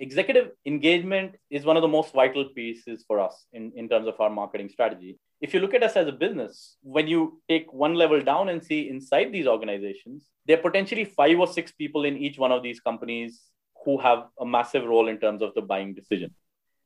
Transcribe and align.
executive 0.00 0.52
engagement 0.66 1.36
is 1.50 1.64
one 1.64 1.76
of 1.76 1.82
the 1.82 1.88
most 1.88 2.12
vital 2.12 2.46
pieces 2.46 3.04
for 3.06 3.20
us 3.20 3.46
in, 3.52 3.70
in 3.76 3.88
terms 3.88 4.08
of 4.08 4.18
our 4.18 4.30
marketing 4.30 4.70
strategy. 4.70 5.18
If 5.40 5.52
you 5.54 5.60
look 5.60 5.74
at 5.74 5.82
us 5.82 5.94
as 5.94 6.08
a 6.08 6.12
business, 6.12 6.76
when 6.82 7.06
you 7.06 7.40
take 7.48 7.72
one 7.72 7.94
level 7.94 8.20
down 8.20 8.48
and 8.48 8.64
see 8.64 8.88
inside 8.88 9.30
these 9.30 9.46
organizations, 9.46 10.24
there 10.46 10.58
are 10.58 10.62
potentially 10.62 11.04
five 11.04 11.38
or 11.38 11.46
six 11.46 11.70
people 11.72 12.04
in 12.04 12.16
each 12.16 12.38
one 12.38 12.50
of 12.50 12.62
these 12.62 12.80
companies 12.80 13.42
who 13.84 13.98
have 13.98 14.24
a 14.40 14.46
massive 14.46 14.84
role 14.84 15.08
in 15.08 15.18
terms 15.18 15.42
of 15.42 15.54
the 15.54 15.62
buying 15.62 15.94
decision. 15.94 16.34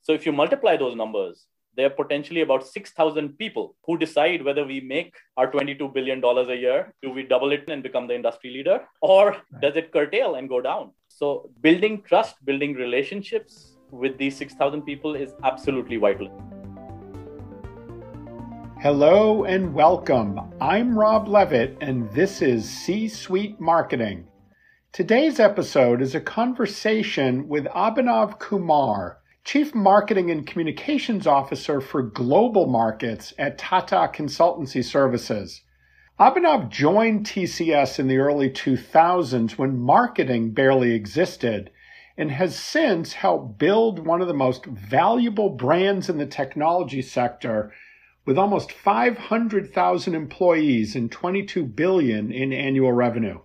So 0.02 0.12
if 0.12 0.26
you 0.26 0.32
multiply 0.32 0.76
those 0.76 0.96
numbers, 0.96 1.46
there 1.76 1.86
are 1.86 1.90
potentially 1.90 2.42
about 2.42 2.66
6,000 2.66 3.36
people 3.38 3.76
who 3.84 3.98
decide 3.98 4.44
whether 4.44 4.64
we 4.64 4.80
make 4.80 5.14
our 5.36 5.50
$22 5.50 5.92
billion 5.92 6.22
a 6.22 6.54
year, 6.54 6.94
do 7.02 7.10
we 7.10 7.22
double 7.24 7.52
it 7.52 7.68
and 7.68 7.82
become 7.82 8.06
the 8.06 8.14
industry 8.14 8.50
leader, 8.50 8.82
or 9.00 9.36
does 9.60 9.76
it 9.76 9.92
curtail 9.92 10.36
and 10.36 10.48
go 10.48 10.60
down? 10.60 10.92
So, 11.16 11.48
building 11.62 12.02
trust, 12.02 12.44
building 12.44 12.74
relationships 12.74 13.76
with 13.92 14.18
these 14.18 14.36
6,000 14.36 14.82
people 14.82 15.14
is 15.14 15.32
absolutely 15.44 15.96
vital. 15.96 16.26
Hello 18.80 19.44
and 19.44 19.72
welcome. 19.72 20.40
I'm 20.60 20.98
Rob 20.98 21.28
Levitt, 21.28 21.76
and 21.80 22.10
this 22.10 22.42
is 22.42 22.68
C 22.68 23.06
Suite 23.06 23.60
Marketing. 23.60 24.26
Today's 24.90 25.38
episode 25.38 26.02
is 26.02 26.16
a 26.16 26.20
conversation 26.20 27.46
with 27.46 27.66
Abhinav 27.66 28.40
Kumar 28.40 29.18
Chief 29.44 29.72
Marketing 29.72 30.32
and 30.32 30.44
Communications 30.44 31.28
Officer 31.28 31.80
for 31.80 32.02
Global 32.02 32.66
Markets 32.66 33.32
at 33.38 33.56
Tata 33.56 34.10
Consultancy 34.12 34.82
Services. 34.82 35.60
Abhinav 36.18 36.70
joined 36.70 37.26
TCS 37.26 37.98
in 37.98 38.06
the 38.06 38.18
early 38.18 38.48
2000s 38.48 39.58
when 39.58 39.76
marketing 39.76 40.52
barely 40.52 40.92
existed 40.92 41.72
and 42.16 42.30
has 42.30 42.56
since 42.56 43.14
helped 43.14 43.58
build 43.58 44.06
one 44.06 44.22
of 44.22 44.28
the 44.28 44.32
most 44.32 44.64
valuable 44.64 45.48
brands 45.48 46.08
in 46.08 46.18
the 46.18 46.26
technology 46.26 47.02
sector 47.02 47.72
with 48.24 48.38
almost 48.38 48.70
500,000 48.70 50.14
employees 50.14 50.94
and 50.94 51.10
22 51.10 51.64
billion 51.64 52.30
in 52.30 52.52
annual 52.52 52.92
revenue. 52.92 53.40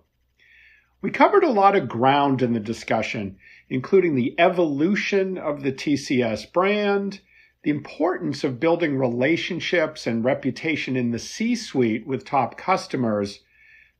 We 1.02 1.10
covered 1.10 1.42
a 1.42 1.50
lot 1.50 1.74
of 1.74 1.88
ground 1.88 2.40
in 2.40 2.52
the 2.52 2.60
discussion, 2.60 3.36
including 3.68 4.14
the 4.14 4.38
evolution 4.38 5.36
of 5.38 5.64
the 5.64 5.72
TCS 5.72 6.52
brand, 6.52 7.20
the 7.62 7.70
importance 7.70 8.42
of 8.42 8.58
building 8.58 8.96
relationships 8.96 10.06
and 10.06 10.24
reputation 10.24 10.96
in 10.96 11.10
the 11.10 11.18
C 11.18 11.54
suite 11.54 12.06
with 12.06 12.24
top 12.24 12.56
customers, 12.56 13.40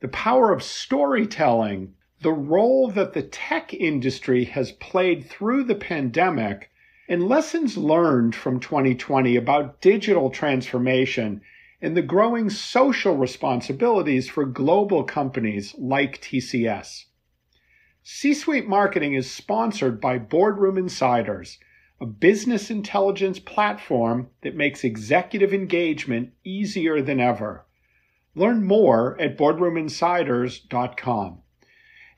the 0.00 0.08
power 0.08 0.50
of 0.50 0.62
storytelling, 0.62 1.94
the 2.22 2.32
role 2.32 2.90
that 2.90 3.12
the 3.12 3.22
tech 3.22 3.74
industry 3.74 4.44
has 4.44 4.72
played 4.72 5.26
through 5.26 5.64
the 5.64 5.74
pandemic, 5.74 6.70
and 7.08 7.28
lessons 7.28 7.76
learned 7.76 8.34
from 8.34 8.60
2020 8.60 9.36
about 9.36 9.80
digital 9.80 10.30
transformation 10.30 11.42
and 11.82 11.96
the 11.96 12.02
growing 12.02 12.48
social 12.48 13.16
responsibilities 13.16 14.28
for 14.28 14.44
global 14.44 15.02
companies 15.04 15.74
like 15.78 16.20
TCS. 16.20 17.04
C 18.02 18.32
Suite 18.32 18.68
Marketing 18.68 19.14
is 19.14 19.30
sponsored 19.30 20.00
by 20.00 20.18
Boardroom 20.18 20.78
Insiders, 20.78 21.58
a 22.00 22.06
business 22.06 22.70
intelligence 22.70 23.38
platform 23.38 24.28
that 24.42 24.56
makes 24.56 24.84
executive 24.84 25.52
engagement 25.52 26.30
easier 26.44 27.02
than 27.02 27.20
ever. 27.20 27.66
Learn 28.34 28.64
more 28.64 29.20
at 29.20 29.36
boardroominsiders.com. 29.36 31.38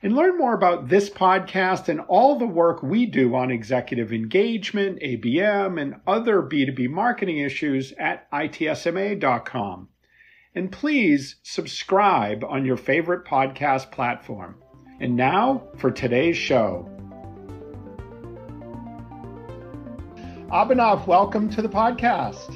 And 0.01 0.15
learn 0.15 0.37
more 0.37 0.53
about 0.53 0.89
this 0.89 1.09
podcast 1.09 1.87
and 1.87 2.01
all 2.01 2.37
the 2.37 2.45
work 2.45 2.83
we 2.83 3.05
do 3.05 3.35
on 3.35 3.51
executive 3.51 4.11
engagement, 4.11 4.99
ABM, 5.01 5.81
and 5.81 5.95
other 6.05 6.41
B2B 6.41 6.89
marketing 6.89 7.37
issues 7.37 7.93
at 7.93 8.29
itsma.com. 8.31 9.87
And 10.55 10.71
please 10.71 11.37
subscribe 11.43 12.43
on 12.43 12.65
your 12.65 12.77
favorite 12.77 13.25
podcast 13.25 13.91
platform. 13.91 14.61
And 14.99 15.15
now 15.15 15.69
for 15.77 15.89
today's 15.89 16.37
show. 16.37 16.92
Abhinav, 20.53 21.07
welcome 21.07 21.49
to 21.49 21.63
the 21.63 21.67
podcast. 21.67 22.47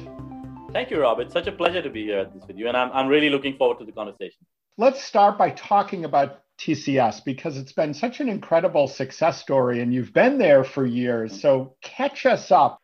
Thank 0.72 0.88
you, 0.92 1.00
Rob. 1.00 1.18
It's 1.18 1.32
such 1.32 1.48
a 1.48 1.52
pleasure 1.52 1.82
to 1.82 1.90
be 1.90 2.04
here 2.04 2.20
at 2.20 2.32
this 2.32 2.44
with 2.46 2.56
you, 2.56 2.68
and 2.68 2.76
I'm, 2.76 2.92
I'm 2.92 3.08
really 3.08 3.28
looking 3.28 3.56
forward 3.56 3.80
to 3.80 3.84
the 3.84 3.90
conversation. 3.90 4.38
Let's 4.76 5.02
start 5.02 5.36
by 5.36 5.50
talking 5.50 6.04
about 6.04 6.42
TCS 6.60 7.24
because 7.24 7.56
it's 7.56 7.72
been 7.72 7.92
such 7.92 8.20
an 8.20 8.28
incredible 8.28 8.86
success 8.86 9.40
story, 9.40 9.80
and 9.80 9.92
you've 9.92 10.12
been 10.12 10.38
there 10.38 10.62
for 10.62 10.86
years. 10.86 11.40
So 11.40 11.74
catch 11.82 12.24
us 12.24 12.52
up 12.52 12.78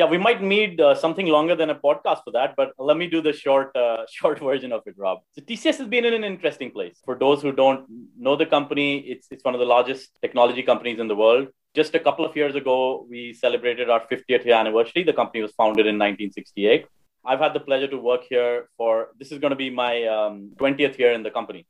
yeah, 0.00 0.06
we 0.06 0.16
might 0.16 0.40
need 0.42 0.80
uh, 0.80 0.94
something 0.94 1.26
longer 1.26 1.54
than 1.54 1.68
a 1.68 1.74
podcast 1.74 2.24
for 2.24 2.30
that, 2.32 2.54
but 2.56 2.72
let 2.78 2.96
me 2.96 3.06
do 3.06 3.20
the 3.20 3.34
short, 3.34 3.76
uh, 3.76 4.06
short 4.10 4.38
version 4.38 4.72
of 4.72 4.80
it, 4.86 4.94
Rob. 4.96 5.18
So 5.32 5.42
TCS 5.42 5.76
has 5.76 5.88
been 5.88 6.06
in 6.06 6.14
an 6.14 6.24
interesting 6.24 6.70
place. 6.70 6.96
For 7.04 7.16
those 7.18 7.42
who 7.42 7.52
don't 7.52 7.84
know 8.18 8.34
the 8.34 8.46
company, 8.46 8.98
it's 9.00 9.26
it's 9.30 9.44
one 9.44 9.54
of 9.54 9.60
the 9.60 9.66
largest 9.66 10.08
technology 10.22 10.62
companies 10.62 10.98
in 11.00 11.08
the 11.08 11.16
world. 11.16 11.48
Just 11.74 11.94
a 11.94 12.00
couple 12.00 12.24
of 12.24 12.34
years 12.36 12.54
ago, 12.54 13.06
we 13.08 13.32
celebrated 13.32 13.88
our 13.88 14.00
50th 14.00 14.44
year 14.44 14.54
anniversary. 14.54 15.04
The 15.04 15.12
company 15.12 15.42
was 15.42 15.52
founded 15.52 15.86
in 15.86 15.96
1968. 15.96 16.86
I've 17.24 17.38
had 17.38 17.54
the 17.54 17.60
pleasure 17.60 17.88
to 17.88 17.98
work 17.98 18.22
here 18.28 18.68
for 18.76 19.08
this 19.18 19.30
is 19.30 19.38
going 19.38 19.50
to 19.50 19.56
be 19.56 19.70
my 19.70 20.04
um, 20.04 20.52
20th 20.56 20.98
year 20.98 21.12
in 21.12 21.22
the 21.22 21.30
company. 21.30 21.66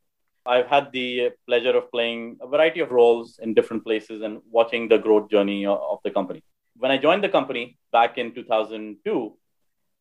I've 0.47 0.69
had 0.69 0.91
the 0.93 1.31
pleasure 1.47 1.77
of 1.77 1.91
playing 1.91 2.39
a 2.41 2.47
variety 2.47 2.81
of 2.81 2.91
roles 2.93 3.39
in 3.43 3.53
different 3.53 3.85
places 3.85 4.23
and 4.23 4.41
watching 4.51 4.89
the 4.89 4.97
growth 4.97 5.31
journey 5.31 5.67
of 5.67 5.99
the 6.03 6.11
company 6.11 6.43
when 6.81 6.91
I 6.91 6.97
joined 6.97 7.23
the 7.23 7.29
company 7.29 7.79
back 7.93 8.17
in 8.17 8.35
2002, 8.35 9.37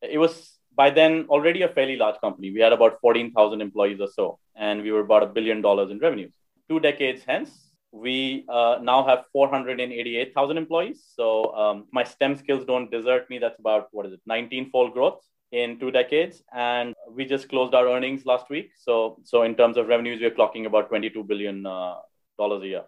it 0.02 0.18
was 0.18 0.58
by 0.74 0.88
then 0.90 1.26
already 1.28 1.62
a 1.62 1.68
fairly 1.68 1.96
large 1.96 2.18
company. 2.20 2.50
We 2.50 2.60
had 2.60 2.72
about 2.72 3.00
14,000 3.00 3.60
employees 3.60 4.00
or 4.00 4.08
so, 4.08 4.38
and 4.56 4.82
we 4.82 4.90
were 4.90 5.00
about 5.00 5.22
a 5.22 5.26
billion 5.26 5.60
dollars 5.60 5.90
in 5.90 5.98
revenues. 5.98 6.32
Two 6.70 6.80
decades 6.80 7.22
hence, 7.26 7.50
we 7.92 8.44
uh, 8.48 8.78
now 8.82 9.04
have 9.04 9.24
488,000 9.32 10.56
employees. 10.56 11.02
So 11.14 11.54
um, 11.54 11.86
my 11.92 12.04
STEM 12.04 12.36
skills 12.36 12.64
don't 12.64 12.90
desert 12.90 13.28
me. 13.30 13.38
That's 13.38 13.58
about, 13.58 13.88
what 13.92 14.06
is 14.06 14.12
it, 14.12 14.20
19 14.26 14.70
fold 14.70 14.92
growth 14.92 15.20
in 15.52 15.78
two 15.80 15.90
decades. 15.90 16.42
And 16.54 16.94
we 17.10 17.24
just 17.24 17.48
closed 17.48 17.74
our 17.74 17.88
earnings 17.88 18.24
last 18.26 18.48
week. 18.50 18.70
So, 18.76 19.18
so 19.24 19.42
in 19.42 19.54
terms 19.56 19.76
of 19.76 19.88
revenues, 19.88 20.20
we're 20.20 20.30
clocking 20.30 20.66
about 20.66 20.90
$22 20.90 21.26
billion 21.26 21.66
uh, 21.66 21.96
a 22.38 22.66
year 22.66 22.84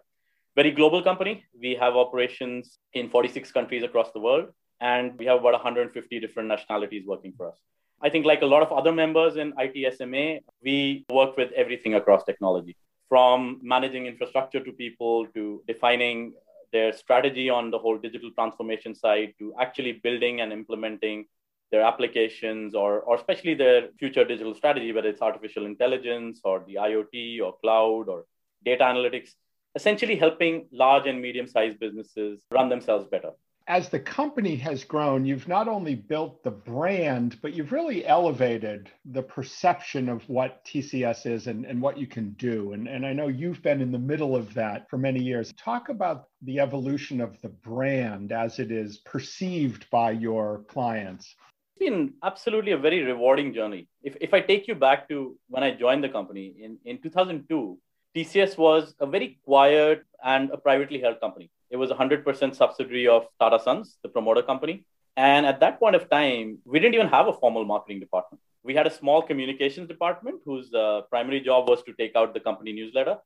very 0.55 0.71
global 0.71 1.01
company. 1.01 1.43
We 1.59 1.75
have 1.75 1.95
operations 1.95 2.77
in 2.93 3.09
46 3.09 3.51
countries 3.51 3.83
across 3.83 4.11
the 4.11 4.19
world, 4.19 4.49
and 4.79 5.17
we 5.17 5.25
have 5.25 5.39
about 5.39 5.53
150 5.53 6.19
different 6.19 6.49
nationalities 6.49 7.05
working 7.07 7.33
for 7.35 7.49
us. 7.49 7.57
I 8.01 8.09
think, 8.09 8.25
like 8.25 8.41
a 8.41 8.45
lot 8.45 8.61
of 8.61 8.71
other 8.71 8.91
members 8.91 9.37
in 9.37 9.53
ITSMA, 9.53 10.41
we 10.63 11.05
work 11.09 11.37
with 11.37 11.51
everything 11.53 11.95
across 11.95 12.23
technology 12.23 12.75
from 13.13 13.59
managing 13.61 14.07
infrastructure 14.07 14.59
to 14.59 14.71
people 14.71 15.27
to 15.35 15.61
defining 15.67 16.33
their 16.71 16.91
strategy 16.91 17.47
on 17.47 17.69
the 17.69 17.77
whole 17.77 17.95
digital 17.95 18.31
transformation 18.31 18.95
side 18.95 19.35
to 19.37 19.53
actually 19.59 19.91
building 20.05 20.41
and 20.41 20.51
implementing 20.51 21.23
their 21.71 21.83
applications 21.83 22.73
or, 22.73 23.01
or 23.01 23.15
especially 23.15 23.53
their 23.53 23.89
future 23.99 24.25
digital 24.25 24.55
strategy, 24.55 24.91
whether 24.91 25.09
it's 25.09 25.21
artificial 25.21 25.67
intelligence 25.67 26.41
or 26.43 26.63
the 26.65 26.73
IoT 26.73 27.39
or 27.39 27.55
cloud 27.61 28.09
or 28.09 28.25
data 28.65 28.83
analytics 28.83 29.33
essentially 29.75 30.15
helping 30.15 30.67
large 30.71 31.05
and 31.05 31.21
medium 31.21 31.45
sized 31.45 31.79
businesses 31.79 32.41
run 32.49 32.67
themselves 32.67 33.05
better. 33.05 33.33
As 33.67 33.87
the 33.87 33.99
company 33.99 34.57
has 34.57 34.83
grown, 34.83 35.25
you've 35.25 35.47
not 35.47 35.69
only 35.69 35.95
built 35.95 36.43
the 36.43 36.51
brand, 36.51 37.39
but 37.41 37.53
you've 37.53 37.71
really 37.71 38.05
elevated 38.05 38.91
the 39.05 39.23
perception 39.23 40.09
of 40.09 40.27
what 40.27 40.65
TCS 40.65 41.25
is 41.25 41.47
and, 41.47 41.65
and 41.65 41.81
what 41.81 41.97
you 41.97 42.05
can 42.05 42.31
do. 42.33 42.73
And, 42.73 42.89
and 42.89 43.05
I 43.05 43.13
know 43.13 43.29
you've 43.29 43.61
been 43.61 43.79
in 43.79 43.93
the 43.93 43.97
middle 43.97 44.35
of 44.35 44.53
that 44.55 44.89
for 44.89 44.97
many 44.97 45.23
years. 45.23 45.53
Talk 45.57 45.87
about 45.87 46.27
the 46.41 46.59
evolution 46.59 47.21
of 47.21 47.39
the 47.41 47.47
brand 47.47 48.33
as 48.33 48.59
it 48.59 48.69
is 48.69 48.97
perceived 48.97 49.89
by 49.89 50.11
your 50.11 50.65
clients. 50.67 51.33
It's 51.77 51.89
been 51.89 52.15
absolutely 52.21 52.73
a 52.73 52.77
very 52.77 53.01
rewarding 53.03 53.53
journey. 53.53 53.87
If, 54.01 54.17
if 54.19 54.33
I 54.33 54.41
take 54.41 54.67
you 54.67 54.75
back 54.75 55.07
to 55.07 55.37
when 55.47 55.63
I 55.63 55.71
joined 55.71 56.03
the 56.03 56.09
company 56.09 56.53
in, 56.59 56.79
in 56.83 57.01
2002, 57.01 57.77
TCS 58.13 58.57
was 58.57 58.93
a 58.99 59.05
very 59.05 59.39
quiet 59.45 60.03
and 60.21 60.51
a 60.51 60.57
privately 60.57 60.99
held 60.99 61.21
company. 61.21 61.49
It 61.73 61.77
was 61.77 61.89
a 61.89 61.95
100% 61.95 62.55
subsidiary 62.55 63.07
of 63.07 63.25
Tata 63.39 63.59
Sons, 63.59 63.97
the 64.03 64.09
promoter 64.09 64.43
company. 64.43 64.85
And 65.17 65.43
at 65.43 65.59
that 65.61 65.79
point 65.79 65.95
of 65.95 66.07
time, 66.07 66.59
we 66.65 66.79
didn't 66.79 66.93
even 66.93 67.07
have 67.07 67.27
a 67.27 67.33
formal 67.33 67.65
marketing 67.65 67.99
department. 67.99 68.41
We 68.61 68.75
had 68.75 68.85
a 68.85 68.91
small 68.91 69.23
communications 69.23 69.87
department 69.87 70.41
whose 70.45 70.71
uh, 70.71 71.01
primary 71.09 71.41
job 71.41 71.67
was 71.67 71.81
to 71.83 71.93
take 71.93 72.15
out 72.15 72.35
the 72.35 72.39
company 72.39 72.73
newsletter, 72.73 73.17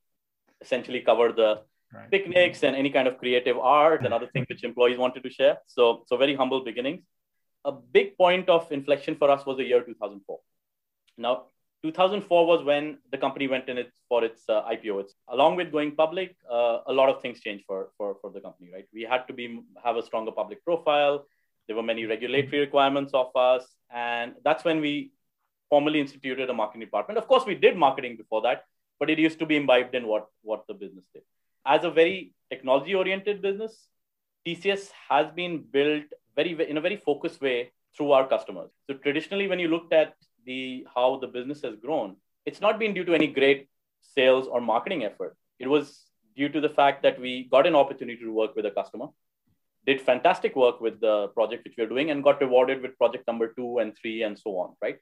essentially 0.62 1.00
cover 1.00 1.30
the 1.30 1.60
right. 1.92 2.10
picnics 2.10 2.62
and 2.62 2.74
any 2.74 2.88
kind 2.88 3.06
of 3.06 3.18
creative 3.18 3.58
art 3.58 4.06
and 4.06 4.14
other 4.14 4.28
things 4.32 4.46
which 4.48 4.64
employees 4.64 4.96
wanted 4.96 5.24
to 5.24 5.30
share. 5.30 5.58
So, 5.66 6.04
so 6.06 6.16
very 6.16 6.34
humble 6.34 6.64
beginnings. 6.64 7.02
A 7.66 7.72
big 7.72 8.16
point 8.16 8.48
of 8.48 8.72
inflection 8.72 9.14
for 9.16 9.30
us 9.30 9.44
was 9.44 9.58
the 9.58 9.64
year 9.64 9.82
2004. 9.82 10.38
Now, 11.18 11.44
2004 11.82 12.46
was 12.46 12.64
when 12.64 12.98
the 13.12 13.18
company 13.18 13.46
went 13.46 13.68
in 13.68 13.78
it 13.78 13.92
for 14.08 14.24
its 14.24 14.42
uh, 14.48 14.62
IPO. 14.64 15.00
It's 15.00 15.14
along 15.28 15.56
with 15.56 15.70
going 15.70 15.94
public, 15.94 16.34
uh, 16.50 16.78
a 16.86 16.92
lot 16.92 17.08
of 17.08 17.22
things 17.22 17.40
changed 17.40 17.64
for, 17.66 17.90
for, 17.96 18.16
for 18.20 18.30
the 18.30 18.40
company, 18.40 18.70
right? 18.72 18.86
We 18.92 19.02
had 19.02 19.28
to 19.28 19.32
be 19.32 19.60
have 19.84 19.96
a 19.96 20.02
stronger 20.02 20.32
public 20.32 20.64
profile. 20.64 21.26
There 21.66 21.76
were 21.76 21.82
many 21.82 22.06
regulatory 22.06 22.60
requirements 22.60 23.12
of 23.14 23.34
us, 23.36 23.64
and 23.92 24.34
that's 24.42 24.64
when 24.64 24.80
we 24.80 25.12
formally 25.68 26.00
instituted 26.00 26.50
a 26.50 26.54
marketing 26.54 26.80
department. 26.80 27.18
Of 27.18 27.28
course, 27.28 27.44
we 27.46 27.54
did 27.54 27.76
marketing 27.76 28.16
before 28.16 28.42
that, 28.42 28.64
but 28.98 29.10
it 29.10 29.18
used 29.18 29.38
to 29.38 29.46
be 29.46 29.56
imbibed 29.56 29.94
in 29.94 30.06
what 30.06 30.26
what 30.42 30.66
the 30.66 30.74
business 30.74 31.04
did. 31.14 31.22
As 31.64 31.84
a 31.84 31.90
very 31.90 32.32
technology 32.50 32.94
oriented 32.94 33.40
business, 33.42 33.86
TCS 34.46 34.90
has 35.08 35.30
been 35.30 35.62
built 35.70 36.04
very 36.34 36.56
in 36.68 36.76
a 36.76 36.80
very 36.80 36.96
focused 36.96 37.40
way 37.40 37.70
through 37.96 38.12
our 38.12 38.26
customers. 38.26 38.70
So 38.88 38.94
traditionally, 38.94 39.46
when 39.46 39.58
you 39.58 39.68
looked 39.68 39.92
at 39.92 40.14
the 40.44 40.86
how 40.94 41.18
the 41.18 41.26
business 41.26 41.62
has 41.62 41.76
grown, 41.76 42.16
it's 42.46 42.60
not 42.60 42.78
been 42.78 42.94
due 42.94 43.04
to 43.04 43.14
any 43.14 43.26
great 43.26 43.68
sales 44.00 44.46
or 44.46 44.60
marketing 44.60 45.04
effort. 45.04 45.36
It 45.58 45.68
was 45.68 46.04
due 46.36 46.48
to 46.48 46.60
the 46.60 46.68
fact 46.68 47.02
that 47.02 47.20
we 47.20 47.48
got 47.50 47.66
an 47.66 47.74
opportunity 47.74 48.22
to 48.22 48.32
work 48.32 48.54
with 48.56 48.66
a 48.66 48.70
customer, 48.70 49.06
did 49.86 50.00
fantastic 50.00 50.54
work 50.56 50.80
with 50.80 51.00
the 51.00 51.28
project 51.28 51.64
which 51.64 51.74
we 51.76 51.84
are 51.84 51.88
doing, 51.88 52.10
and 52.10 52.22
got 52.22 52.40
rewarded 52.40 52.82
with 52.82 52.96
project 52.96 53.26
number 53.26 53.48
two 53.48 53.78
and 53.78 53.96
three 54.00 54.22
and 54.22 54.38
so 54.38 54.50
on, 54.58 54.74
right? 54.80 54.98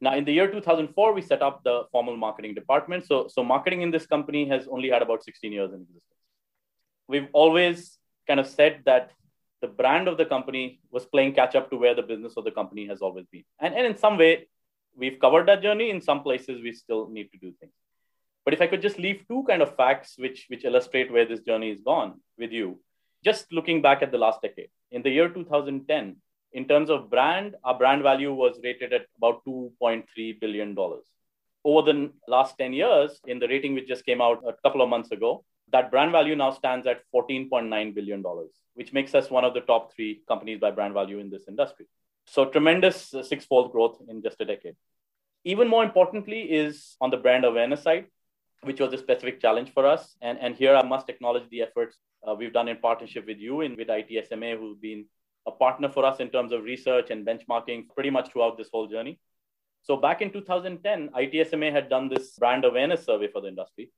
Now, 0.00 0.14
in 0.14 0.24
the 0.24 0.32
year 0.32 0.50
2004, 0.50 1.12
we 1.12 1.22
set 1.22 1.42
up 1.42 1.64
the 1.64 1.84
formal 1.90 2.16
marketing 2.16 2.54
department. 2.54 3.06
So, 3.06 3.26
so 3.28 3.42
marketing 3.42 3.82
in 3.82 3.90
this 3.90 4.06
company 4.06 4.48
has 4.48 4.68
only 4.70 4.90
had 4.90 5.02
about 5.02 5.24
16 5.24 5.50
years 5.50 5.72
in 5.72 5.80
existence. 5.80 6.04
We've 7.08 7.28
always 7.32 7.98
kind 8.28 8.38
of 8.38 8.46
said 8.46 8.82
that 8.84 9.10
the 9.60 9.68
brand 9.68 10.08
of 10.08 10.16
the 10.16 10.24
company 10.24 10.80
was 10.90 11.06
playing 11.06 11.34
catch 11.34 11.54
up 11.54 11.70
to 11.70 11.76
where 11.76 11.94
the 11.94 12.02
business 12.02 12.34
of 12.36 12.44
the 12.44 12.50
company 12.50 12.86
has 12.86 13.00
always 13.00 13.26
been. 13.32 13.44
And, 13.58 13.74
and 13.74 13.86
in 13.86 13.96
some 13.96 14.16
way, 14.16 14.48
we've 14.96 15.18
covered 15.18 15.48
that 15.48 15.62
journey. 15.62 15.90
In 15.90 16.00
some 16.00 16.22
places, 16.22 16.62
we 16.62 16.72
still 16.72 17.08
need 17.08 17.30
to 17.32 17.38
do 17.38 17.52
things. 17.60 17.72
But 18.44 18.54
if 18.54 18.62
I 18.62 18.66
could 18.66 18.82
just 18.82 18.98
leave 18.98 19.24
two 19.28 19.44
kind 19.48 19.62
of 19.62 19.76
facts 19.76 20.14
which, 20.16 20.46
which 20.48 20.64
illustrate 20.64 21.12
where 21.12 21.26
this 21.26 21.40
journey 21.40 21.70
is 21.70 21.80
gone 21.80 22.20
with 22.38 22.52
you, 22.52 22.80
just 23.24 23.52
looking 23.52 23.82
back 23.82 24.02
at 24.02 24.12
the 24.12 24.18
last 24.18 24.40
decade. 24.42 24.68
In 24.90 25.02
the 25.02 25.10
year 25.10 25.28
2010, 25.28 26.16
in 26.52 26.66
terms 26.66 26.88
of 26.88 27.10
brand, 27.10 27.56
our 27.64 27.76
brand 27.76 28.02
value 28.02 28.32
was 28.32 28.58
rated 28.62 28.92
at 28.92 29.06
about 29.16 29.44
$2.3 29.46 30.40
billion. 30.40 30.76
Over 31.64 31.92
the 31.92 32.10
last 32.26 32.56
10 32.58 32.72
years, 32.72 33.20
in 33.26 33.38
the 33.38 33.48
rating 33.48 33.74
which 33.74 33.88
just 33.88 34.06
came 34.06 34.22
out 34.22 34.42
a 34.46 34.54
couple 34.62 34.80
of 34.80 34.88
months 34.88 35.10
ago, 35.10 35.44
that 35.72 35.90
brand 35.90 36.12
value 36.12 36.36
now 36.36 36.50
stands 36.50 36.86
at 36.86 37.02
$14.9 37.14 37.94
billion, 37.94 38.24
which 38.74 38.92
makes 38.92 39.14
us 39.14 39.30
one 39.30 39.44
of 39.44 39.54
the 39.54 39.60
top 39.60 39.94
three 39.94 40.22
companies 40.28 40.60
by 40.60 40.70
brand 40.70 40.94
value 40.94 41.18
in 41.18 41.30
this 41.30 41.44
industry. 41.48 41.86
So 42.26 42.44
tremendous 42.44 43.14
uh, 43.14 43.22
six-fold 43.22 43.72
growth 43.72 43.98
in 44.08 44.22
just 44.22 44.40
a 44.40 44.44
decade. 44.44 44.76
Even 45.44 45.68
more 45.68 45.84
importantly 45.84 46.42
is 46.42 46.96
on 47.00 47.10
the 47.10 47.16
brand 47.16 47.44
awareness 47.44 47.82
side, 47.82 48.06
which 48.62 48.80
was 48.80 48.92
a 48.92 48.98
specific 48.98 49.40
challenge 49.40 49.72
for 49.72 49.86
us. 49.86 50.16
And, 50.20 50.38
and 50.38 50.54
here 50.54 50.74
I 50.74 50.82
must 50.82 51.08
acknowledge 51.08 51.48
the 51.50 51.62
efforts 51.62 51.96
uh, 52.26 52.34
we've 52.34 52.52
done 52.52 52.68
in 52.68 52.76
partnership 52.78 53.26
with 53.26 53.38
you 53.38 53.60
and 53.62 53.76
with 53.76 53.88
ITSMA, 53.88 54.58
who've 54.58 54.80
been 54.80 55.06
a 55.46 55.52
partner 55.52 55.88
for 55.88 56.04
us 56.04 56.20
in 56.20 56.28
terms 56.28 56.52
of 56.52 56.64
research 56.64 57.10
and 57.10 57.26
benchmarking 57.26 57.88
pretty 57.94 58.10
much 58.10 58.30
throughout 58.30 58.58
this 58.58 58.68
whole 58.70 58.86
journey. 58.86 59.18
So 59.82 59.96
back 59.96 60.20
in 60.20 60.30
2010, 60.30 61.10
ITSMA 61.10 61.72
had 61.72 61.88
done 61.88 62.08
this 62.08 62.32
brand 62.32 62.64
awareness 62.64 63.06
survey 63.06 63.28
for 63.28 63.40
the 63.40 63.48
industry, 63.48 63.90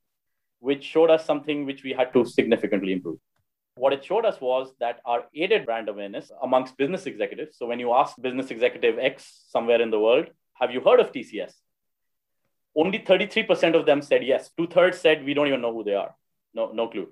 which 0.61 0.83
showed 0.83 1.09
us 1.09 1.25
something 1.25 1.65
which 1.65 1.83
we 1.83 1.91
had 1.91 2.13
to 2.13 2.23
significantly 2.23 2.93
improve. 2.93 3.17
What 3.75 3.93
it 3.93 4.05
showed 4.05 4.25
us 4.25 4.39
was 4.39 4.71
that 4.79 4.99
our 5.05 5.23
aided 5.33 5.65
brand 5.65 5.89
awareness 5.89 6.31
amongst 6.41 6.77
business 6.77 7.07
executives. 7.07 7.57
So 7.57 7.65
when 7.65 7.79
you 7.79 7.93
ask 7.93 8.15
business 8.21 8.51
executive 8.51 8.99
X 8.99 9.45
somewhere 9.49 9.81
in 9.81 9.89
the 9.89 9.99
world, 9.99 10.27
have 10.53 10.71
you 10.71 10.81
heard 10.81 10.99
of 10.99 11.11
TCS? 11.11 11.53
Only 12.75 12.99
33% 12.99 13.75
of 13.75 13.85
them 13.85 14.01
said 14.01 14.23
yes. 14.23 14.51
Two 14.55 14.67
thirds 14.67 14.99
said 14.99 15.25
we 15.25 15.33
don't 15.33 15.47
even 15.47 15.61
know 15.61 15.73
who 15.73 15.83
they 15.83 15.95
are. 15.95 16.15
No, 16.53 16.71
no 16.71 16.87
clue. 16.89 17.09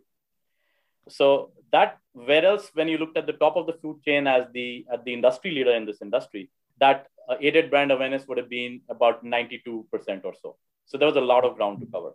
So 1.07 1.51
that 1.71 1.97
where 2.13 2.45
else 2.45 2.69
when 2.73 2.87
you 2.87 2.97
looked 2.97 3.17
at 3.17 3.25
the 3.25 3.33
top 3.33 3.55
of 3.55 3.65
the 3.65 3.73
food 3.73 4.03
chain 4.03 4.27
as 4.27 4.45
the 4.53 4.85
at 4.93 5.03
the 5.05 5.13
industry 5.13 5.51
leader 5.51 5.71
in 5.71 5.85
this 5.85 6.01
industry, 6.01 6.49
that 6.79 7.07
uh, 7.27 7.35
aided 7.41 7.69
brand 7.69 7.91
awareness 7.91 8.27
would 8.27 8.37
have 8.37 8.49
been 8.49 8.81
about 8.89 9.23
92% 9.23 9.83
or 10.23 10.33
so. 10.41 10.57
So 10.85 10.97
there 10.97 11.07
was 11.07 11.17
a 11.17 11.21
lot 11.21 11.45
of 11.45 11.55
ground 11.55 11.79
to 11.81 11.87
cover. 11.87 12.11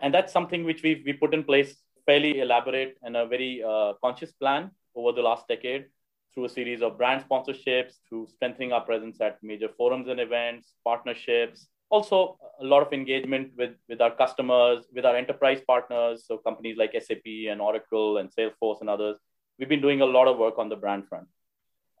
And 0.00 0.14
that's 0.14 0.32
something 0.32 0.64
which 0.64 0.82
we 0.82 1.02
we 1.04 1.12
put 1.12 1.34
in 1.34 1.44
place 1.44 1.74
fairly 2.06 2.40
elaborate 2.40 2.96
and 3.02 3.16
a 3.16 3.26
very 3.26 3.62
uh, 3.62 3.92
conscious 4.02 4.32
plan 4.32 4.70
over 4.94 5.12
the 5.12 5.22
last 5.22 5.46
decade 5.48 5.86
through 6.32 6.44
a 6.44 6.48
series 6.48 6.82
of 6.82 6.96
brand 6.96 7.24
sponsorships, 7.28 7.94
through 8.08 8.26
strengthening 8.26 8.72
our 8.72 8.80
presence 8.80 9.20
at 9.20 9.42
major 9.42 9.68
forums 9.76 10.08
and 10.08 10.20
events, 10.20 10.74
partnerships, 10.84 11.68
also 11.90 12.38
a 12.60 12.64
lot 12.64 12.86
of 12.86 12.92
engagement 12.92 13.50
with, 13.56 13.72
with 13.88 14.00
our 14.00 14.10
customers, 14.10 14.84
with 14.94 15.04
our 15.04 15.16
enterprise 15.16 15.60
partners, 15.66 16.24
so 16.26 16.38
companies 16.38 16.76
like 16.76 16.92
SAP 16.92 17.26
and 17.50 17.60
Oracle 17.60 18.18
and 18.18 18.30
Salesforce 18.30 18.80
and 18.80 18.90
others. 18.90 19.16
We've 19.58 19.68
been 19.68 19.80
doing 19.80 20.00
a 20.00 20.06
lot 20.06 20.28
of 20.28 20.38
work 20.38 20.58
on 20.58 20.68
the 20.68 20.76
brand 20.76 21.08
front. 21.08 21.26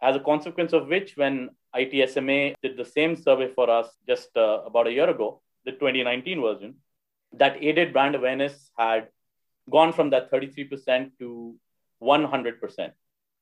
As 0.00 0.14
a 0.14 0.20
consequence 0.20 0.72
of 0.72 0.88
which, 0.88 1.16
when 1.16 1.50
ITSMA 1.74 2.54
did 2.62 2.76
the 2.76 2.84
same 2.84 3.16
survey 3.16 3.50
for 3.52 3.68
us 3.68 3.88
just 4.06 4.36
uh, 4.36 4.62
about 4.64 4.86
a 4.86 4.92
year 4.92 5.08
ago, 5.10 5.42
the 5.64 5.72
2019 5.72 6.40
version, 6.40 6.76
that 7.32 7.62
aided 7.62 7.92
brand 7.92 8.14
awareness 8.14 8.70
had 8.76 9.08
gone 9.70 9.92
from 9.92 10.10
that 10.10 10.30
33% 10.30 11.10
to 11.18 11.54
100%. 12.02 12.92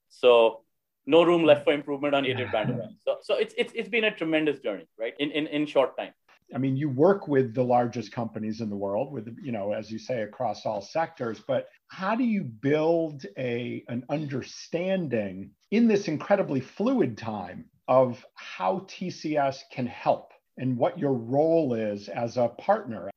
So 0.09 0.63
no 1.07 1.23
room 1.23 1.45
left 1.45 1.65
for 1.65 1.73
improvement 1.73 2.15
on 2.15 2.27
aided 2.27 2.51
brand 2.51 2.71
awareness. 2.71 2.97
So, 3.05 3.19
so 3.23 3.37
it's, 3.37 3.55
it's, 3.57 3.73
it's 3.75 3.89
been 3.89 4.05
a 4.05 4.15
tremendous 4.15 4.59
journey, 4.61 4.89
right? 4.99 5.15
In, 5.19 5.31
in, 5.31 5.47
in 5.47 5.67
short 5.67 5.97
time. 5.97 6.13
I 6.55 6.59
mean, 6.59 6.77
you 6.77 6.89
work 6.89 7.27
with 7.27 7.55
the 7.55 7.65
largest 7.65 8.13
companies 8.13 8.61
in 8.61 8.71
the 8.71 8.77
world, 8.77 9.13
with 9.13 9.37
you 9.43 9.51
know, 9.51 9.73
as 9.73 9.91
you 9.91 9.99
say, 9.99 10.23
across 10.23 10.65
all 10.65 10.81
sectors. 10.81 11.41
But 11.41 11.69
how 11.89 12.15
do 12.15 12.23
you 12.23 12.45
build 12.45 13.27
a 13.37 13.85
an 13.89 14.05
understanding 14.09 15.51
in 15.73 15.89
this 15.89 16.07
incredibly 16.07 16.61
fluid 16.61 17.19
time 17.19 17.65
of 17.89 18.25
how 18.35 18.87
TCS 18.89 19.59
can 19.73 19.87
help 19.87 20.33
and 20.57 20.77
what 20.77 20.99
your 20.99 21.15
role 21.15 21.75
is 21.75 22.09
as 22.09 22.37
a 22.37 22.49
partner? 22.49 23.11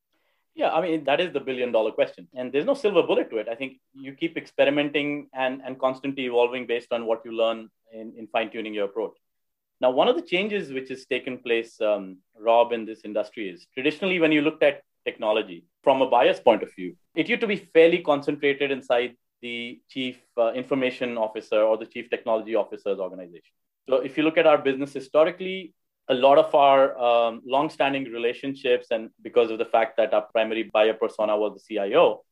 Yeah, 0.60 0.72
I 0.72 0.82
mean, 0.82 1.06
that 1.06 1.22
is 1.22 1.32
the 1.32 1.40
billion 1.40 1.72
dollar 1.72 1.92
question. 1.94 2.28
And 2.36 2.52
there's 2.52 2.66
no 2.66 2.74
silver 2.74 3.02
bullet 3.02 3.30
to 3.30 3.38
it. 3.38 3.48
I 3.48 3.56
think 3.56 3.78
you 3.94 4.12
keep 4.12 4.36
experimenting 4.36 5.30
and, 5.34 5.62
and 5.66 5.80
constantly 5.80 6.26
evolving 6.26 6.68
based 6.68 6.92
on 6.92 7.06
what 7.06 7.22
you 7.24 7.32
learn 7.32 7.70
in, 7.94 8.14
in 8.18 8.28
fine 8.28 8.52
tuning 8.52 8.74
your 8.74 8.84
approach. 8.84 9.16
Now, 9.80 9.92
one 9.92 10.10
of 10.10 10.18
the 10.18 10.22
changes 10.22 10.74
which 10.74 10.90
has 10.90 11.06
taken 11.06 11.38
place, 11.38 11.80
um, 11.80 12.18
Rob, 12.38 12.74
in 12.74 12.84
this 12.86 13.06
industry 13.06 13.48
is 13.48 13.68
traditionally 13.74 14.20
when 14.20 14.34
you 14.34 14.42
looked 14.42 14.62
at 14.62 14.82
technology 15.06 15.64
from 15.82 16.02
a 16.02 16.10
buyer's 16.10 16.42
point 16.42 16.62
of 16.62 16.76
view, 16.76 16.94
it 17.16 17.30
used 17.30 17.40
to 17.40 17.48
be 17.48 17.56
fairly 17.56 18.00
concentrated 18.00 18.70
inside 18.70 19.16
the 19.42 19.80
chief 19.90 20.18
uh, 20.38 20.52
information 20.52 21.18
officer 21.18 21.62
or 21.62 21.78
the 21.78 21.86
chief 21.86 22.10
technology 22.10 22.56
officer's 22.56 23.00
organization. 23.00 23.54
So, 23.90 23.96
if 24.10 24.18
you 24.18 24.24
look 24.24 24.38
at 24.38 24.46
our 24.46 24.58
business 24.58 24.92
historically, 24.92 25.74
a 26.10 26.14
lot 26.14 26.38
of 26.38 26.54
our 26.56 26.98
um, 26.98 27.42
long-standing 27.46 28.06
relationships 28.06 28.88
and 28.92 29.10
because 29.22 29.52
of 29.52 29.60
the 29.60 29.66
fact 29.66 29.96
that 29.98 30.14
our 30.14 30.24
primary 30.34 30.64
buyer 30.64 30.94
persona 30.94 31.38
was 31.38 31.54
the 31.54 31.60
cio 31.60 32.24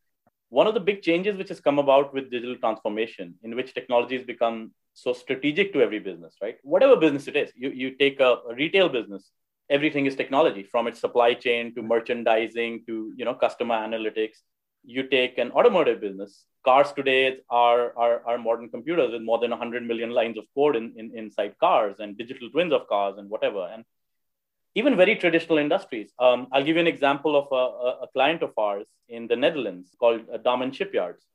one 0.49 0.65
of 0.65 0.73
the 0.73 0.79
big 0.79 1.01
changes 1.01 1.37
which 1.37 1.49
has 1.49 1.59
come 1.59 1.77
about 1.77 2.13
with 2.13 2.31
digital 2.31 2.55
transformation 2.57 3.35
in 3.43 3.55
which 3.55 3.73
technology 3.73 4.15
has 4.17 4.25
become 4.25 4.71
so 4.93 5.13
strategic 5.13 5.73
to 5.73 5.81
every 5.81 5.99
business 5.99 6.35
right? 6.41 6.57
Whatever 6.63 6.95
business 6.95 7.27
it 7.27 7.35
is 7.35 7.51
you, 7.55 7.69
you 7.69 7.91
take 7.91 8.19
a, 8.19 8.37
a 8.49 8.55
retail 8.55 8.89
business 8.89 9.31
everything 9.69 10.05
is 10.05 10.15
technology 10.15 10.63
from 10.63 10.87
its 10.87 10.99
supply 10.99 11.33
chain 11.33 11.75
to 11.75 11.81
merchandising 11.81 12.83
to 12.87 13.13
you 13.15 13.25
know 13.25 13.33
customer 13.33 13.75
analytics 13.75 14.37
you 14.87 15.03
take 15.03 15.37
an 15.37 15.51
automotive 15.51 15.99
business 16.01 16.45
cars 16.67 16.91
today 16.91 17.37
are, 17.49 17.97
are, 17.97 18.21
are 18.25 18.37
modern 18.37 18.69
computers 18.69 19.11
with 19.13 19.21
more 19.21 19.39
than 19.39 19.51
100 19.51 19.87
million 19.87 20.11
lines 20.11 20.37
of 20.37 20.43
code 20.53 20.75
in, 20.75 20.93
in, 20.97 21.11
inside 21.15 21.53
cars 21.59 21.95
and 21.99 22.17
digital 22.17 22.49
twins 22.49 22.73
of 22.73 22.87
cars 22.89 23.15
and 23.17 23.29
whatever. 23.29 23.69
And 23.73 23.85
even 24.75 24.97
very 24.97 25.15
traditional 25.15 25.59
industries. 25.59 26.11
Um, 26.19 26.47
I'll 26.51 26.65
give 26.65 26.75
you 26.75 26.81
an 26.81 26.93
example 26.95 27.37
of 27.41 27.47
a, 27.51 28.03
a, 28.05 28.07
client 28.13 28.43
of 28.43 28.51
ours 28.57 28.85
in 29.07 29.27
the 29.27 29.35
Netherlands 29.37 29.95
called 29.97 30.21
uh, 30.33 30.37
Damen 30.39 30.73
Shipyards. 30.73 31.25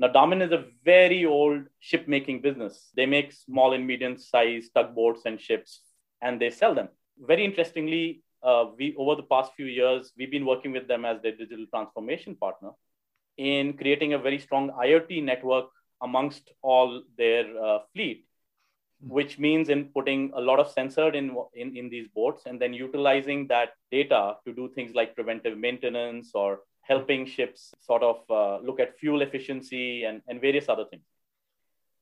Now, 0.00 0.08
Damen 0.08 0.42
is 0.42 0.50
a 0.50 0.64
very 0.84 1.24
old 1.24 1.62
shipmaking 1.80 2.42
business. 2.42 2.90
They 2.96 3.06
make 3.06 3.32
small 3.32 3.74
and 3.74 3.86
medium 3.86 4.18
sized 4.18 4.74
tugboats 4.74 5.22
and 5.26 5.40
ships 5.40 5.80
and 6.20 6.40
they 6.40 6.50
sell 6.50 6.74
them. 6.74 6.88
Very 7.20 7.44
interestingly, 7.44 8.24
uh, 8.42 8.66
we 8.76 8.96
over 8.98 9.14
the 9.14 9.28
past 9.34 9.52
few 9.54 9.66
years, 9.66 10.12
we've 10.18 10.30
been 10.30 10.46
working 10.46 10.72
with 10.72 10.88
them 10.88 11.04
as 11.04 11.22
their 11.22 11.36
digital 11.36 11.66
transformation 11.72 12.34
partner 12.34 12.70
in 13.36 13.74
creating 13.76 14.14
a 14.14 14.18
very 14.18 14.38
strong 14.38 14.70
IoT 14.70 15.22
network 15.22 15.66
amongst 16.02 16.50
all 16.62 17.02
their 17.16 17.44
uh, 17.62 17.78
fleet, 17.92 18.24
hmm. 19.02 19.08
which 19.08 19.38
means 19.38 19.68
in 19.68 19.86
putting 19.86 20.32
a 20.34 20.40
lot 20.40 20.58
of 20.58 20.70
sensor 20.70 21.08
in, 21.10 21.36
in, 21.54 21.76
in 21.76 21.88
these 21.88 22.08
boats 22.14 22.44
and 22.46 22.60
then 22.60 22.72
utilizing 22.72 23.46
that 23.48 23.70
data 23.90 24.36
to 24.46 24.52
do 24.52 24.68
things 24.74 24.94
like 24.94 25.14
preventive 25.14 25.56
maintenance 25.56 26.30
or 26.34 26.60
helping 26.82 27.24
ships 27.24 27.72
sort 27.80 28.02
of 28.02 28.16
uh, 28.28 28.58
look 28.58 28.80
at 28.80 28.98
fuel 28.98 29.22
efficiency 29.22 30.04
and, 30.04 30.20
and 30.26 30.40
various 30.40 30.68
other 30.68 30.84
things. 30.90 31.04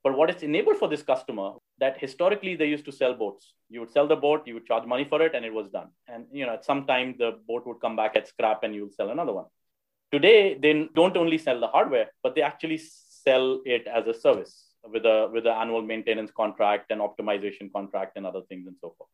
But 0.02 0.16
what 0.16 0.30
it's 0.30 0.42
enabled 0.42 0.78
for 0.78 0.88
this 0.88 1.02
customer, 1.02 1.52
that 1.78 1.98
historically 1.98 2.56
they 2.56 2.66
used 2.66 2.86
to 2.86 2.92
sell 2.92 3.12
boats. 3.12 3.52
You 3.68 3.80
would 3.80 3.90
sell 3.90 4.08
the 4.08 4.16
boat, 4.16 4.46
you 4.46 4.54
would 4.54 4.64
charge 4.64 4.86
money 4.86 5.04
for 5.04 5.20
it, 5.20 5.34
and 5.34 5.44
it 5.44 5.52
was 5.52 5.68
done. 5.68 5.88
And 6.08 6.24
you 6.32 6.46
know, 6.46 6.54
at 6.54 6.64
some 6.64 6.86
time 6.86 7.16
the 7.18 7.38
boat 7.46 7.66
would 7.66 7.80
come 7.80 7.96
back 7.96 8.16
at 8.16 8.26
scrap, 8.26 8.62
and 8.62 8.74
you'll 8.74 8.90
sell 8.90 9.10
another 9.10 9.32
one. 9.32 9.44
Today, 10.12 10.54
they 10.54 10.88
don't 10.94 11.16
only 11.16 11.38
sell 11.38 11.60
the 11.60 11.68
hardware, 11.68 12.08
but 12.22 12.34
they 12.34 12.42
actually 12.42 12.78
sell 12.78 13.60
it 13.64 13.86
as 13.86 14.06
a 14.06 14.14
service 14.14 14.66
with 14.84 15.04
a 15.04 15.28
with 15.32 15.46
an 15.46 15.52
annual 15.52 15.82
maintenance 15.82 16.30
contract 16.30 16.90
and 16.90 17.00
optimization 17.00 17.70
contract 17.72 18.16
and 18.16 18.26
other 18.26 18.42
things 18.48 18.66
and 18.66 18.76
so 18.80 18.94
forth. 18.96 19.10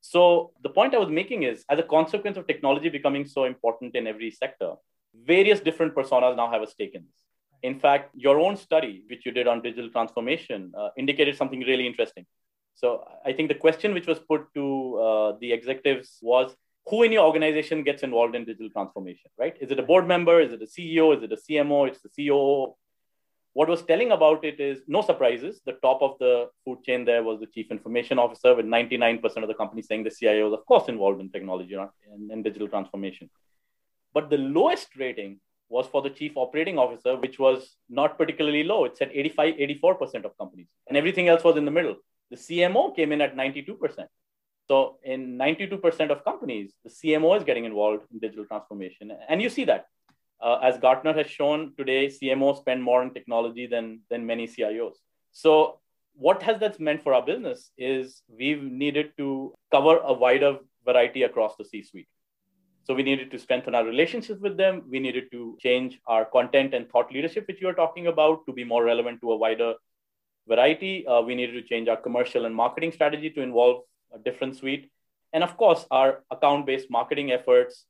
So 0.00 0.52
the 0.62 0.68
point 0.68 0.94
I 0.94 0.98
was 0.98 1.08
making 1.08 1.44
is, 1.44 1.64
as 1.70 1.78
a 1.78 1.82
consequence 1.82 2.36
of 2.36 2.46
technology 2.46 2.90
becoming 2.90 3.24
so 3.24 3.44
important 3.44 3.96
in 3.96 4.06
every 4.06 4.30
sector, 4.30 4.74
various 5.14 5.60
different 5.60 5.94
personas 5.94 6.36
now 6.36 6.50
have 6.50 6.60
a 6.60 6.66
stake 6.66 6.94
in 6.94 7.02
this. 7.02 7.20
In 7.62 7.80
fact, 7.80 8.10
your 8.14 8.38
own 8.40 8.56
study, 8.56 9.04
which 9.08 9.24
you 9.24 9.32
did 9.32 9.46
on 9.46 9.62
digital 9.62 9.88
transformation, 9.90 10.72
uh, 10.78 10.88
indicated 10.98 11.38
something 11.38 11.60
really 11.60 11.86
interesting. 11.86 12.26
So 12.74 13.06
I 13.24 13.32
think 13.32 13.48
the 13.48 13.54
question 13.54 13.94
which 13.94 14.06
was 14.06 14.18
put 14.18 14.52
to 14.54 14.96
uh, 14.98 15.32
the 15.40 15.52
executives 15.52 16.18
was, 16.20 16.54
who 16.86 17.02
in 17.02 17.12
your 17.12 17.24
organization 17.24 17.82
gets 17.82 18.02
involved 18.02 18.34
in 18.34 18.44
digital 18.44 18.70
transformation, 18.70 19.30
right? 19.38 19.56
Is 19.60 19.70
it 19.70 19.78
a 19.78 19.82
board 19.82 20.06
member? 20.06 20.40
Is 20.40 20.52
it 20.52 20.62
a 20.62 20.66
CEO? 20.66 21.16
Is 21.16 21.22
it 21.22 21.32
a 21.32 21.36
CMO? 21.36 21.88
It's 21.88 22.00
the 22.00 22.10
COO. 22.28 22.74
What 23.54 23.68
was 23.68 23.82
telling 23.82 24.10
about 24.10 24.44
it 24.44 24.60
is 24.60 24.82
no 24.88 25.00
surprises. 25.00 25.60
The 25.64 25.74
top 25.74 26.02
of 26.02 26.18
the 26.18 26.48
food 26.64 26.82
chain 26.82 27.04
there 27.04 27.22
was 27.22 27.40
the 27.40 27.46
chief 27.46 27.70
information 27.70 28.18
officer, 28.18 28.54
with 28.54 28.66
99% 28.66 29.24
of 29.36 29.48
the 29.48 29.54
company 29.54 29.80
saying 29.80 30.04
the 30.04 30.10
CIO 30.10 30.48
is, 30.48 30.52
of 30.52 30.66
course, 30.66 30.88
involved 30.88 31.20
in 31.20 31.30
technology 31.30 31.74
and, 31.74 32.30
and 32.30 32.44
digital 32.44 32.68
transformation. 32.68 33.30
But 34.12 34.28
the 34.28 34.38
lowest 34.38 34.88
rating 34.96 35.40
was 35.68 35.86
for 35.86 36.02
the 36.02 36.10
chief 36.10 36.32
operating 36.36 36.78
officer, 36.78 37.16
which 37.16 37.38
was 37.38 37.76
not 37.88 38.18
particularly 38.18 38.64
low. 38.64 38.84
It 38.84 38.96
said 38.96 39.10
85, 39.12 39.54
84% 39.54 40.24
of 40.24 40.36
companies, 40.36 40.68
and 40.88 40.96
everything 40.96 41.28
else 41.28 41.44
was 41.44 41.56
in 41.56 41.64
the 41.64 41.70
middle. 41.70 41.96
The 42.30 42.36
CMO 42.36 42.94
came 42.94 43.12
in 43.12 43.20
at 43.20 43.36
92%. 43.36 44.06
So, 44.68 44.98
in 45.02 45.36
92% 45.38 46.10
of 46.10 46.24
companies, 46.24 46.72
the 46.84 46.90
CMO 46.90 47.36
is 47.36 47.44
getting 47.44 47.64
involved 47.64 48.04
in 48.12 48.18
digital 48.18 48.46
transformation. 48.46 49.12
And 49.28 49.42
you 49.42 49.50
see 49.50 49.64
that. 49.64 49.86
Uh, 50.40 50.58
as 50.62 50.78
Gartner 50.78 51.12
has 51.12 51.26
shown 51.26 51.74
today, 51.76 52.08
CMOs 52.08 52.58
spend 52.58 52.82
more 52.82 53.02
on 53.02 53.12
technology 53.12 53.66
than, 53.66 54.00
than 54.10 54.26
many 54.26 54.46
CIOs. 54.46 54.94
So, 55.32 55.80
what 56.14 56.42
has 56.42 56.60
that 56.60 56.80
meant 56.80 57.02
for 57.02 57.12
our 57.12 57.24
business 57.24 57.70
is 57.76 58.22
we've 58.28 58.62
needed 58.62 59.12
to 59.18 59.54
cover 59.70 59.98
a 59.98 60.12
wider 60.12 60.58
variety 60.84 61.24
across 61.24 61.56
the 61.56 61.64
C 61.64 61.82
suite. 61.82 62.08
So 62.84 62.94
we 62.94 63.02
needed 63.02 63.30
to 63.30 63.38
strengthen 63.38 63.74
our 63.74 63.84
relationships 63.84 64.40
with 64.40 64.56
them. 64.58 64.82
We 64.88 65.00
needed 65.00 65.24
to 65.32 65.56
change 65.58 65.98
our 66.06 66.26
content 66.26 66.74
and 66.74 66.88
thought 66.90 67.10
leadership, 67.10 67.48
which 67.48 67.60
you 67.60 67.68
are 67.68 67.74
talking 67.74 68.08
about, 68.08 68.44
to 68.46 68.52
be 68.52 68.62
more 68.62 68.84
relevant 68.84 69.22
to 69.22 69.32
a 69.32 69.36
wider 69.36 69.74
variety. 70.46 71.06
Uh, 71.06 71.22
we 71.22 71.34
needed 71.34 71.54
to 71.54 71.62
change 71.62 71.88
our 71.88 71.96
commercial 71.96 72.44
and 72.44 72.54
marketing 72.54 72.92
strategy 72.92 73.30
to 73.30 73.40
involve 73.40 73.82
a 74.14 74.18
different 74.18 74.56
suite. 74.56 74.90
And 75.32 75.42
of 75.42 75.56
course, 75.56 75.84
our 75.90 76.22
account 76.30 76.66
based 76.66 76.90
marketing 76.90 77.32
efforts 77.32 77.86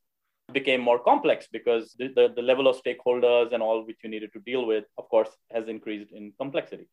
became 0.53 0.81
more 0.81 0.99
complex 0.99 1.47
because 1.51 1.95
the, 1.99 2.09
the, 2.09 2.33
the, 2.35 2.43
level 2.43 2.69
of 2.69 2.81
stakeholders 2.83 3.53
and 3.53 3.63
all 3.63 3.85
which 3.87 3.99
you 4.03 4.11
needed 4.11 4.33
to 4.35 4.41
deal 4.41 4.67
with, 4.67 4.85
of 4.99 5.09
course, 5.09 5.31
has 5.51 5.69
increased 5.69 6.13
in 6.13 6.33
complexity. 6.39 6.87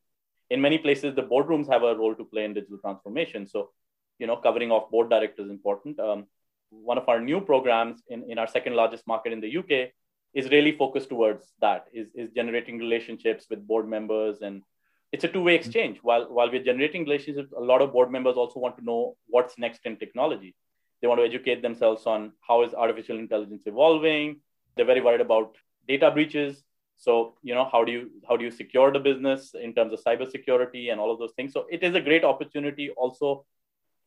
In 0.49 0.61
many 0.61 0.77
places, 0.77 1.15
the 1.15 1.23
boardrooms 1.23 1.69
have 1.71 1.83
a 1.83 1.95
role 1.95 2.15
to 2.15 2.25
play 2.25 2.45
in 2.45 2.53
digital 2.53 2.77
transformation. 2.77 3.47
So, 3.47 3.71
you 4.19 4.27
know, 4.27 4.37
covering 4.37 4.71
off 4.71 4.89
board 4.89 5.09
directors 5.09 5.45
is 5.45 5.51
important. 5.51 5.99
Um, 5.99 6.27
one 6.69 6.97
of 6.97 7.09
our 7.09 7.19
new 7.19 7.41
programs 7.41 8.01
in, 8.07 8.23
in 8.29 8.37
our 8.37 8.47
second 8.47 8.75
largest 8.75 9.05
market 9.05 9.33
in 9.33 9.41
the 9.41 9.57
UK 9.57 9.91
is 10.33 10.49
really 10.49 10.71
focused 10.77 11.09
towards 11.09 11.51
that, 11.59 11.85
is, 11.93 12.07
is 12.15 12.29
generating 12.31 12.77
relationships 12.77 13.47
with 13.49 13.67
board 13.67 13.87
members. 13.87 14.41
And 14.41 14.63
it's 15.11 15.23
a 15.23 15.27
two-way 15.27 15.55
exchange. 15.55 15.99
While, 16.01 16.31
while 16.31 16.49
we're 16.49 16.63
generating 16.63 17.03
relationships, 17.03 17.51
a 17.55 17.61
lot 17.61 17.81
of 17.81 17.91
board 17.91 18.11
members 18.11 18.35
also 18.35 18.59
want 18.59 18.77
to 18.77 18.83
know 18.83 19.15
what's 19.27 19.57
next 19.57 19.85
in 19.85 19.97
technology. 19.97 20.55
They 21.01 21.07
want 21.07 21.19
to 21.19 21.25
educate 21.25 21.61
themselves 21.61 22.05
on 22.05 22.33
how 22.47 22.63
is 22.63 22.73
artificial 22.73 23.17
intelligence 23.17 23.63
evolving. 23.65 24.39
They're 24.75 24.85
very 24.85 25.01
worried 25.01 25.21
about 25.21 25.57
data 25.87 26.11
breaches. 26.11 26.63
So, 26.97 27.35
you 27.41 27.55
know, 27.55 27.67
how 27.71 27.83
do 27.83 27.91
you 27.91 28.11
how 28.29 28.37
do 28.37 28.45
you 28.45 28.51
secure 28.51 28.91
the 28.91 28.99
business 28.99 29.55
in 29.55 29.73
terms 29.73 29.91
of 29.91 30.03
cybersecurity 30.03 30.91
and 30.91 30.99
all 30.99 31.11
of 31.11 31.17
those 31.17 31.33
things? 31.35 31.51
So 31.51 31.65
it 31.69 31.81
is 31.83 31.95
a 31.95 32.01
great 32.01 32.23
opportunity 32.23 32.91
also 32.91 33.45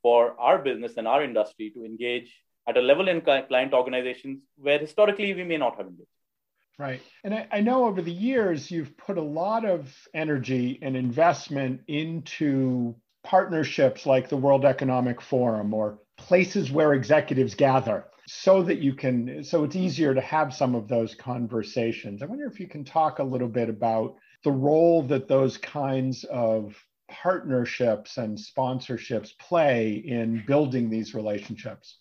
for 0.00 0.38
our 0.38 0.58
business 0.58 0.96
and 0.96 1.08
our 1.08 1.24
industry 1.24 1.70
to 1.70 1.84
engage 1.84 2.32
at 2.68 2.76
a 2.76 2.80
level 2.80 3.08
in 3.08 3.20
client 3.20 3.74
organizations 3.74 4.42
where 4.56 4.78
historically 4.78 5.34
we 5.34 5.44
may 5.44 5.56
not 5.56 5.76
have 5.76 5.86
engaged. 5.86 6.08
Right. 6.78 7.00
And 7.22 7.34
I, 7.34 7.46
I, 7.52 7.60
know 7.60 7.84
over 7.84 8.02
the 8.02 8.12
years 8.12 8.70
you've 8.70 8.96
put 8.96 9.16
a 9.16 9.22
lot 9.22 9.64
of 9.64 9.94
energy 10.12 10.78
and 10.82 10.96
investment 10.96 11.82
into 11.86 12.96
partnerships 13.22 14.06
like 14.06 14.28
the 14.28 14.36
World 14.36 14.64
Economic 14.64 15.20
Forum 15.20 15.72
or 15.72 16.00
places 16.16 16.72
where 16.72 16.92
executives 16.92 17.54
gather 17.54 18.06
so 18.26 18.62
that 18.62 18.78
you 18.78 18.94
can, 18.94 19.44
so 19.44 19.62
it's 19.62 19.76
easier 19.76 20.14
to 20.14 20.20
have 20.20 20.52
some 20.52 20.74
of 20.74 20.88
those 20.88 21.14
conversations. 21.14 22.22
I 22.22 22.26
wonder 22.26 22.46
if 22.46 22.58
you 22.58 22.66
can 22.66 22.84
talk 22.84 23.20
a 23.20 23.24
little 23.24 23.48
bit 23.48 23.68
about 23.68 24.16
the 24.42 24.52
role 24.52 25.02
that 25.04 25.28
those 25.28 25.56
kinds 25.58 26.24
of 26.24 26.74
partnerships 27.08 28.16
and 28.16 28.36
sponsorships 28.36 29.36
play 29.38 29.92
in 29.92 30.42
building 30.46 30.90
these 30.90 31.14
relationships. 31.14 31.98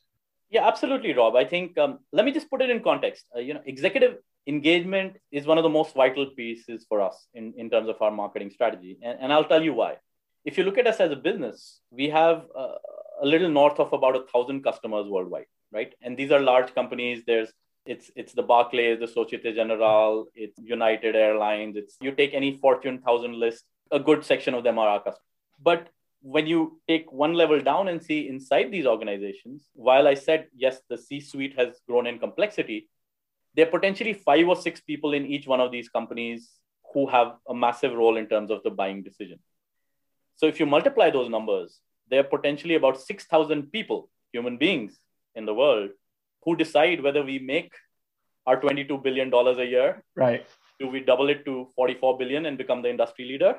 Yeah, 0.50 0.68
absolutely, 0.68 1.14
Rob. 1.14 1.36
I 1.36 1.46
think 1.46 1.78
um, 1.78 2.00
let 2.12 2.26
me 2.26 2.32
just 2.32 2.50
put 2.50 2.62
it 2.62 2.70
in 2.70 2.82
context. 2.82 3.26
Uh, 3.36 3.40
you 3.40 3.54
know, 3.54 3.62
executive 3.66 4.18
engagement 4.48 5.18
is 5.32 5.46
one 5.46 5.58
of 5.58 5.64
the 5.64 5.70
most 5.70 5.94
vital 5.96 6.26
pieces 6.28 6.86
for 6.88 7.02
us 7.02 7.28
in, 7.34 7.54
in 7.58 7.70
terms 7.70 7.90
of 7.90 8.02
our 8.02 8.12
marketing 8.12 8.52
strategy, 8.52 8.98
and, 9.02 9.18
and 9.22 9.34
I'll 9.34 9.46
tell 9.46 9.64
you 9.64 9.74
why. 9.74 9.98
If 10.46 10.58
you 10.58 10.66
look 10.66 10.78
at 10.78 10.88
us 10.88 11.00
as 11.00 11.12
a 11.12 11.16
business, 11.16 11.80
we 11.92 12.10
have 12.10 12.46
uh, 12.58 12.76
a 13.22 13.26
little 13.26 13.50
north 13.50 13.80
of 13.80 13.94
about 13.94 14.16
a 14.16 14.26
thousand 14.32 14.64
customers 14.64 15.08
worldwide, 15.08 15.46
right? 15.72 15.94
And 16.02 16.18
these 16.18 16.32
are 16.32 16.40
large 16.40 16.76
companies. 16.76 17.24
There's 17.26 17.52
it's 17.86 18.12
it's 18.16 18.34
the 18.34 18.44
Barclays, 18.44 19.00
the 19.00 19.08
Societe 19.08 19.54
Generale, 19.54 20.26
it's 20.36 20.58
United 20.60 21.16
Airlines. 21.16 21.76
It's 21.78 21.96
you 22.02 22.12
take 22.12 22.34
any 22.34 22.58
Fortune 22.58 23.00
thousand 23.00 23.36
list, 23.36 23.64
a 23.92 24.00
good 24.00 24.26
section 24.26 24.54
of 24.54 24.64
them 24.64 24.78
are 24.78 24.88
our 24.88 25.00
customers. 25.00 25.28
But 25.62 25.88
when 26.22 26.48
you 26.48 26.80
take 26.88 27.12
one 27.12 27.34
level 27.34 27.62
down 27.62 27.90
and 27.90 28.02
see 28.02 28.30
inside 28.30 28.72
these 28.72 28.86
organizations, 28.86 29.70
while 29.74 30.08
I 30.08 30.14
said, 30.14 30.48
yes, 30.56 30.80
the 30.90 30.98
C 30.98 31.20
suite 31.20 31.56
has 31.58 31.82
grown 31.88 32.08
in 32.08 32.20
complexity, 32.20 32.90
there 33.56 33.68
are 33.68 33.72
potentially 33.72 34.14
five 34.14 34.48
or 34.48 34.56
six 34.56 34.82
people 34.82 35.14
in 35.14 35.26
each 35.26 35.48
one 35.48 35.60
of 35.60 35.72
these 35.72 35.90
companies 35.90 36.50
who 36.94 37.08
have 37.08 37.36
a 37.48 37.54
massive 37.54 37.94
role 37.94 38.18
in 38.18 38.28
terms 38.28 38.52
of 38.52 38.62
the 38.64 38.70
buying 38.70 39.04
decision. 39.04 39.40
So 40.36 40.48
if 40.48 40.60
you 40.60 40.66
multiply 40.66 41.10
those 41.10 41.30
numbers, 41.30 41.80
there 42.10 42.20
are 42.22 42.24
potentially 42.24 42.76
about 42.76 43.00
6,000 43.00 43.72
people, 43.72 44.10
human 44.32 44.58
beings 44.58 45.00
in 45.36 45.46
the 45.46 45.54
world, 45.54 45.92
who 46.44 46.56
decide 46.56 47.02
whether 47.02 47.24
we 47.24 47.40
make 47.40 47.74
our 48.46 48.60
$22 48.60 49.02
billion 49.02 49.34
a 49.34 49.64
year. 49.64 50.04
Right. 50.16 50.46
Do 50.80 50.88
we 50.88 51.00
double 51.00 51.30
it 51.30 51.46
to 51.46 51.68
44 51.76 52.18
billion 52.18 52.46
and 52.46 52.58
become 52.58 52.82
the 52.82 52.90
industry 52.90 53.26
leader? 53.26 53.56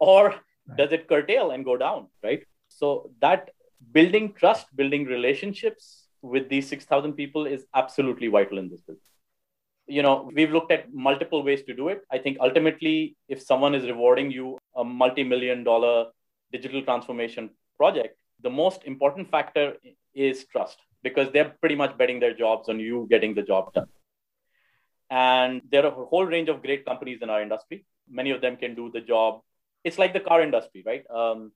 Or 0.00 0.30
right. 0.30 0.76
does 0.76 0.92
it 0.92 1.08
curtail 1.08 1.50
and 1.50 1.64
go 1.64 1.76
down 1.76 2.08
right 2.22 2.42
so 2.68 3.10
that 3.20 3.50
building 3.92 4.32
trust 4.32 4.74
building 4.76 5.04
relationships 5.04 6.08
with 6.22 6.48
these 6.48 6.68
6000 6.68 7.12
people 7.12 7.46
is 7.46 7.66
absolutely 7.74 8.28
vital 8.28 8.58
in 8.58 8.68
this 8.70 8.80
business 8.80 9.13
you 9.86 10.02
know 10.02 10.30
we've 10.34 10.50
looked 10.50 10.72
at 10.72 10.92
multiple 10.92 11.42
ways 11.42 11.62
to 11.62 11.74
do 11.74 11.88
it 11.88 12.02
i 12.10 12.18
think 12.18 12.38
ultimately 12.40 13.16
if 13.28 13.42
someone 13.42 13.74
is 13.74 13.84
rewarding 13.84 14.30
you 14.30 14.58
a 14.76 14.84
multi-million 14.84 15.62
dollar 15.64 16.06
digital 16.52 16.82
transformation 16.82 17.50
project 17.76 18.16
the 18.42 18.50
most 18.50 18.84
important 18.84 19.30
factor 19.30 19.74
is 20.14 20.46
trust 20.46 20.78
because 21.02 21.30
they're 21.32 21.54
pretty 21.60 21.74
much 21.74 21.96
betting 21.98 22.20
their 22.20 22.34
jobs 22.34 22.68
on 22.68 22.80
you 22.80 23.06
getting 23.10 23.34
the 23.34 23.42
job 23.42 23.72
done 23.74 23.88
and 25.10 25.60
there 25.70 25.84
are 25.84 25.92
a 26.02 26.06
whole 26.06 26.24
range 26.24 26.48
of 26.48 26.62
great 26.62 26.84
companies 26.86 27.18
in 27.20 27.28
our 27.28 27.42
industry 27.42 27.84
many 28.08 28.30
of 28.30 28.40
them 28.40 28.56
can 28.56 28.74
do 28.74 28.90
the 28.90 29.00
job 29.00 29.40
it's 29.84 29.98
like 29.98 30.14
the 30.14 30.20
car 30.20 30.40
industry, 30.40 30.82
right? 30.84 31.04
Um, 31.10 31.52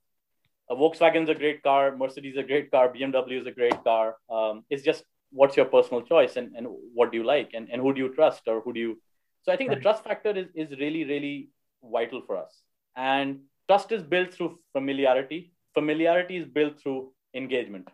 a 0.70 0.76
Volkswagen 0.76 1.22
is 1.22 1.30
a 1.30 1.34
great 1.34 1.62
car, 1.62 1.96
Mercedes 1.96 2.34
is 2.34 2.38
a 2.38 2.42
great 2.42 2.70
car, 2.70 2.92
BMW 2.92 3.40
is 3.40 3.46
a 3.46 3.50
great 3.50 3.82
car. 3.82 4.16
Um, 4.30 4.64
it's 4.68 4.82
just 4.82 5.02
what's 5.30 5.56
your 5.56 5.66
personal 5.66 6.02
choice 6.02 6.36
and, 6.36 6.54
and 6.56 6.66
what 6.94 7.12
do 7.12 7.18
you 7.18 7.24
like 7.24 7.50
and, 7.54 7.68
and 7.70 7.80
who 7.80 7.92
do 7.92 8.00
you 8.00 8.14
trust 8.14 8.42
or 8.46 8.60
who 8.60 8.72
do 8.72 8.80
you. 8.80 9.00
So 9.42 9.52
I 9.52 9.56
think 9.56 9.70
the 9.70 9.76
trust 9.76 10.04
factor 10.04 10.30
is, 10.30 10.48
is 10.54 10.78
really, 10.78 11.04
really 11.04 11.50
vital 11.82 12.22
for 12.26 12.36
us. 12.36 12.62
And 12.96 13.40
trust 13.68 13.92
is 13.92 14.02
built 14.02 14.34
through 14.34 14.58
familiarity. 14.72 15.52
Familiarity 15.74 16.36
is 16.36 16.46
built 16.46 16.80
through 16.80 17.12
engagement. 17.34 17.88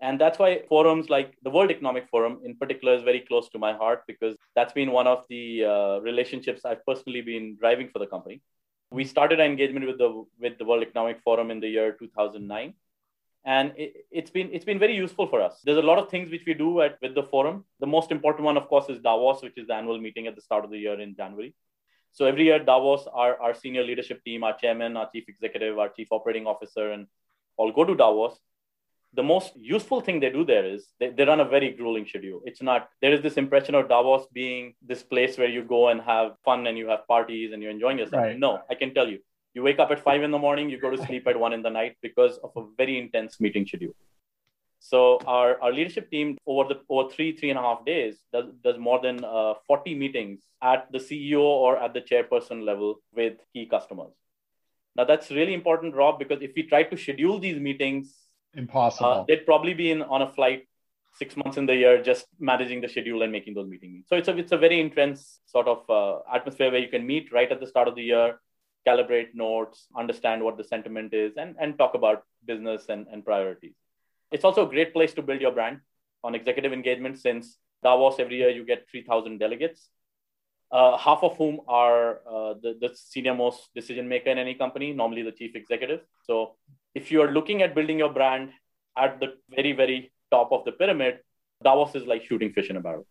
And 0.00 0.20
that's 0.20 0.38
why 0.38 0.62
forums 0.68 1.08
like 1.08 1.34
the 1.42 1.50
World 1.50 1.70
Economic 1.70 2.08
Forum 2.10 2.40
in 2.44 2.56
particular 2.56 2.94
is 2.94 3.02
very 3.02 3.20
close 3.20 3.48
to 3.50 3.58
my 3.58 3.72
heart 3.72 4.02
because 4.08 4.36
that's 4.56 4.72
been 4.72 4.90
one 4.90 5.06
of 5.06 5.24
the 5.28 5.64
uh, 5.64 5.98
relationships 6.00 6.64
I've 6.64 6.84
personally 6.84 7.22
been 7.22 7.56
driving 7.60 7.88
for 7.88 8.00
the 8.00 8.06
company 8.06 8.42
we 8.92 9.04
started 9.04 9.40
our 9.40 9.46
engagement 9.46 9.86
with 9.86 9.98
the 9.98 10.24
with 10.38 10.58
the 10.58 10.64
World 10.64 10.82
Economic 10.82 11.20
Forum 11.22 11.50
in 11.50 11.60
the 11.60 11.68
year 11.68 11.92
2009, 11.92 12.74
and 13.44 13.72
it, 13.76 14.06
has 14.14 14.30
been 14.30 14.50
it's 14.52 14.64
been 14.64 14.78
very 14.78 14.94
useful 14.94 15.26
for 15.26 15.40
us. 15.40 15.60
There's 15.64 15.78
a 15.78 15.82
lot 15.82 15.98
of 15.98 16.08
things 16.08 16.30
which 16.30 16.44
we 16.46 16.54
do 16.54 16.80
at 16.80 16.98
with 17.02 17.14
the 17.14 17.22
forum. 17.24 17.64
The 17.80 17.86
most 17.86 18.12
important 18.12 18.44
one, 18.44 18.56
of 18.56 18.68
course, 18.68 18.88
is 18.88 19.00
Davos, 19.00 19.42
which 19.42 19.58
is 19.58 19.66
the 19.66 19.74
annual 19.74 19.98
meeting 19.98 20.26
at 20.26 20.36
the 20.36 20.42
start 20.42 20.64
of 20.64 20.70
the 20.70 20.78
year 20.78 21.00
in 21.00 21.16
January. 21.16 21.54
So 22.12 22.26
every 22.26 22.44
year, 22.44 22.58
Davos, 22.58 23.06
our, 23.12 23.40
our 23.40 23.54
senior 23.54 23.82
leadership 23.82 24.22
team, 24.24 24.44
our 24.44 24.56
chairman, 24.56 24.96
our 24.96 25.08
chief 25.12 25.24
executive, 25.28 25.78
our 25.78 25.88
chief 25.88 26.08
operating 26.10 26.46
officer, 26.46 26.92
and 26.92 27.06
all 27.56 27.72
go 27.72 27.84
to 27.84 27.94
Davos. 27.94 28.38
The 29.14 29.22
most 29.22 29.52
useful 29.56 30.00
thing 30.00 30.20
they 30.20 30.30
do 30.30 30.44
there 30.44 30.64
is 30.64 30.88
they, 30.98 31.10
they 31.10 31.24
run 31.24 31.40
a 31.40 31.44
very 31.44 31.70
grueling 31.70 32.06
schedule. 32.06 32.40
It's 32.44 32.62
not, 32.62 32.88
there 33.00 33.12
is 33.12 33.22
this 33.22 33.36
impression 33.36 33.74
of 33.74 33.88
Davos 33.88 34.26
being 34.32 34.74
this 34.80 35.02
place 35.02 35.36
where 35.36 35.48
you 35.48 35.62
go 35.64 35.88
and 35.88 36.00
have 36.00 36.32
fun 36.44 36.66
and 36.66 36.78
you 36.78 36.88
have 36.88 37.06
parties 37.06 37.52
and 37.52 37.62
you're 37.62 37.70
enjoying 37.70 37.98
yourself. 37.98 38.22
Right. 38.22 38.38
No, 38.38 38.60
I 38.70 38.74
can 38.74 38.94
tell 38.94 39.08
you, 39.08 39.18
you 39.54 39.62
wake 39.62 39.78
up 39.78 39.90
at 39.90 40.00
five 40.00 40.22
in 40.22 40.30
the 40.30 40.38
morning, 40.38 40.70
you 40.70 40.80
go 40.80 40.90
to 40.90 41.04
sleep 41.06 41.26
at 41.26 41.38
one 41.38 41.52
in 41.52 41.62
the 41.62 41.70
night 41.70 41.96
because 42.02 42.38
of 42.38 42.50
a 42.56 42.64
very 42.76 42.98
intense 42.98 43.40
meeting 43.40 43.66
schedule. 43.66 43.94
So 44.84 45.20
our, 45.26 45.60
our 45.62 45.72
leadership 45.72 46.10
team 46.10 46.36
over 46.44 46.74
the 46.74 46.80
over 46.88 47.08
three 47.08 47.36
three 47.36 47.50
and 47.50 47.58
a 47.58 47.62
half 47.62 47.84
days 47.84 48.16
does, 48.32 48.46
does 48.64 48.78
more 48.78 49.00
than 49.00 49.24
uh, 49.24 49.54
40 49.68 49.94
meetings 49.94 50.40
at 50.60 50.90
the 50.90 50.98
CEO 50.98 51.40
or 51.40 51.78
at 51.78 51.94
the 51.94 52.00
chairperson 52.00 52.64
level 52.64 53.00
with 53.14 53.34
key 53.52 53.66
customers. 53.66 54.12
Now 54.96 55.04
that's 55.04 55.30
really 55.30 55.54
important, 55.54 55.94
Rob, 55.94 56.18
because 56.18 56.42
if 56.42 56.52
we 56.56 56.64
try 56.64 56.82
to 56.82 56.96
schedule 56.96 57.38
these 57.38 57.60
meetings, 57.60 58.12
impossible. 58.54 59.10
Uh, 59.10 59.24
they'd 59.28 59.46
probably 59.46 59.72
be 59.72 59.90
in 59.90 60.02
on 60.02 60.22
a 60.22 60.28
flight 60.28 60.66
six 61.14 61.36
months 61.36 61.58
in 61.58 61.66
the 61.66 61.74
year 61.74 62.02
just 62.02 62.26
managing 62.40 62.80
the 62.80 62.88
schedule 62.88 63.22
and 63.22 63.30
making 63.30 63.54
those 63.54 63.68
meetings. 63.68 64.06
So 64.08 64.16
it's 64.16 64.28
a 64.28 64.36
it's 64.36 64.52
a 64.52 64.58
very 64.58 64.80
intense 64.80 65.40
sort 65.46 65.68
of 65.68 65.88
uh, 65.88 66.20
atmosphere 66.34 66.70
where 66.70 66.80
you 66.80 66.88
can 66.88 67.06
meet 67.06 67.32
right 67.32 67.50
at 67.50 67.60
the 67.60 67.66
start 67.66 67.86
of 67.86 67.94
the 67.94 68.02
year, 68.02 68.40
calibrate 68.86 69.34
notes, 69.34 69.86
understand 69.96 70.42
what 70.42 70.56
the 70.56 70.64
sentiment 70.64 71.14
is, 71.14 71.36
and 71.36 71.56
and 71.60 71.78
talk 71.78 71.94
about 71.94 72.24
business 72.44 72.86
and, 72.88 73.06
and 73.12 73.24
priorities. 73.24 73.74
It's 74.30 74.44
also 74.44 74.66
a 74.66 74.70
great 74.70 74.92
place 74.92 75.14
to 75.14 75.22
build 75.22 75.40
your 75.40 75.52
brand 75.52 75.80
on 76.24 76.34
executive 76.34 76.72
engagement 76.72 77.18
since 77.18 77.58
Davos 77.82 78.18
every 78.18 78.36
year 78.36 78.48
you 78.48 78.64
get 78.64 78.88
3,000 78.90 79.38
delegates, 79.38 79.88
uh, 80.70 80.96
half 80.96 81.22
of 81.22 81.36
whom 81.36 81.60
are 81.68 82.20
uh, 82.26 82.54
the, 82.62 82.76
the 82.80 82.90
senior 82.94 83.34
most 83.34 83.68
decision 83.74 84.08
maker 84.08 84.30
in 84.30 84.38
any 84.38 84.54
company, 84.54 84.92
normally 84.92 85.22
the 85.22 85.32
chief 85.32 85.54
executive. 85.54 86.00
So 86.24 86.54
if 86.94 87.10
you 87.10 87.20
are 87.22 87.30
looking 87.30 87.62
at 87.62 87.74
building 87.74 87.98
your 87.98 88.12
brand 88.12 88.50
at 88.96 89.20
the 89.20 89.34
very, 89.50 89.72
very 89.72 90.12
top 90.30 90.52
of 90.52 90.64
the 90.64 90.72
pyramid, 90.72 91.18
Davos 91.62 91.94
is 91.94 92.06
like 92.06 92.24
shooting 92.24 92.52
fish 92.52 92.70
in 92.70 92.76
a 92.76 92.80
barrel 92.80 93.06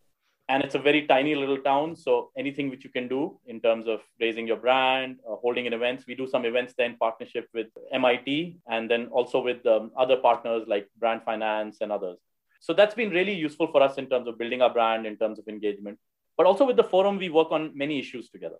and 0.52 0.64
it's 0.66 0.76
a 0.76 0.84
very 0.88 1.02
tiny 1.08 1.34
little 1.42 1.60
town 1.66 1.96
so 1.96 2.14
anything 2.38 2.70
which 2.70 2.84
you 2.84 2.90
can 2.96 3.08
do 3.08 3.22
in 3.54 3.60
terms 3.66 3.86
of 3.88 4.00
raising 4.20 4.46
your 4.52 4.58
brand 4.58 5.18
uh, 5.30 5.36
holding 5.44 5.66
in 5.66 5.74
events 5.78 6.04
we 6.08 6.16
do 6.22 6.28
some 6.28 6.44
events 6.50 6.74
there 6.78 6.90
in 6.92 6.98
partnership 7.04 7.48
with 7.54 7.68
mit 8.00 8.30
and 8.76 8.92
then 8.92 9.08
also 9.20 9.42
with 9.50 9.66
um, 9.66 9.92
other 9.98 10.18
partners 10.18 10.64
like 10.68 10.88
brand 11.00 11.22
finance 11.24 11.78
and 11.82 11.92
others. 11.92 12.18
So 12.60 12.74
that's 12.74 12.96
been 13.02 13.12
really 13.12 13.34
useful 13.34 13.68
for 13.72 13.82
us 13.82 13.98
in 13.98 14.08
terms 14.08 14.28
of 14.28 14.38
building 14.38 14.62
our 14.62 14.74
brand 14.78 15.06
in 15.06 15.18
terms 15.18 15.40
of 15.40 15.48
engagement. 15.48 15.98
But 16.38 16.46
also 16.46 16.66
with 16.66 16.76
the 16.76 16.84
forum 16.84 17.18
we 17.18 17.30
work 17.30 17.52
on 17.52 17.72
many 17.76 17.98
issues 18.00 18.30
together. 18.30 18.60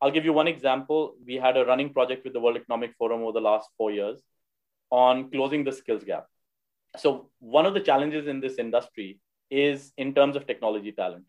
I'll 0.00 0.16
give 0.16 0.24
you 0.24 0.32
one 0.32 0.48
example. 0.48 1.14
We 1.26 1.34
had 1.34 1.56
a 1.56 1.64
running 1.64 1.92
project 1.92 2.24
with 2.24 2.32
the 2.32 2.40
world 2.40 2.56
economic 2.56 2.94
forum 2.96 3.22
over 3.22 3.32
the 3.32 3.46
last 3.50 3.68
four 3.76 3.90
years 3.90 4.20
on 4.90 5.30
closing 5.30 5.64
the 5.64 5.72
skills 5.72 6.04
gap. 6.04 6.26
So 6.96 7.30
one 7.40 7.66
of 7.66 7.74
the 7.74 7.80
challenges 7.80 8.28
in 8.28 8.40
this 8.40 8.58
industry 8.58 9.18
is 9.50 9.92
in 9.96 10.14
terms 10.14 10.36
of 10.36 10.46
technology 10.46 10.92
talent. 10.92 11.24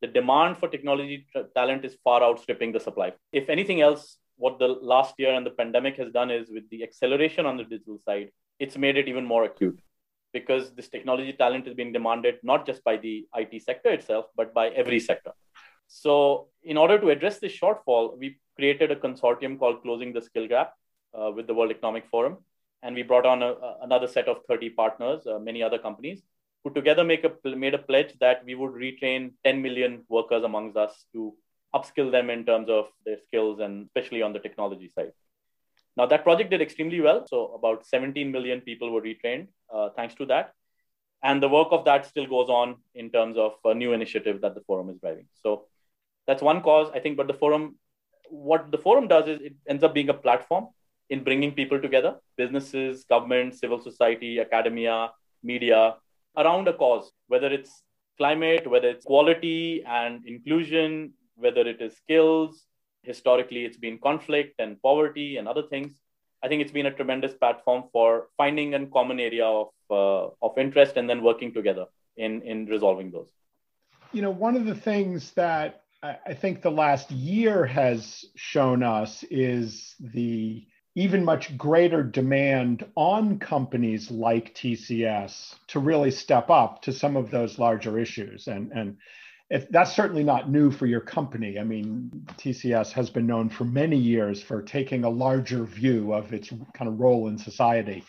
The 0.00 0.06
demand 0.08 0.58
for 0.58 0.68
technology 0.68 1.26
talent 1.54 1.84
is 1.84 1.96
far 2.04 2.22
outstripping 2.22 2.72
the 2.72 2.80
supply. 2.80 3.12
If 3.32 3.48
anything 3.48 3.80
else, 3.80 4.18
what 4.36 4.58
the 4.58 4.68
last 4.68 5.14
year 5.18 5.32
and 5.32 5.46
the 5.46 5.50
pandemic 5.50 5.96
has 5.96 6.12
done 6.12 6.30
is 6.30 6.50
with 6.50 6.68
the 6.70 6.82
acceleration 6.82 7.46
on 7.46 7.56
the 7.56 7.64
digital 7.64 7.98
side, 8.04 8.30
it's 8.58 8.76
made 8.76 8.96
it 8.96 9.08
even 9.08 9.24
more 9.24 9.44
acute 9.44 9.80
because 10.32 10.74
this 10.74 10.88
technology 10.88 11.32
talent 11.32 11.66
is 11.66 11.74
being 11.74 11.92
demanded 11.92 12.36
not 12.42 12.66
just 12.66 12.84
by 12.84 12.96
the 12.96 13.26
IT 13.34 13.62
sector 13.62 13.90
itself, 13.90 14.26
but 14.36 14.52
by 14.52 14.68
every 14.68 15.00
sector. 15.00 15.32
So, 15.88 16.48
in 16.62 16.76
order 16.76 16.98
to 16.98 17.10
address 17.10 17.38
this 17.38 17.58
shortfall, 17.58 18.18
we 18.18 18.38
created 18.56 18.90
a 18.90 18.96
consortium 18.96 19.58
called 19.58 19.82
Closing 19.82 20.12
the 20.12 20.20
Skill 20.20 20.48
Gap 20.48 20.74
uh, 21.18 21.30
with 21.34 21.46
the 21.46 21.54
World 21.54 21.70
Economic 21.70 22.06
Forum. 22.08 22.38
And 22.82 22.94
we 22.94 23.02
brought 23.02 23.24
on 23.24 23.42
a, 23.42 23.52
a, 23.52 23.78
another 23.82 24.06
set 24.06 24.28
of 24.28 24.38
30 24.48 24.70
partners, 24.70 25.26
uh, 25.26 25.38
many 25.38 25.62
other 25.62 25.78
companies, 25.78 26.22
who 26.64 26.70
together 26.70 27.04
make 27.04 27.24
a, 27.24 27.32
made 27.56 27.74
a 27.74 27.78
pledge 27.78 28.14
that 28.20 28.44
we 28.44 28.54
would 28.54 28.72
retrain 28.72 29.32
10 29.44 29.62
million 29.62 30.04
workers 30.08 30.44
amongst 30.44 30.76
us 30.76 31.04
to 31.12 31.34
upskill 31.74 32.10
them 32.10 32.30
in 32.30 32.44
terms 32.44 32.68
of 32.68 32.86
their 33.04 33.18
skills 33.26 33.60
and 33.60 33.86
especially 33.86 34.22
on 34.22 34.32
the 34.32 34.38
technology 34.38 34.90
side. 34.94 35.12
Now, 35.96 36.06
that 36.06 36.24
project 36.24 36.50
did 36.50 36.60
extremely 36.60 37.00
well. 37.00 37.26
So, 37.26 37.54
about 37.54 37.86
17 37.86 38.30
million 38.30 38.60
people 38.60 38.90
were 38.90 39.00
retrained 39.00 39.48
uh, 39.72 39.90
thanks 39.96 40.14
to 40.16 40.26
that. 40.26 40.52
And 41.22 41.42
the 41.42 41.48
work 41.48 41.68
of 41.70 41.84
that 41.86 42.06
still 42.06 42.26
goes 42.26 42.48
on 42.48 42.76
in 42.94 43.10
terms 43.10 43.36
of 43.38 43.54
a 43.64 43.74
new 43.74 43.92
initiative 43.92 44.42
that 44.42 44.54
the 44.54 44.60
forum 44.60 44.90
is 44.90 44.98
driving. 44.98 45.26
So, 45.42 45.66
that's 46.26 46.42
one 46.42 46.62
cause, 46.62 46.90
I 46.94 47.00
think. 47.00 47.16
But 47.16 47.28
the 47.28 47.34
forum, 47.34 47.76
what 48.28 48.70
the 48.70 48.78
forum 48.78 49.08
does 49.08 49.28
is 49.28 49.40
it 49.40 49.54
ends 49.66 49.82
up 49.82 49.94
being 49.94 50.10
a 50.10 50.14
platform 50.14 50.68
in 51.08 51.22
bringing 51.22 51.52
people 51.52 51.80
together 51.80 52.16
businesses, 52.36 53.04
government, 53.04 53.54
civil 53.54 53.80
society, 53.80 54.40
academia, 54.40 55.10
media, 55.42 55.94
around 56.36 56.68
a 56.68 56.72
cause, 56.72 57.10
whether 57.28 57.48
it's 57.48 57.82
climate, 58.18 58.68
whether 58.68 58.88
it's 58.88 59.04
quality 59.04 59.84
and 59.86 60.26
inclusion, 60.26 61.12
whether 61.36 61.62
it 61.62 61.80
is 61.80 61.96
skills. 61.96 62.66
Historically, 63.02 63.64
it's 63.64 63.76
been 63.76 63.98
conflict 63.98 64.54
and 64.58 64.80
poverty 64.82 65.36
and 65.36 65.46
other 65.46 65.62
things. 65.62 65.94
I 66.42 66.48
think 66.48 66.62
it's 66.62 66.72
been 66.72 66.86
a 66.86 66.90
tremendous 66.90 67.34
platform 67.34 67.84
for 67.92 68.28
finding 68.36 68.74
a 68.74 68.86
common 68.86 69.20
area 69.20 69.44
of, 69.44 69.68
uh, 69.90 70.28
of 70.42 70.58
interest 70.58 70.96
and 70.96 71.08
then 71.08 71.22
working 71.22 71.52
together 71.52 71.86
in, 72.16 72.42
in 72.42 72.66
resolving 72.66 73.10
those. 73.10 73.30
You 74.12 74.22
know, 74.22 74.30
one 74.30 74.56
of 74.56 74.64
the 74.64 74.74
things 74.74 75.32
that 75.32 75.82
I 76.02 76.34
think 76.34 76.62
the 76.62 76.70
last 76.70 77.10
year 77.10 77.64
has 77.66 78.24
shown 78.36 78.82
us 78.82 79.24
is 79.24 79.94
the 79.98 80.66
even 80.96 81.22
much 81.22 81.56
greater 81.58 82.02
demand 82.02 82.84
on 82.96 83.38
companies 83.38 84.10
like 84.10 84.54
TCS 84.54 85.54
to 85.68 85.78
really 85.78 86.10
step 86.10 86.48
up 86.48 86.80
to 86.82 86.92
some 86.92 87.16
of 87.16 87.30
those 87.30 87.58
larger 87.58 87.98
issues. 87.98 88.48
And, 88.48 88.72
and 88.72 88.96
if 89.50 89.68
that's 89.68 89.94
certainly 89.94 90.24
not 90.24 90.50
new 90.50 90.70
for 90.70 90.86
your 90.86 91.02
company. 91.02 91.58
I 91.58 91.64
mean, 91.64 92.10
TCS 92.38 92.92
has 92.92 93.10
been 93.10 93.26
known 93.26 93.50
for 93.50 93.64
many 93.64 93.98
years 93.98 94.42
for 94.42 94.62
taking 94.62 95.04
a 95.04 95.10
larger 95.10 95.64
view 95.64 96.14
of 96.14 96.32
its 96.32 96.48
kind 96.72 96.88
of 96.88 96.98
role 96.98 97.28
in 97.28 97.36
society. 97.36 98.02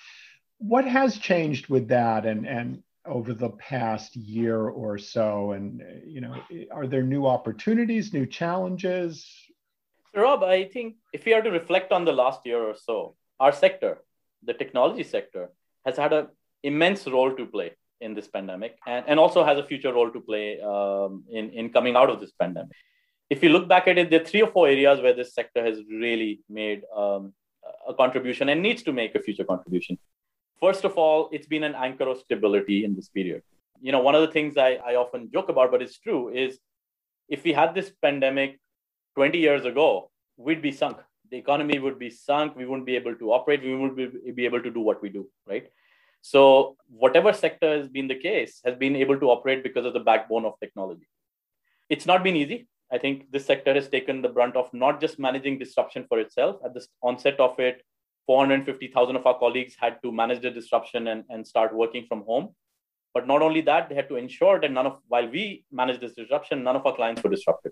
What 0.60 0.88
has 0.88 1.18
changed 1.18 1.68
with 1.68 1.90
that 1.90 2.26
and, 2.26 2.48
and 2.48 2.84
over 3.06 3.34
the 3.34 3.50
past 3.50 4.16
year 4.16 4.62
or 4.62 4.98
so? 4.98 5.52
And, 5.52 5.84
you 6.06 6.22
know, 6.22 6.36
are 6.72 6.88
there 6.88 7.04
new 7.04 7.28
opportunities, 7.28 8.14
new 8.14 8.26
challenges? 8.26 9.30
Rob, 10.16 10.44
I 10.44 10.66
think 10.66 10.96
if 11.14 11.26
we 11.26 11.34
are 11.34 11.42
to 11.42 11.52
reflect 11.52 11.92
on 11.92 12.06
the 12.06 12.14
last 12.14 12.42
year 12.46 12.62
or 12.62 12.76
so, 12.76 13.16
our 13.40 13.52
sector, 13.52 14.00
the 14.44 14.54
technology 14.54 15.04
sector, 15.04 15.50
has 15.86 15.98
had 15.98 16.14
an 16.14 16.28
immense 16.64 17.08
role 17.08 17.34
to 17.36 17.46
play 17.46 17.72
in 18.02 18.14
this 18.14 18.28
pandemic 18.28 18.78
and, 18.86 19.06
and 19.08 19.20
also 19.20 19.44
has 19.44 19.58
a 19.58 19.64
future 19.64 19.94
role 19.94 20.12
to 20.12 20.20
play 20.20 20.60
um, 20.62 21.24
in, 21.30 21.50
in 21.52 21.70
coming 21.70 21.96
out 21.96 22.10
of 22.10 22.20
this 22.20 22.32
pandemic. 22.32 22.76
If 23.30 23.44
you 23.44 23.50
look 23.50 23.68
back 23.68 23.88
at 23.88 23.98
it, 23.98 24.10
there 24.10 24.22
are 24.22 24.26
three 24.26 24.42
or 24.42 24.52
four 24.52 24.68
areas 24.68 25.02
where 25.02 25.14
this 25.14 25.34
sector 25.34 25.64
has 25.64 25.80
really 25.90 26.42
made 26.50 26.84
um, 26.96 27.34
a 27.88 27.94
contribution 27.94 28.50
and 28.50 28.62
needs 28.62 28.84
to 28.84 28.94
make 28.94 29.16
a 29.16 29.20
future 29.20 29.44
contribution. 29.44 29.98
First 30.62 30.86
of 30.86 30.98
all, 30.98 31.30
it's 31.32 31.48
been 31.48 31.64
an 31.64 31.76
anchor 31.76 32.08
of 32.08 32.20
stability 32.20 32.86
in 32.86 32.96
this 32.96 33.10
period. 33.10 33.44
You 33.82 33.92
know, 33.92 34.00
one 34.00 34.16
of 34.16 34.22
the 34.22 34.32
things 34.32 34.58
I, 34.58 34.80
I 34.86 34.96
often 34.96 35.30
joke 35.32 35.50
about, 35.50 35.72
but 35.72 35.82
it's 35.82 36.00
true, 36.00 36.30
is 36.30 36.58
if 37.30 37.44
we 37.44 37.54
had 37.54 37.76
this 37.76 37.92
pandemic 38.02 38.60
20 39.18 39.40
years 39.40 39.66
ago, 39.66 40.12
we'd 40.38 40.62
be 40.62 40.72
sunk. 40.72 40.98
The 41.32 41.38
economy 41.38 41.80
would 41.80 41.98
be 41.98 42.12
sunk. 42.12 42.56
We 42.56 42.68
wouldn't 42.68 42.86
be 42.86 42.96
able 42.96 43.16
to 43.16 43.32
operate. 43.34 43.64
We 43.64 43.76
wouldn't 43.76 44.36
be 44.36 44.46
able 44.46 44.62
to 44.62 44.70
do 44.70 44.80
what 44.80 45.02
we 45.02 45.10
do, 45.10 45.28
right? 45.48 45.66
So, 46.22 46.78
whatever 46.88 47.34
sector 47.34 47.78
has 47.78 47.88
been 47.88 48.08
the 48.08 48.20
case 48.30 48.62
has 48.64 48.76
been 48.76 48.96
able 48.96 49.20
to 49.20 49.32
operate 49.32 49.64
because 49.64 49.88
of 49.88 49.94
the 49.94 50.06
backbone 50.12 50.46
of 50.46 50.54
technology. 50.60 51.08
It's 51.90 52.06
not 52.06 52.24
been 52.24 52.36
easy. 52.36 52.68
I 52.92 53.00
think 53.00 53.32
this 53.32 53.46
sector 53.46 53.74
has 53.74 53.90
taken 53.90 54.22
the 54.22 54.30
brunt 54.30 54.56
of 54.56 54.72
not 54.72 55.02
just 55.02 55.18
managing 55.18 55.58
disruption 55.58 56.06
for 56.08 56.20
itself. 56.20 56.58
At 56.64 56.76
the 56.76 56.86
onset 57.02 57.40
of 57.40 57.60
it, 57.60 57.82
450,000 58.28 59.16
of 59.16 59.26
our 59.26 59.40
colleagues 59.40 59.76
had 59.80 59.98
to 60.04 60.12
manage 60.12 60.44
the 60.44 60.52
disruption 60.52 61.08
and, 61.08 61.24
and 61.30 61.48
start 61.48 61.74
working 61.74 62.06
from 62.08 62.22
home. 62.22 62.50
But 63.16 63.26
not 63.26 63.42
only 63.42 63.62
that, 63.62 63.90
they 63.90 63.96
had 63.96 64.10
to 64.10 64.16
ensure 64.16 64.60
that 64.62 64.72
none 64.72 64.86
of, 64.86 65.00
while 65.08 65.28
we 65.28 65.66
manage 65.72 66.00
this 66.02 66.14
disruption, 66.14 66.64
none 66.64 66.76
of 66.76 66.86
our 66.86 66.96
clients 66.96 67.24
were 67.24 67.32
disrupted. 67.32 67.72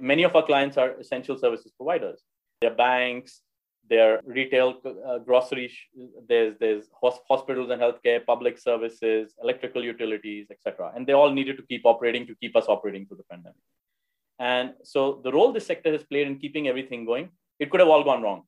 Many 0.00 0.24
of 0.24 0.34
our 0.34 0.44
clients 0.44 0.76
are 0.76 0.92
essential 1.00 1.38
services 1.38 1.72
providers. 1.76 2.22
They're 2.60 2.74
banks, 2.74 3.42
they're 3.88 4.20
retail, 4.24 4.80
uh, 5.06 5.18
grocery, 5.18 5.72
there's, 6.28 6.56
there's 6.58 6.84
hospitals 7.28 7.70
and 7.70 7.80
healthcare, 7.80 8.24
public 8.24 8.58
services, 8.58 9.34
electrical 9.42 9.84
utilities, 9.84 10.46
etc. 10.50 10.92
And 10.94 11.06
they 11.06 11.12
all 11.12 11.30
needed 11.30 11.56
to 11.58 11.62
keep 11.64 11.82
operating 11.84 12.26
to 12.26 12.34
keep 12.36 12.56
us 12.56 12.64
operating 12.68 13.06
through 13.06 13.18
the 13.18 13.24
pandemic. 13.30 13.56
And 14.38 14.72
so 14.82 15.20
the 15.22 15.32
role 15.32 15.52
this 15.52 15.66
sector 15.66 15.92
has 15.92 16.02
played 16.02 16.26
in 16.26 16.38
keeping 16.38 16.66
everything 16.66 17.04
going, 17.04 17.30
it 17.58 17.70
could 17.70 17.80
have 17.80 17.88
all 17.88 18.02
gone 18.02 18.22
wrong. 18.22 18.42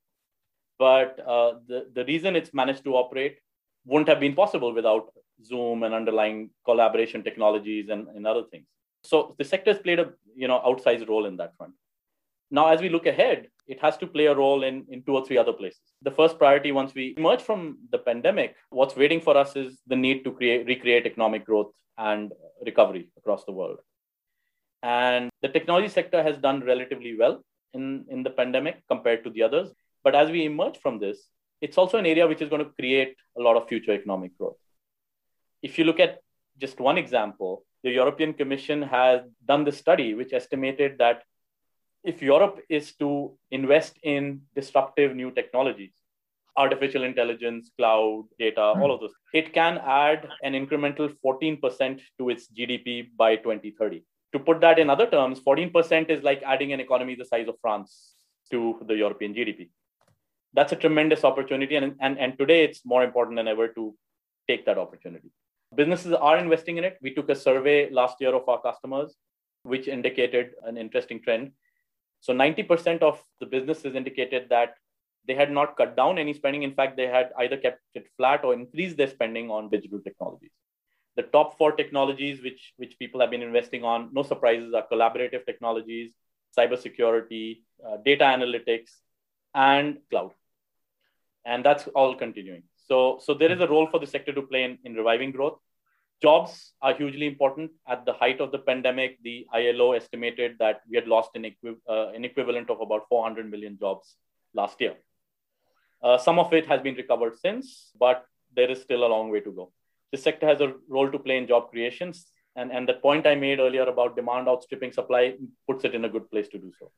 But 0.79 1.21
uh, 1.27 1.55
the, 1.69 1.89
the 1.95 2.05
reason 2.05 2.35
it's 2.37 2.53
managed 2.53 2.85
to 2.85 2.95
operate 2.95 3.39
wouldn't 3.85 4.09
have 4.09 4.21
been 4.21 4.35
possible 4.35 4.75
without 4.75 5.13
Zoom 5.45 5.85
and 5.85 5.95
underlying 5.95 6.51
collaboration 6.65 7.23
technologies 7.23 7.89
and, 7.89 8.09
and 8.09 8.27
other 8.27 8.45
things. 8.51 8.67
So 9.05 9.37
the 9.39 9.45
sector 9.45 9.73
has 9.73 9.81
played 9.81 10.01
a 10.01 10.13
you 10.37 10.49
know 10.49 10.61
outsized 10.65 11.09
role 11.09 11.27
in 11.27 11.37
that 11.39 11.57
front. 11.57 11.73
Now, 12.51 12.69
as 12.69 12.81
we 12.81 12.89
look 12.89 13.07
ahead, 13.07 13.49
it 13.67 13.81
has 13.81 13.97
to 13.99 14.07
play 14.07 14.27
a 14.27 14.35
role 14.35 14.63
in, 14.63 14.85
in 14.89 15.03
two 15.03 15.17
or 15.17 15.27
three 15.27 15.39
other 15.39 15.53
places. 15.53 15.81
The 16.03 16.13
first 16.13 16.39
priority, 16.39 16.71
once 16.71 16.95
we 16.95 17.15
emerge 17.17 17.43
from 17.43 17.79
the 17.91 17.99
pandemic, 17.99 18.55
what's 18.71 18.95
waiting 18.95 19.21
for 19.21 19.37
us 19.37 19.57
is 19.57 19.81
the 19.89 19.97
need 19.97 20.23
to 20.25 20.33
create, 20.33 20.67
recreate 20.67 21.07
economic 21.07 21.45
growth 21.45 21.73
and 21.99 22.33
recovery 22.65 23.11
across 23.17 23.45
the 23.45 23.53
world. 23.53 23.79
And 24.83 25.31
the 25.43 25.49
technology 25.49 25.89
sector 25.89 26.23
has 26.23 26.39
done 26.39 26.63
relatively 26.65 27.17
well 27.19 27.43
in, 27.75 28.05
in 28.09 28.23
the 28.23 28.31
pandemic 28.31 28.83
compared 28.89 29.25
to 29.25 29.31
the 29.31 29.43
others. 29.43 29.73
But 30.05 30.15
as 30.15 30.31
we 30.31 30.45
emerge 30.45 30.79
from 30.79 31.01
this, 31.01 31.27
it's 31.61 31.79
also 31.79 31.99
an 31.99 32.07
area 32.07 32.29
which 32.29 32.43
is 32.43 32.49
going 32.49 32.65
to 32.65 32.71
create 32.79 33.17
a 33.37 33.41
lot 33.41 33.57
of 33.57 33.69
future 33.69 33.93
economic 33.93 34.39
growth. 34.39 34.59
If 35.63 35.79
you 35.79 35.85
look 35.85 35.99
at 35.99 36.21
just 36.59 36.79
one 36.79 36.99
example, 36.99 37.65
the 37.83 37.91
European 37.91 38.33
Commission 38.33 38.83
has 38.83 39.21
done 39.47 39.65
this 39.65 39.79
study 39.79 40.15
which 40.15 40.33
estimated 40.33 40.99
that 40.99 41.23
if 42.05 42.23
Europe 42.23 42.61
is 42.69 42.95
to 42.95 43.37
invest 43.51 43.99
in 44.03 44.43
disruptive 44.55 45.15
new 45.15 45.31
technologies, 45.33 45.93
artificial 46.57 47.03
intelligence, 47.03 47.71
cloud, 47.77 48.25
data, 48.39 48.61
mm. 48.61 48.81
all 48.81 48.93
of 48.93 49.01
those, 49.01 49.13
it 49.35 49.53
can 49.53 49.79
add 49.79 50.29
an 50.43 50.53
incremental 50.53 51.13
14% 51.25 52.01
to 52.19 52.31
its 52.31 52.49
GDP 52.49 53.09
by 53.17 53.37
2030. 53.37 54.05
To 54.33 54.39
put 54.39 54.61
that 54.61 54.79
in 54.79 54.89
other 54.89 55.07
terms, 55.07 55.41
14% 55.41 56.11
is 56.11 56.23
like 56.23 56.43
adding 56.45 56.73
an 56.73 56.81
economy 56.81 57.15
the 57.15 57.25
size 57.25 57.49
of 57.49 57.57
France 57.61 58.15
to 58.51 58.81
the 58.87 58.95
European 58.95 59.35
GDP. 59.35 59.71
That's 60.55 60.73
a 60.73 60.77
tremendous 60.77 61.25
opportunity. 61.25 61.77
And, 61.77 61.97
and, 62.01 62.19
and 62.19 62.39
today 62.39 62.65
it's 62.65 62.83
more 62.85 63.03
important 63.03 63.37
than 63.37 63.49
ever 63.49 63.69
to 63.69 63.95
take 64.49 64.65
that 64.67 64.79
opportunity. 64.79 65.31
Businesses 65.77 66.13
are 66.15 66.39
investing 66.39 66.79
in 66.79 66.85
it. 66.85 66.99
We 67.03 67.15
took 67.15 67.29
a 67.29 67.35
survey 67.37 67.91
last 67.91 68.17
year 68.21 68.35
of 68.35 68.49
our 68.49 68.61
customers, 68.61 69.15
which 69.63 69.89
indicated 69.89 70.53
an 70.65 70.77
interesting 70.77 71.23
trend. 71.23 71.53
So 72.21 72.33
90% 72.33 73.03
of 73.03 73.23
the 73.41 73.47
businesses 73.47 73.95
indicated 73.95 74.49
that 74.51 74.75
they 75.27 75.35
had 75.35 75.51
not 75.51 75.77
cut 75.77 75.97
down 75.97 76.19
any 76.19 76.33
spending. 76.33 76.63
In 76.63 76.75
fact, 76.75 76.97
they 76.97 77.07
had 77.07 77.31
either 77.39 77.57
kept 77.57 77.81
it 77.95 78.07
flat 78.17 78.45
or 78.45 78.55
increased 78.55 78.97
their 78.97 79.09
spending 79.09 79.51
on 79.51 79.69
digital 79.69 80.01
technologies. 80.01 80.53
The 81.17 81.23
top 81.25 81.59
four 81.59 81.73
technologies 81.73 82.43
which, 82.43 82.73
which 82.77 82.99
people 82.99 83.21
have 83.21 83.31
been 83.31 83.43
investing 83.43 83.85
on, 83.85 84.11
no 84.13 84.23
surprises, 84.23 84.75
are 84.75 84.87
collaborative 84.91 85.47
technologies, 85.47 86.13
cybersecurity, 86.57 87.61
uh, 87.87 87.97
data 88.05 88.25
analytics, 88.25 88.91
and 89.55 89.99
cloud. 90.11 90.33
And 91.45 91.65
that's 91.65 91.87
all 91.89 92.15
continuing. 92.15 92.65
So, 92.89 93.19
so 93.23 93.35
there 93.35 93.51
is 93.51 93.61
a 93.61 93.69
role 93.69 93.89
for 93.91 93.99
the 93.99 94.07
sector 94.07 94.33
to 94.33 94.43
play 94.43 94.65
in, 94.65 94.79
in 94.85 94.95
reviving 94.95 95.33
growth. 95.33 95.59
Jobs 96.23 96.73
are 96.81 96.95
hugely 96.95 97.27
important. 97.27 97.71
At 97.87 98.07
the 98.07 98.13
height 98.13 98.41
of 98.41 98.51
the 98.51 98.59
pandemic, 98.59 99.19
the 99.23 99.47
ILO 99.53 99.93
estimated 99.93 100.57
that 100.59 100.81
we 100.89 100.97
had 100.97 101.07
lost 101.07 101.31
an, 101.35 101.45
equi- 101.45 101.77
uh, 101.89 102.09
an 102.09 102.25
equivalent 102.25 102.71
of 102.71 102.81
about 102.81 103.07
400 103.09 103.51
million 103.51 103.79
jobs 103.79 104.17
last 104.55 104.81
year. 104.81 104.95
Uh, 106.03 106.17
some 106.17 106.39
of 106.39 106.53
it 106.53 106.67
has 106.67 106.81
been 106.81 106.95
recovered 106.95 107.39
since, 107.39 107.91
but 107.99 108.25
there 108.55 108.71
is 108.71 108.81
still 108.81 109.05
a 109.05 109.09
long 109.09 109.31
way 109.31 109.41
to 109.41 109.51
go. 109.51 109.73
The 110.13 110.19
sector 110.19 110.47
has 110.47 110.61
a 110.61 110.75
role 110.89 111.11
to 111.11 111.19
play 111.19 111.37
in 111.37 111.47
job 111.47 111.71
creations. 111.71 112.27
And, 112.55 112.73
and 112.73 112.89
the 112.89 112.95
point 112.95 113.27
I 113.27 113.35
made 113.35 113.61
earlier 113.61 113.83
about 113.83 114.17
demand 114.17 114.49
outstripping 114.49 114.93
supply 114.93 115.35
puts 115.69 115.85
it 115.85 115.95
in 115.95 116.07
a 116.07 116.09
good 116.09 116.31
place 116.31 116.49
to 116.49 116.59
do 116.59 116.73
so. 116.79 116.91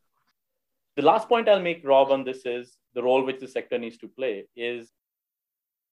The 0.95 1.03
last 1.03 1.29
point 1.29 1.49
I'll 1.49 1.61
make, 1.61 1.85
Rob, 1.85 2.11
on 2.11 2.25
this 2.25 2.47
is 2.47 2.77
the 2.95 3.03
role 3.03 3.25
which 3.25 3.41
the 3.41 3.49
sector 3.49 3.79
needs 3.79 3.99
to 3.99 4.09
play 4.09 4.47
is, 4.57 4.93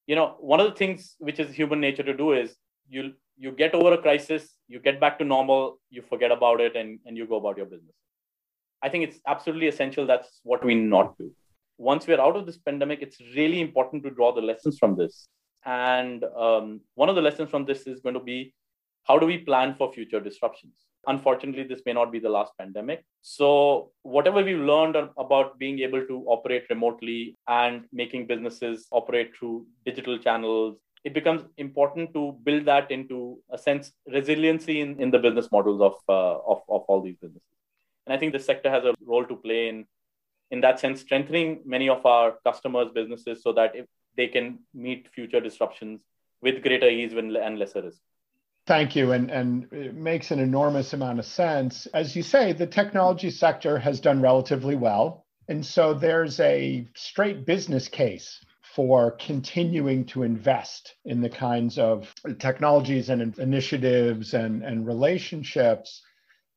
you 0.06 0.14
know, 0.14 0.36
one 0.38 0.60
of 0.60 0.66
the 0.66 0.76
things 0.76 1.16
which 1.18 1.40
is 1.40 1.52
human 1.52 1.80
nature 1.80 2.04
to 2.04 2.16
do 2.16 2.32
is 2.32 2.56
you 2.88 3.12
you 3.36 3.52
get 3.52 3.74
over 3.74 3.92
a 3.92 3.98
crisis, 3.98 4.54
you 4.66 4.80
get 4.80 4.98
back 4.98 5.18
to 5.18 5.24
normal, 5.24 5.78
you 5.90 6.00
forget 6.00 6.32
about 6.32 6.60
it, 6.60 6.74
and, 6.74 6.98
and 7.04 7.16
you 7.16 7.26
go 7.26 7.36
about 7.36 7.58
your 7.58 7.66
business. 7.66 7.94
I 8.82 8.88
think 8.88 9.04
it's 9.04 9.18
absolutely 9.26 9.68
essential 9.68 10.06
that's 10.06 10.40
what 10.42 10.64
we 10.64 10.74
not 10.74 11.18
do 11.18 11.30
once 11.78 12.06
we're 12.06 12.20
out 12.20 12.36
of 12.36 12.46
this 12.46 12.58
pandemic, 12.58 13.00
it's 13.02 13.20
really 13.34 13.60
important 13.60 14.02
to 14.04 14.10
draw 14.10 14.32
the 14.32 14.40
lessons 14.40 14.78
from 14.78 14.96
this. 14.96 15.28
And 15.64 16.24
um, 16.36 16.80
one 16.94 17.08
of 17.08 17.16
the 17.16 17.22
lessons 17.22 17.50
from 17.50 17.64
this 17.64 17.86
is 17.86 18.00
going 18.00 18.14
to 18.14 18.20
be 18.20 18.54
how 19.04 19.18
do 19.18 19.26
we 19.26 19.38
plan 19.38 19.74
for 19.76 19.92
future 19.92 20.20
disruptions? 20.20 20.74
Unfortunately, 21.06 21.62
this 21.62 21.82
may 21.86 21.92
not 21.92 22.10
be 22.10 22.18
the 22.18 22.28
last 22.28 22.52
pandemic. 22.58 23.04
So, 23.22 23.92
whatever 24.02 24.42
we've 24.42 24.58
learned 24.58 24.96
about 25.16 25.58
being 25.58 25.78
able 25.78 26.04
to 26.06 26.24
operate 26.26 26.64
remotely 26.68 27.36
and 27.46 27.84
making 27.92 28.26
businesses 28.26 28.88
operate 28.90 29.36
through 29.36 29.66
digital 29.84 30.18
channels, 30.18 30.78
it 31.06 31.14
becomes 31.14 31.42
important 31.56 32.12
to 32.12 32.36
build 32.42 32.64
that 32.66 32.90
into 32.90 33.38
a 33.56 33.56
sense 33.56 33.92
resiliency 34.12 34.80
in, 34.80 35.00
in 35.00 35.12
the 35.12 35.20
business 35.20 35.52
models 35.52 35.80
of, 35.80 35.94
uh, 36.08 36.38
of, 36.52 36.62
of 36.68 36.82
all 36.88 37.00
these 37.00 37.14
businesses. 37.22 37.56
And 38.04 38.12
I 38.12 38.18
think 38.18 38.32
the 38.32 38.40
sector 38.40 38.68
has 38.68 38.84
a 38.84 38.92
role 39.04 39.24
to 39.24 39.36
play 39.36 39.68
in 39.68 39.86
in 40.50 40.60
that 40.60 40.78
sense, 40.78 41.00
strengthening 41.00 41.60
many 41.64 41.88
of 41.88 42.04
our 42.06 42.34
customers' 42.44 42.90
businesses 42.94 43.42
so 43.42 43.52
that 43.52 43.74
if 43.74 43.86
they 44.16 44.28
can 44.28 44.60
meet 44.74 45.08
future 45.12 45.40
disruptions 45.40 46.00
with 46.40 46.62
greater 46.62 46.88
ease 46.88 47.12
and 47.12 47.58
lesser 47.58 47.82
risk. 47.82 48.00
Thank 48.66 48.94
you. 48.96 49.12
And, 49.12 49.30
and 49.30 49.72
it 49.72 49.94
makes 49.94 50.30
an 50.30 50.38
enormous 50.38 50.92
amount 50.92 51.18
of 51.18 51.24
sense. 51.24 51.86
As 51.94 52.14
you 52.16 52.22
say, 52.22 52.52
the 52.52 52.66
technology 52.66 53.30
sector 53.30 53.78
has 53.78 54.00
done 54.00 54.20
relatively 54.20 54.76
well. 54.76 55.24
And 55.48 55.64
so 55.64 55.94
there's 55.94 56.38
a 56.40 56.88
straight 56.94 57.44
business 57.44 57.88
case 57.88 58.40
for 58.76 59.12
continuing 59.12 60.04
to 60.04 60.22
invest 60.22 60.96
in 61.06 61.22
the 61.22 61.30
kinds 61.30 61.78
of 61.78 62.14
technologies 62.38 63.08
and 63.08 63.38
initiatives 63.38 64.34
and, 64.34 64.62
and 64.62 64.86
relationships 64.86 66.02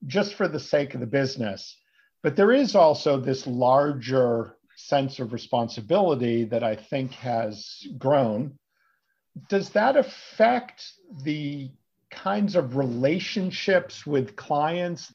just 0.05 0.33
for 0.33 0.49
the 0.49 0.59
sake 0.59 0.93
of 0.93 0.99
the 0.99 1.07
business. 1.07 1.77
But 2.21 2.35
there 2.35 2.51
is 2.51 2.75
also 2.75 3.17
this 3.17 3.47
larger 3.47 4.57
sense 4.75 5.19
of 5.19 5.31
responsibility 5.31 6.43
that 6.43 6.61
I 6.61 6.75
think 6.75 7.13
has 7.13 7.87
grown. 7.97 8.59
Does 9.47 9.69
that 9.69 9.95
affect 9.95 10.91
the 11.23 11.71
kinds 12.11 12.57
of 12.57 12.75
relationships 12.75 14.05
with 14.05 14.35
clients? 14.35 15.13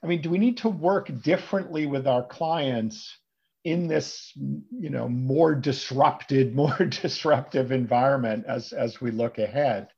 I 0.00 0.06
mean, 0.06 0.22
do 0.22 0.30
we 0.30 0.38
need 0.38 0.58
to 0.58 0.68
work 0.68 1.10
differently 1.22 1.86
with 1.86 2.06
our 2.06 2.22
clients 2.22 3.18
in 3.66 3.88
this, 3.88 4.32
you 4.36 4.90
know, 4.90 5.08
more 5.08 5.54
disrupted, 5.54 6.54
more 6.62 6.78
disruptive 7.02 7.72
environment 7.72 8.44
as 8.46 8.72
as 8.72 9.00
we 9.00 9.10
look 9.10 9.38
ahead? 9.38 9.88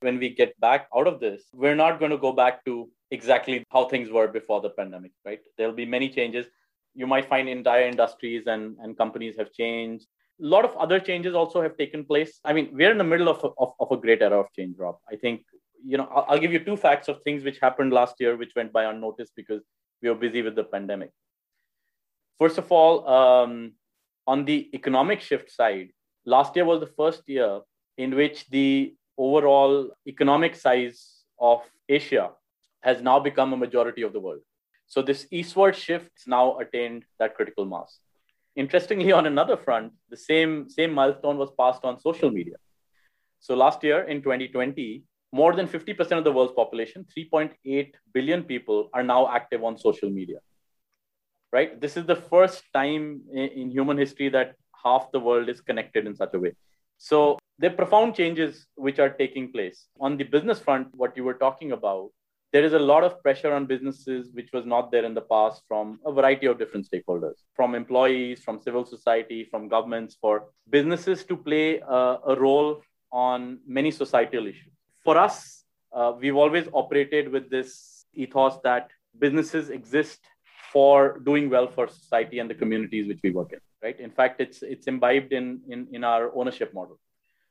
When 0.00 0.18
we 0.18 0.30
get 0.30 0.58
back 0.58 0.88
out 0.96 1.06
of 1.06 1.20
this, 1.20 1.42
we're 1.52 1.76
not 1.76 2.00
going 2.00 2.10
to 2.10 2.18
go 2.18 2.32
back 2.32 2.64
to 2.64 2.88
exactly 3.10 3.64
how 3.70 3.84
things 3.84 4.10
were 4.10 4.26
before 4.26 4.60
the 4.62 4.70
pandemic, 4.70 5.12
right? 5.24 5.40
There'll 5.56 5.80
be 5.84 5.86
many 5.86 6.08
changes. 6.08 6.46
You 6.94 7.06
might 7.06 7.28
find 7.28 7.48
entire 7.48 7.86
industries 7.86 8.46
and, 8.46 8.76
and 8.82 8.96
companies 8.96 9.36
have 9.36 9.52
changed. 9.52 10.06
A 10.42 10.46
lot 10.54 10.64
of 10.64 10.74
other 10.76 10.98
changes 10.98 11.34
also 11.34 11.62
have 11.62 11.76
taken 11.76 12.04
place. 12.04 12.40
I 12.44 12.52
mean, 12.52 12.70
we're 12.72 12.90
in 12.90 12.98
the 12.98 13.10
middle 13.12 13.28
of 13.28 13.44
a, 13.44 13.50
of, 13.58 13.74
of 13.78 13.92
a 13.92 13.96
great 13.96 14.22
era 14.22 14.40
of 14.40 14.52
change, 14.56 14.76
Rob. 14.78 14.96
I 15.08 15.16
think, 15.16 15.44
you 15.84 15.98
know, 15.98 16.08
I'll, 16.12 16.26
I'll 16.30 16.38
give 16.38 16.52
you 16.52 16.64
two 16.64 16.76
facts 16.76 17.08
of 17.08 17.22
things 17.22 17.44
which 17.44 17.60
happened 17.60 17.92
last 17.92 18.16
year, 18.18 18.36
which 18.36 18.52
went 18.56 18.72
by 18.72 18.84
unnoticed 18.84 19.34
because 19.36 19.62
we 20.02 20.08
were 20.08 20.16
busy 20.16 20.42
with 20.42 20.56
the 20.56 20.64
pandemic. 20.64 21.10
First 22.38 22.58
of 22.58 22.70
all, 22.72 23.08
um, 23.08 23.72
on 24.26 24.44
the 24.44 24.70
economic 24.74 25.20
shift 25.20 25.50
side, 25.50 25.90
last 26.24 26.56
year 26.56 26.64
was 26.64 26.80
the 26.80 26.86
first 26.86 27.22
year 27.26 27.60
in 27.98 28.14
which 28.14 28.48
the 28.48 28.94
overall 29.18 29.90
economic 30.06 30.54
size 30.56 31.24
of 31.38 31.62
Asia 31.88 32.30
has 32.80 33.02
now 33.02 33.18
become 33.20 33.52
a 33.52 33.56
majority 33.56 34.02
of 34.02 34.12
the 34.12 34.20
world. 34.20 34.40
So 34.86 35.02
this 35.02 35.26
eastward 35.30 35.76
shift 35.76 36.10
has 36.16 36.26
now 36.26 36.58
attained 36.58 37.04
that 37.18 37.34
critical 37.34 37.64
mass. 37.64 37.98
Interestingly, 38.56 39.12
on 39.12 39.26
another 39.26 39.56
front, 39.56 39.92
the 40.10 40.16
same, 40.16 40.68
same 40.68 40.92
milestone 40.92 41.38
was 41.38 41.50
passed 41.58 41.84
on 41.84 41.98
social 41.98 42.30
media. 42.30 42.56
So 43.40 43.54
last 43.54 43.82
year 43.82 44.02
in 44.02 44.22
2020, 44.22 45.04
more 45.32 45.54
than 45.54 45.66
50% 45.66 46.18
of 46.18 46.24
the 46.24 46.32
world's 46.32 46.52
population, 46.52 47.06
3.8 47.16 47.92
billion 48.12 48.44
people, 48.44 48.90
are 48.92 49.02
now 49.02 49.28
active 49.32 49.64
on 49.64 49.78
social 49.78 50.10
media. 50.10 50.38
Right? 51.52 51.80
This 51.80 51.96
is 51.96 52.06
the 52.06 52.16
first 52.16 52.64
time 52.72 53.22
in, 53.32 53.70
human 53.70 53.98
history 53.98 54.30
that 54.30 54.54
half 54.82 55.12
the 55.12 55.20
world 55.20 55.48
is 55.48 55.60
connected 55.60 56.06
in 56.06 56.16
such 56.16 56.32
a 56.34 56.38
way. 56.38 56.52
So 56.96 57.38
there 57.58 57.70
are 57.70 57.74
profound 57.74 58.14
changes 58.14 58.66
which 58.76 58.98
are 58.98 59.10
taking 59.10 59.52
place. 59.52 59.86
On 60.00 60.16
the 60.16 60.24
business 60.24 60.58
front, 60.58 60.88
what 60.94 61.16
you 61.16 61.24
were 61.24 61.34
talking 61.34 61.72
about, 61.72 62.10
there 62.52 62.64
is 62.64 62.74
a 62.74 62.78
lot 62.78 63.02
of 63.02 63.22
pressure 63.22 63.52
on 63.52 63.66
businesses 63.66 64.30
which 64.34 64.50
was 64.52 64.66
not 64.66 64.92
there 64.92 65.04
in 65.04 65.14
the 65.14 65.22
past 65.22 65.62
from 65.66 65.98
a 66.04 66.12
variety 66.12 66.46
of 66.46 66.58
different 66.58 66.86
stakeholders 66.86 67.36
from 67.54 67.74
employees 67.74 68.40
from 68.40 68.60
civil 68.60 68.84
society 68.84 69.46
from 69.50 69.68
governments 69.68 70.16
for 70.20 70.48
businesses 70.70 71.24
to 71.24 71.36
play 71.36 71.80
a, 71.80 72.18
a 72.26 72.36
role 72.38 72.82
on 73.10 73.58
many 73.66 73.90
societal 73.90 74.46
issues 74.46 74.74
for 75.02 75.16
us 75.16 75.64
uh, 75.92 76.12
we've 76.18 76.36
always 76.36 76.68
operated 76.72 77.30
with 77.30 77.50
this 77.50 78.04
ethos 78.14 78.58
that 78.62 78.90
businesses 79.18 79.70
exist 79.70 80.20
for 80.72 81.18
doing 81.30 81.50
well 81.50 81.68
for 81.68 81.86
society 81.88 82.38
and 82.38 82.48
the 82.50 82.54
communities 82.54 83.06
which 83.08 83.20
we 83.22 83.30
work 83.30 83.52
in 83.52 83.60
right 83.82 83.98
in 84.00 84.10
fact 84.10 84.40
it's 84.40 84.62
it's 84.62 84.86
imbibed 84.86 85.32
in 85.32 85.60
in, 85.68 85.86
in 85.92 86.04
our 86.04 86.34
ownership 86.34 86.72
model 86.74 86.98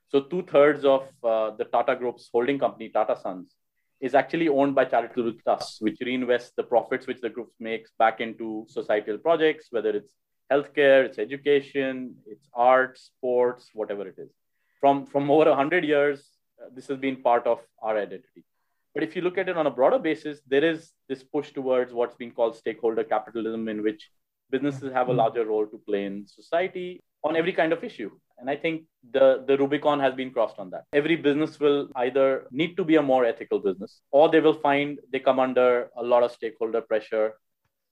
so 0.10 0.22
two-thirds 0.22 0.84
of 0.84 1.04
uh, 1.24 1.52
the 1.52 1.66
tata 1.66 1.96
group's 1.96 2.30
holding 2.34 2.60
company 2.60 2.90
tata 2.90 3.18
sons 3.22 3.56
is 4.02 4.16
actually 4.16 4.50
owned 4.50 4.74
by 4.74 4.84
charitable 4.84 5.34
trusts, 5.44 5.80
which 5.80 5.98
reinvest 6.02 6.56
the 6.56 6.64
profits 6.64 7.06
which 7.06 7.22
the 7.22 7.30
group 7.30 7.50
makes 7.60 7.92
back 8.00 8.20
into 8.20 8.66
societal 8.68 9.18
projects, 9.20 9.68
whether 9.70 9.92
it's 9.92 10.16
healthcare, 10.52 11.06
it's 11.06 11.20
education, 11.20 12.16
it's 12.26 12.48
art, 12.54 12.98
sports, 12.98 13.70
whatever 13.74 14.08
it 14.08 14.16
is. 14.18 14.32
From, 14.80 15.06
from 15.06 15.30
over 15.30 15.46
100 15.46 15.86
years, 15.86 16.28
uh, 16.60 16.70
this 16.74 16.88
has 16.88 16.98
been 16.98 17.18
part 17.18 17.46
of 17.46 17.60
our 17.82 17.96
identity. 17.98 18.44
But 18.94 19.04
if 19.04 19.16
you 19.16 19.22
look 19.22 19.38
at 19.38 19.48
it 19.48 19.58
on 19.58 19.68
a 19.68 19.72
broader 19.72 20.00
basis, 20.00 20.42
there 20.48 20.64
is 20.64 20.92
this 21.08 21.24
push 21.24 21.52
towards 21.52 21.94
what's 21.94 22.16
been 22.16 22.32
called 22.32 22.56
stakeholder 22.56 23.04
capitalism, 23.04 23.68
in 23.70 23.84
which 23.84 24.10
businesses 24.50 24.92
have 24.92 25.08
a 25.08 25.12
mm-hmm. 25.12 25.20
larger 25.20 25.46
role 25.46 25.66
to 25.66 25.82
play 25.88 26.06
in 26.06 26.28
society 26.28 27.02
on 27.24 27.36
every 27.36 27.54
kind 27.54 27.72
of 27.72 27.84
issue. 27.84 28.12
And 28.38 28.50
I 28.50 28.56
think 28.56 28.84
the, 29.12 29.44
the 29.48 29.58
Rubicon 29.58 30.00
has 30.00 30.16
been 30.16 30.32
crossed 30.32 30.58
on 30.58 30.72
that. 30.72 30.86
Every 30.94 31.16
business 31.16 31.60
will 31.60 31.90
either 31.96 32.48
need 32.52 32.76
to 32.78 32.84
be 32.84 32.96
a 32.96 33.02
more 33.02 33.24
ethical 33.24 33.60
business 33.60 34.02
or 34.12 34.30
they 34.30 34.40
will 34.40 34.60
find 34.60 35.00
they 35.12 35.20
come 35.20 35.40
under 35.40 35.90
a 35.96 36.04
lot 36.04 36.24
of 36.24 36.32
stakeholder 36.32 36.82
pressure. 36.82 37.34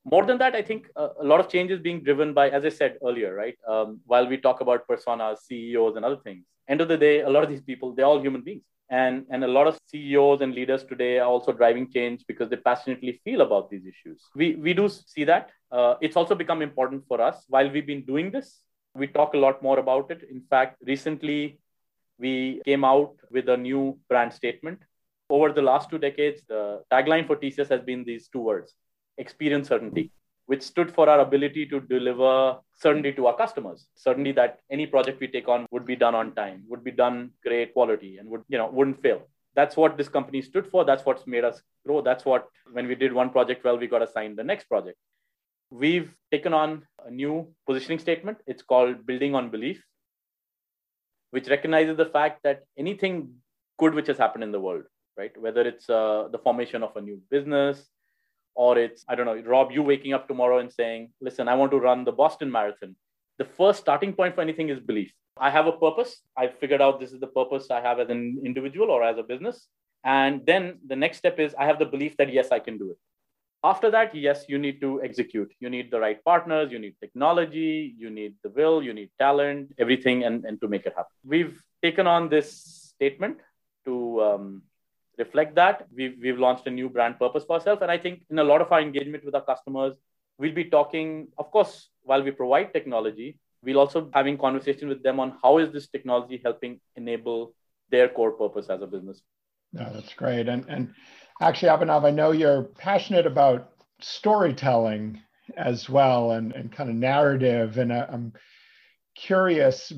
More 0.05 0.25
than 0.25 0.39
that, 0.39 0.55
I 0.55 0.63
think 0.63 0.87
a, 0.95 1.09
a 1.21 1.23
lot 1.23 1.39
of 1.39 1.49
change 1.49 1.69
is 1.69 1.79
being 1.79 2.03
driven 2.03 2.33
by, 2.33 2.49
as 2.49 2.65
I 2.65 2.69
said 2.69 2.97
earlier, 3.05 3.35
right? 3.35 3.55
Um, 3.67 3.99
while 4.05 4.27
we 4.27 4.37
talk 4.37 4.61
about 4.61 4.87
personas, 4.87 5.37
CEOs, 5.45 5.95
and 5.95 6.03
other 6.03 6.17
things, 6.17 6.45
end 6.67 6.81
of 6.81 6.87
the 6.87 6.97
day, 6.97 7.21
a 7.21 7.29
lot 7.29 7.43
of 7.43 7.49
these 7.49 7.61
people, 7.61 7.93
they're 7.93 8.05
all 8.05 8.21
human 8.21 8.41
beings. 8.41 8.63
And, 8.89 9.25
and 9.29 9.43
a 9.43 9.47
lot 9.47 9.67
of 9.67 9.77
CEOs 9.87 10.41
and 10.41 10.53
leaders 10.53 10.83
today 10.83 11.19
are 11.19 11.27
also 11.27 11.51
driving 11.51 11.91
change 11.91 12.23
because 12.27 12.49
they 12.49 12.55
passionately 12.55 13.21
feel 13.23 13.41
about 13.41 13.69
these 13.69 13.83
issues. 13.85 14.23
We, 14.35 14.55
we 14.55 14.73
do 14.73 14.89
see 14.89 15.25
that. 15.25 15.51
Uh, 15.71 15.95
it's 16.01 16.15
also 16.15 16.33
become 16.33 16.63
important 16.63 17.03
for 17.07 17.21
us. 17.21 17.45
While 17.47 17.69
we've 17.69 17.85
been 17.85 18.03
doing 18.03 18.31
this, 18.31 18.61
we 18.95 19.05
talk 19.05 19.35
a 19.35 19.37
lot 19.37 19.61
more 19.61 19.77
about 19.77 20.09
it. 20.09 20.23
In 20.31 20.41
fact, 20.49 20.77
recently 20.85 21.59
we 22.17 22.61
came 22.65 22.83
out 22.83 23.13
with 23.31 23.47
a 23.49 23.57
new 23.57 23.99
brand 24.09 24.33
statement. 24.33 24.79
Over 25.29 25.53
the 25.53 25.61
last 25.61 25.91
two 25.91 25.99
decades, 25.99 26.41
the 26.47 26.81
tagline 26.91 27.27
for 27.27 27.35
TCS 27.35 27.69
has 27.69 27.81
been 27.81 28.03
these 28.03 28.27
two 28.27 28.39
words 28.39 28.73
experience 29.19 29.67
certainty, 29.67 30.11
which 30.49 30.63
stood 30.63 30.91
for 30.97 31.07
our 31.07 31.19
ability 31.19 31.65
to 31.71 31.79
deliver 31.79 32.57
certainty 32.75 33.11
to 33.13 33.27
our 33.27 33.37
customers. 33.41 33.87
Certainty 33.95 34.31
that 34.33 34.59
any 34.71 34.85
project 34.93 35.19
we 35.19 35.27
take 35.27 35.47
on 35.47 35.65
would 35.71 35.85
be 35.85 35.95
done 35.95 36.15
on 36.15 36.33
time, 36.33 36.63
would 36.67 36.83
be 36.83 36.91
done 36.91 37.31
great 37.45 37.73
quality, 37.73 38.17
and 38.17 38.29
would, 38.29 38.43
you 38.47 38.57
know, 38.57 38.69
wouldn't 38.77 39.01
fail. 39.01 39.21
That's 39.55 39.77
what 39.77 39.97
this 39.97 40.09
company 40.09 40.41
stood 40.41 40.67
for. 40.71 40.85
That's 40.85 41.05
what's 41.05 41.27
made 41.27 41.43
us 41.43 41.61
grow. 41.85 42.01
That's 42.01 42.25
what, 42.25 42.47
when 42.71 42.87
we 42.87 42.95
did 42.95 43.13
one 43.13 43.29
project 43.29 43.63
well, 43.63 43.77
we 43.77 43.87
got 43.87 44.01
assigned 44.01 44.37
the 44.37 44.43
next 44.43 44.65
project 44.65 44.97
we've 45.71 46.11
taken 46.31 46.53
on 46.53 46.83
a 47.05 47.11
new 47.11 47.47
positioning 47.67 47.99
statement. 47.99 48.37
It's 48.47 48.63
called 48.63 49.05
Building 49.05 49.35
on 49.35 49.49
Belief, 49.49 49.83
which 51.31 51.47
recognizes 51.47 51.97
the 51.97 52.05
fact 52.05 52.41
that 52.43 52.63
anything 52.77 53.35
good 53.77 53.93
which 53.93 54.07
has 54.07 54.17
happened 54.17 54.43
in 54.43 54.51
the 54.51 54.59
world, 54.59 54.83
right? 55.17 55.31
Whether 55.39 55.61
it's 55.61 55.89
uh, 55.89 56.27
the 56.31 56.39
formation 56.39 56.83
of 56.83 56.95
a 56.95 57.01
new 57.01 57.21
business 57.29 57.87
or 58.63 58.77
it's, 58.77 59.05
I 59.07 59.15
don't 59.15 59.25
know, 59.25 59.41
Rob, 59.53 59.71
you 59.71 59.81
waking 59.81 60.13
up 60.13 60.27
tomorrow 60.27 60.57
and 60.59 60.71
saying, 60.79 61.11
listen, 61.21 61.47
I 61.47 61.55
want 61.55 61.71
to 61.71 61.79
run 61.79 62.03
the 62.03 62.11
Boston 62.11 62.51
Marathon. 62.51 62.95
The 63.37 63.45
first 63.45 63.79
starting 63.79 64.11
point 64.13 64.35
for 64.35 64.41
anything 64.41 64.67
is 64.67 64.79
belief. 64.91 65.11
I 65.37 65.49
have 65.49 65.67
a 65.67 65.71
purpose. 65.71 66.21
I've 66.35 66.55
figured 66.59 66.81
out 66.81 66.99
this 66.99 67.13
is 67.13 67.21
the 67.21 67.33
purpose 67.39 67.71
I 67.71 67.79
have 67.79 67.99
as 68.03 68.09
an 68.09 68.41
individual 68.43 68.91
or 68.91 69.01
as 69.01 69.17
a 69.17 69.23
business. 69.23 69.67
And 70.03 70.45
then 70.45 70.79
the 70.85 70.97
next 70.97 71.17
step 71.19 71.39
is 71.39 71.55
I 71.57 71.67
have 71.67 71.79
the 71.79 71.85
belief 71.85 72.17
that, 72.17 72.33
yes, 72.33 72.51
I 72.51 72.59
can 72.59 72.77
do 72.77 72.91
it 72.91 72.97
after 73.63 73.91
that 73.91 74.15
yes 74.15 74.45
you 74.47 74.57
need 74.57 74.79
to 74.79 75.03
execute 75.03 75.51
you 75.59 75.69
need 75.69 75.91
the 75.91 75.99
right 75.99 76.23
partners 76.23 76.71
you 76.71 76.79
need 76.79 76.95
technology 77.01 77.93
you 77.97 78.09
need 78.09 78.33
the 78.43 78.49
will 78.49 78.81
you 78.81 78.93
need 78.93 79.09
talent 79.19 79.69
everything 79.77 80.23
and, 80.23 80.45
and 80.45 80.61
to 80.61 80.67
make 80.69 80.85
it 80.85 80.93
happen 80.95 81.11
we've 81.25 81.61
taken 81.83 82.07
on 82.07 82.29
this 82.29 82.49
statement 82.95 83.37
to 83.85 84.21
um, 84.21 84.61
reflect 85.19 85.55
that. 85.55 85.85
We've, 85.95 86.15
we've 86.21 86.39
launched 86.39 86.65
a 86.67 86.71
new 86.71 86.89
brand 86.89 87.19
purpose 87.19 87.43
for 87.45 87.57
ourselves. 87.57 87.81
And 87.81 87.91
i 87.91 87.97
think 87.97 88.23
in 88.29 88.39
a 88.39 88.43
lot 88.43 88.61
of 88.61 88.71
our 88.71 88.81
engagement 88.81 89.23
with 89.25 89.35
our 89.35 89.45
customers 89.51 89.95
we'll 90.39 90.53
be 90.53 90.65
talking 90.65 91.27
of 91.37 91.51
course 91.51 91.89
while 92.03 92.23
we 92.23 92.31
provide 92.31 92.73
technology 92.73 93.37
we'll 93.63 93.79
also 93.79 94.09
having 94.13 94.37
conversation 94.37 94.87
with 94.87 95.03
them 95.03 95.19
on 95.19 95.37
how 95.43 95.57
is 95.57 95.71
this 95.71 95.87
technology 95.87 96.41
helping 96.43 96.79
enable 96.95 97.53
their 97.91 98.07
core 98.07 98.31
purpose 98.31 98.67
as 98.69 98.81
a 98.81 98.87
business. 98.87 99.21
Yeah 99.73 99.89
that's 99.93 100.13
great. 100.13 100.47
And 100.47 100.65
and 100.67 100.93
Actually, 101.41 101.69
Abhinav, 101.69 102.03
I 102.03 102.11
know 102.11 102.31
you're 102.31 102.63
passionate 102.63 103.25
about 103.25 103.71
storytelling 104.01 105.21
as 105.55 105.89
well 105.89 106.31
and, 106.31 106.51
and 106.51 106.71
kind 106.71 106.89
of 106.89 106.97
narrative. 106.97 107.77
And 107.77 107.93
uh, 107.93 108.07
I'm 108.11 108.33
curious 109.15 109.93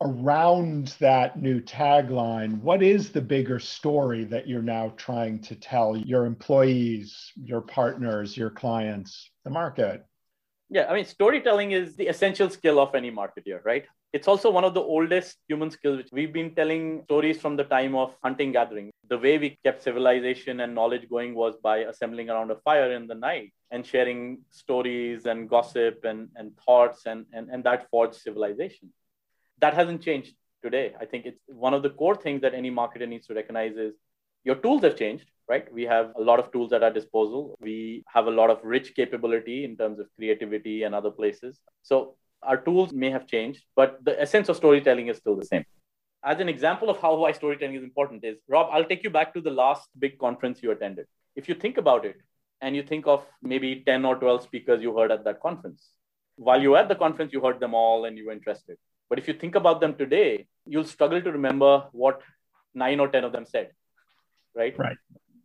around 0.00 0.88
that 0.98 1.40
new 1.40 1.60
tagline, 1.60 2.60
what 2.60 2.82
is 2.82 3.10
the 3.10 3.20
bigger 3.20 3.58
story 3.58 4.24
that 4.24 4.46
you're 4.46 4.62
now 4.62 4.92
trying 4.96 5.40
to 5.40 5.54
tell 5.54 5.96
your 5.96 6.26
employees, 6.26 7.32
your 7.36 7.60
partners, 7.60 8.36
your 8.36 8.50
clients, 8.50 9.30
the 9.44 9.50
market? 9.50 10.04
Yeah, 10.70 10.86
I 10.90 10.94
mean, 10.94 11.04
storytelling 11.04 11.72
is 11.72 11.94
the 11.96 12.08
essential 12.08 12.50
skill 12.50 12.80
of 12.80 12.94
any 12.94 13.10
marketer, 13.10 13.64
right? 13.64 13.84
It's 14.12 14.28
also 14.28 14.50
one 14.50 14.64
of 14.64 14.74
the 14.74 14.80
oldest 14.80 15.36
human 15.48 15.70
skills. 15.70 15.98
Which 15.98 16.08
we've 16.12 16.32
been 16.32 16.54
telling 16.54 17.02
stories 17.04 17.40
from 17.40 17.56
the 17.56 17.64
time 17.64 17.94
of 17.94 18.14
hunting 18.22 18.52
gathering. 18.52 18.90
The 19.08 19.18
way 19.18 19.38
we 19.38 19.58
kept 19.64 19.82
civilization 19.82 20.60
and 20.60 20.74
knowledge 20.74 21.08
going 21.08 21.34
was 21.34 21.56
by 21.62 21.78
assembling 21.78 22.30
around 22.30 22.50
a 22.50 22.56
fire 22.56 22.92
in 22.92 23.06
the 23.06 23.14
night 23.14 23.52
and 23.70 23.84
sharing 23.84 24.38
stories 24.50 25.26
and 25.26 25.48
gossip 25.48 26.04
and, 26.04 26.28
and 26.36 26.56
thoughts, 26.64 27.06
and, 27.06 27.26
and, 27.32 27.50
and 27.50 27.64
that 27.64 27.88
forged 27.90 28.14
civilization. 28.16 28.92
That 29.58 29.74
hasn't 29.74 30.02
changed 30.02 30.34
today. 30.62 30.94
I 31.00 31.04
think 31.04 31.26
it's 31.26 31.40
one 31.46 31.74
of 31.74 31.82
the 31.82 31.90
core 31.90 32.16
things 32.16 32.42
that 32.42 32.54
any 32.54 32.70
marketer 32.70 33.08
needs 33.08 33.26
to 33.28 33.34
recognize 33.34 33.76
is 33.76 33.94
your 34.44 34.56
tools 34.56 34.82
have 34.82 34.96
changed, 34.96 35.26
right? 35.48 35.72
We 35.72 35.84
have 35.84 36.12
a 36.18 36.22
lot 36.22 36.38
of 36.38 36.52
tools 36.52 36.72
at 36.72 36.82
our 36.82 36.90
disposal. 36.90 37.56
We 37.60 38.04
have 38.08 38.26
a 38.26 38.30
lot 38.30 38.50
of 38.50 38.58
rich 38.62 38.94
capability 38.94 39.64
in 39.64 39.76
terms 39.76 39.98
of 39.98 40.06
creativity 40.16 40.82
and 40.82 40.94
other 40.94 41.10
places. 41.10 41.60
So 41.82 42.16
our 42.42 42.58
tools 42.58 42.92
may 42.92 43.10
have 43.10 43.26
changed, 43.26 43.62
but 43.74 44.04
the 44.04 44.20
essence 44.20 44.48
of 44.48 44.56
storytelling 44.56 45.08
is 45.08 45.16
still 45.16 45.36
the 45.36 45.44
same. 45.44 45.64
As 46.24 46.40
an 46.40 46.48
example 46.48 46.88
of 46.88 46.98
how 47.00 47.14
why 47.16 47.32
storytelling 47.32 47.74
is 47.74 47.82
important 47.82 48.24
is 48.24 48.38
Rob, 48.48 48.68
I'll 48.72 48.84
take 48.84 49.02
you 49.02 49.10
back 49.10 49.34
to 49.34 49.40
the 49.40 49.50
last 49.50 49.88
big 49.98 50.18
conference 50.18 50.62
you 50.62 50.70
attended. 50.70 51.06
If 51.36 51.48
you 51.48 51.54
think 51.54 51.76
about 51.76 52.04
it 52.04 52.16
and 52.60 52.74
you 52.74 52.82
think 52.82 53.06
of 53.06 53.24
maybe 53.42 53.82
10 53.86 54.04
or 54.04 54.16
12 54.16 54.42
speakers 54.42 54.82
you 54.82 54.96
heard 54.96 55.12
at 55.12 55.24
that 55.24 55.40
conference, 55.40 55.90
while 56.36 56.60
you 56.60 56.70
were 56.70 56.78
at 56.78 56.88
the 56.88 56.94
conference, 56.94 57.32
you 57.32 57.40
heard 57.40 57.60
them 57.60 57.74
all 57.74 58.06
and 58.06 58.16
you 58.16 58.26
were 58.26 58.32
interested. 58.32 58.76
But 59.08 59.18
if 59.18 59.28
you 59.28 59.34
think 59.34 59.54
about 59.54 59.80
them 59.80 59.94
today, 59.94 60.46
you'll 60.66 60.84
struggle 60.84 61.20
to 61.22 61.32
remember 61.32 61.84
what 61.92 62.22
nine 62.74 63.00
or 63.00 63.08
10 63.08 63.24
of 63.24 63.32
them 63.32 63.46
said 63.46 63.70
right? 64.54 64.78
Right. 64.78 64.96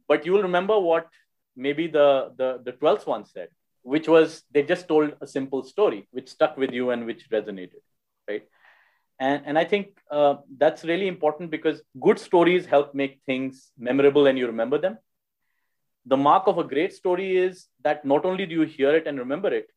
But 0.08 0.26
you 0.26 0.34
will 0.34 0.44
remember 0.44 0.80
what 0.80 1.08
maybe 1.56 1.88
the, 1.88 2.32
the, 2.38 2.62
the 2.64 2.72
12th 2.74 3.08
one 3.08 3.26
said, 3.26 3.50
which 3.82 4.08
was 4.08 4.44
they 4.52 4.64
just 4.64 4.88
told 4.88 5.14
a 5.22 5.28
simple 5.28 5.64
story, 5.64 6.08
which 6.12 6.30
stuck 6.30 6.58
with 6.58 6.72
you 6.72 6.92
and 6.92 7.06
which 7.06 7.30
resonated, 7.30 7.82
right? 8.28 8.44
And, 9.20 9.44
and 9.46 9.60
I 9.60 9.66
think 9.66 9.98
uh, 10.10 10.36
that's 10.58 10.84
really 10.84 11.08
important 11.08 11.52
because 11.52 11.82
good 12.00 12.20
stories 12.20 12.66
help 12.66 12.96
make 12.96 13.20
things 13.26 13.72
memorable 13.78 14.28
and 14.28 14.38
you 14.38 14.48
remember 14.48 14.78
them. 14.78 14.98
The 16.06 16.18
mark 16.18 16.48
of 16.48 16.58
a 16.58 16.64
great 16.64 16.94
story 16.94 17.38
is 17.38 17.68
that 17.84 18.06
not 18.06 18.26
only 18.26 18.46
do 18.46 18.56
you 18.56 18.62
hear 18.62 18.96
it 18.96 19.08
and 19.08 19.20
remember 19.20 19.54
it, 19.54 19.68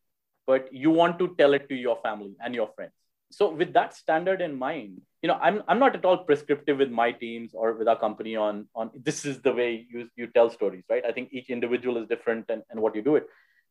but 0.46 0.72
you 0.72 0.90
want 0.90 1.18
to 1.18 1.34
tell 1.36 1.54
it 1.54 1.68
to 1.68 1.74
your 1.74 1.96
family 2.02 2.36
and 2.40 2.54
your 2.54 2.68
friends 2.74 2.92
so 3.32 3.50
with 3.50 3.72
that 3.72 3.94
standard 3.94 4.40
in 4.40 4.56
mind 4.58 5.00
you 5.22 5.28
know 5.28 5.38
i'm, 5.40 5.62
I'm 5.68 5.78
not 5.78 5.94
at 5.96 6.04
all 6.04 6.18
prescriptive 6.18 6.78
with 6.78 6.90
my 6.90 7.12
teams 7.12 7.52
or 7.54 7.72
with 7.74 7.88
our 7.88 7.98
company 7.98 8.36
on 8.36 8.66
on 8.74 8.90
this 8.94 9.24
is 9.24 9.40
the 9.40 9.52
way 9.52 9.86
you, 9.90 10.08
you 10.16 10.26
tell 10.26 10.50
stories 10.50 10.84
right? 10.90 11.04
I 11.04 11.12
think 11.12 11.30
each 11.32 11.48
individual 11.48 11.96
is 11.96 12.08
different 12.08 12.46
and, 12.48 12.62
and 12.70 12.80
what 12.80 12.94
you 12.94 13.02
do 13.02 13.16
it. 13.16 13.26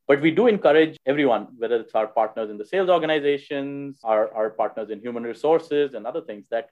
But 0.08 0.22
we 0.22 0.32
do 0.32 0.48
encourage 0.48 0.98
everyone 1.06 1.48
whether 1.58 1.76
it's 1.76 1.96
our 1.96 2.08
partners 2.08 2.50
in 2.50 2.58
the 2.58 2.66
sales 2.66 2.90
organizations 2.90 4.00
our, 4.04 4.34
our 4.34 4.50
partners 4.50 4.90
in 4.90 5.00
human 5.00 5.24
resources 5.24 5.94
and 5.94 6.08
other 6.08 6.22
things 6.22 6.48
that 6.50 6.70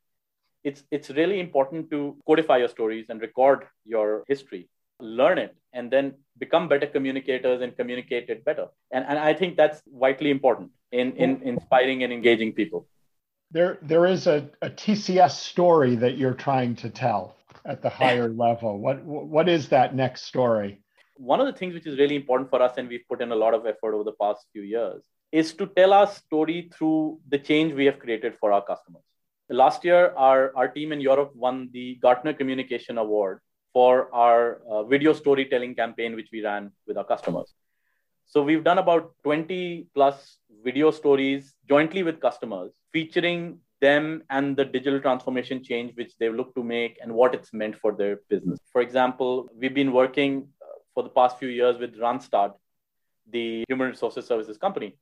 it's 0.63 0.83
it's 0.91 1.09
really 1.11 1.39
important 1.39 1.89
to 1.91 2.17
codify 2.25 2.57
your 2.57 2.69
stories 2.69 3.05
and 3.09 3.21
record 3.21 3.65
your 3.85 4.23
history 4.27 4.67
learn 4.99 5.37
it 5.37 5.55
and 5.71 5.89
then 5.89 6.13
become 6.37 6.67
better 6.67 6.87
communicators 6.87 7.61
and 7.61 7.77
communicate 7.77 8.29
it 8.29 8.43
better. 8.43 8.67
And, 8.91 9.05
and 9.05 9.19
i 9.19 9.33
think 9.33 9.55
that's 9.55 9.81
vitally 9.87 10.31
important 10.31 10.71
in, 10.91 11.15
in 11.17 11.41
inspiring 11.43 12.03
and 12.03 12.11
engaging 12.11 12.53
people. 12.53 12.87
There 13.51 13.79
there 13.81 14.05
is 14.05 14.27
a, 14.27 14.49
a 14.61 14.69
tcs 14.69 15.31
story 15.31 15.95
that 15.95 16.17
you're 16.17 16.35
trying 16.35 16.75
to 16.77 16.89
tell 16.89 17.35
at 17.65 17.81
the 17.81 17.89
higher 17.89 18.29
level. 18.45 18.79
What 18.79 19.03
what 19.03 19.49
is 19.49 19.69
that 19.69 19.95
next 19.95 20.23
story? 20.23 20.81
One 21.17 21.39
of 21.39 21.47
the 21.47 21.53
things 21.53 21.73
which 21.73 21.87
is 21.87 21.97
really 21.97 22.15
important 22.15 22.49
for 22.49 22.61
us 22.61 22.77
and 22.77 22.87
we've 22.87 23.07
put 23.09 23.21
in 23.21 23.31
a 23.31 23.35
lot 23.35 23.53
of 23.53 23.65
effort 23.65 23.93
over 23.93 24.03
the 24.03 24.17
past 24.21 24.45
few 24.53 24.61
years 24.61 25.03
is 25.31 25.53
to 25.53 25.67
tell 25.67 25.93
our 25.93 26.07
story 26.07 26.69
through 26.73 27.19
the 27.27 27.37
change 27.37 27.73
we 27.73 27.85
have 27.85 27.99
created 27.99 28.35
for 28.39 28.51
our 28.51 28.63
customers. 28.63 29.03
Last 29.49 29.83
year 29.83 30.13
our, 30.15 30.55
our 30.55 30.67
team 30.67 30.91
in 30.91 31.01
europe 31.01 31.35
won 31.35 31.69
the 31.73 31.95
gartner 31.95 32.33
communication 32.33 32.97
award 32.97 33.41
for 33.73 34.13
our 34.13 34.61
uh, 34.69 34.83
video 34.83 35.13
storytelling 35.13 35.75
campaign, 35.75 36.15
which 36.15 36.29
we 36.31 36.43
ran 36.43 36.71
with 36.87 36.97
our 36.97 37.03
customers. 37.03 37.53
So 38.29 38.43
we've 38.43 38.63
done 38.63 38.77
about 38.77 39.11
20 39.23 39.87
plus 39.95 40.37
video 40.63 40.91
stories 40.91 41.55
jointly 41.67 42.03
with 42.03 42.21
customers 42.21 42.71
featuring 42.93 43.57
them 43.81 44.21
and 44.29 44.55
the 44.55 44.65
digital 44.65 44.99
transformation 44.99 45.63
change 45.63 45.95
which 45.95 46.13
they 46.19 46.29
look 46.29 46.53
to 46.53 46.63
make 46.63 46.99
and 47.01 47.11
what 47.11 47.33
it's 47.33 47.51
meant 47.53 47.75
for 47.75 47.91
their 47.91 48.19
business. 48.29 48.59
For 48.71 48.81
example, 48.81 49.49
we've 49.57 49.73
been 49.73 49.91
working 49.91 50.47
uh, 50.61 50.77
for 50.93 51.01
the 51.01 51.09
past 51.09 51.39
few 51.39 51.47
years 51.47 51.79
with 51.79 51.97
Randstad, 51.97 52.53
the 53.31 53.63
human 53.67 53.89
resources 53.89 54.27
services 54.27 54.59
company, 54.59 54.95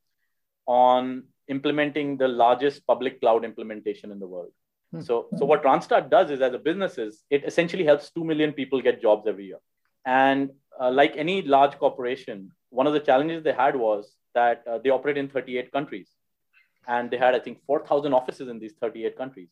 on 0.65 1.23
implementing 1.49 2.15
the 2.15 2.29
largest 2.29 2.87
public 2.87 3.19
cloud 3.19 3.43
implementation 3.43 4.09
in 4.09 4.19
the 4.19 4.27
world. 4.27 4.51
Hmm. 4.93 5.01
So, 5.01 5.27
so 5.35 5.45
what 5.45 5.63
Randstad 5.63 6.09
does 6.09 6.31
is, 6.31 6.39
as 6.39 6.53
a 6.53 6.59
business, 6.59 6.97
is 6.97 7.23
it 7.29 7.43
essentially 7.43 7.83
helps 7.83 8.09
two 8.09 8.23
million 8.23 8.53
people 8.53 8.81
get 8.81 9.01
jobs 9.01 9.27
every 9.27 9.47
year. 9.47 9.59
And 10.05 10.51
uh, 10.79 10.91
like 10.91 11.17
any 11.17 11.41
large 11.41 11.77
corporation, 11.77 12.51
one 12.69 12.87
of 12.87 12.93
the 12.93 12.99
challenges 12.99 13.43
they 13.43 13.53
had 13.53 13.75
was 13.75 14.15
that 14.33 14.63
uh, 14.69 14.77
they 14.83 14.89
operate 14.89 15.17
in 15.17 15.29
38 15.29 15.71
countries, 15.71 16.09
and 16.87 17.09
they 17.11 17.17
had, 17.17 17.35
I 17.35 17.39
think, 17.39 17.59
4,000 17.65 18.13
offices 18.13 18.47
in 18.49 18.59
these 18.59 18.73
38 18.81 19.17
countries. 19.17 19.49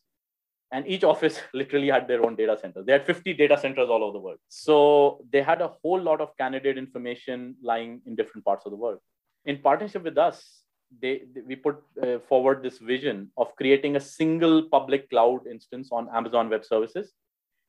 And 0.72 0.86
each 0.86 1.04
office 1.04 1.40
literally 1.54 1.88
had 1.88 2.08
their 2.08 2.24
own 2.24 2.34
data 2.36 2.56
center. 2.60 2.82
They 2.82 2.92
had 2.92 3.06
50 3.06 3.34
data 3.34 3.58
centers 3.58 3.88
all 3.88 4.02
over 4.02 4.12
the 4.12 4.18
world. 4.18 4.38
So 4.48 5.24
they 5.32 5.42
had 5.42 5.60
a 5.60 5.68
whole 5.82 6.00
lot 6.00 6.20
of 6.20 6.36
candidate 6.36 6.78
information 6.78 7.56
lying 7.62 8.00
in 8.06 8.16
different 8.16 8.44
parts 8.44 8.66
of 8.66 8.72
the 8.72 8.76
world. 8.76 8.98
In 9.44 9.58
partnership 9.58 10.02
with 10.02 10.18
us, 10.18 10.62
they, 11.00 11.22
they, 11.34 11.40
we 11.42 11.56
put 11.56 11.82
uh, 12.02 12.18
forward 12.28 12.62
this 12.62 12.78
vision 12.78 13.30
of 13.36 13.54
creating 13.56 13.96
a 13.96 14.00
single 14.00 14.62
public 14.62 15.08
cloud 15.10 15.46
instance 15.46 15.88
on 15.92 16.08
Amazon 16.12 16.48
Web 16.48 16.64
Services, 16.64 17.12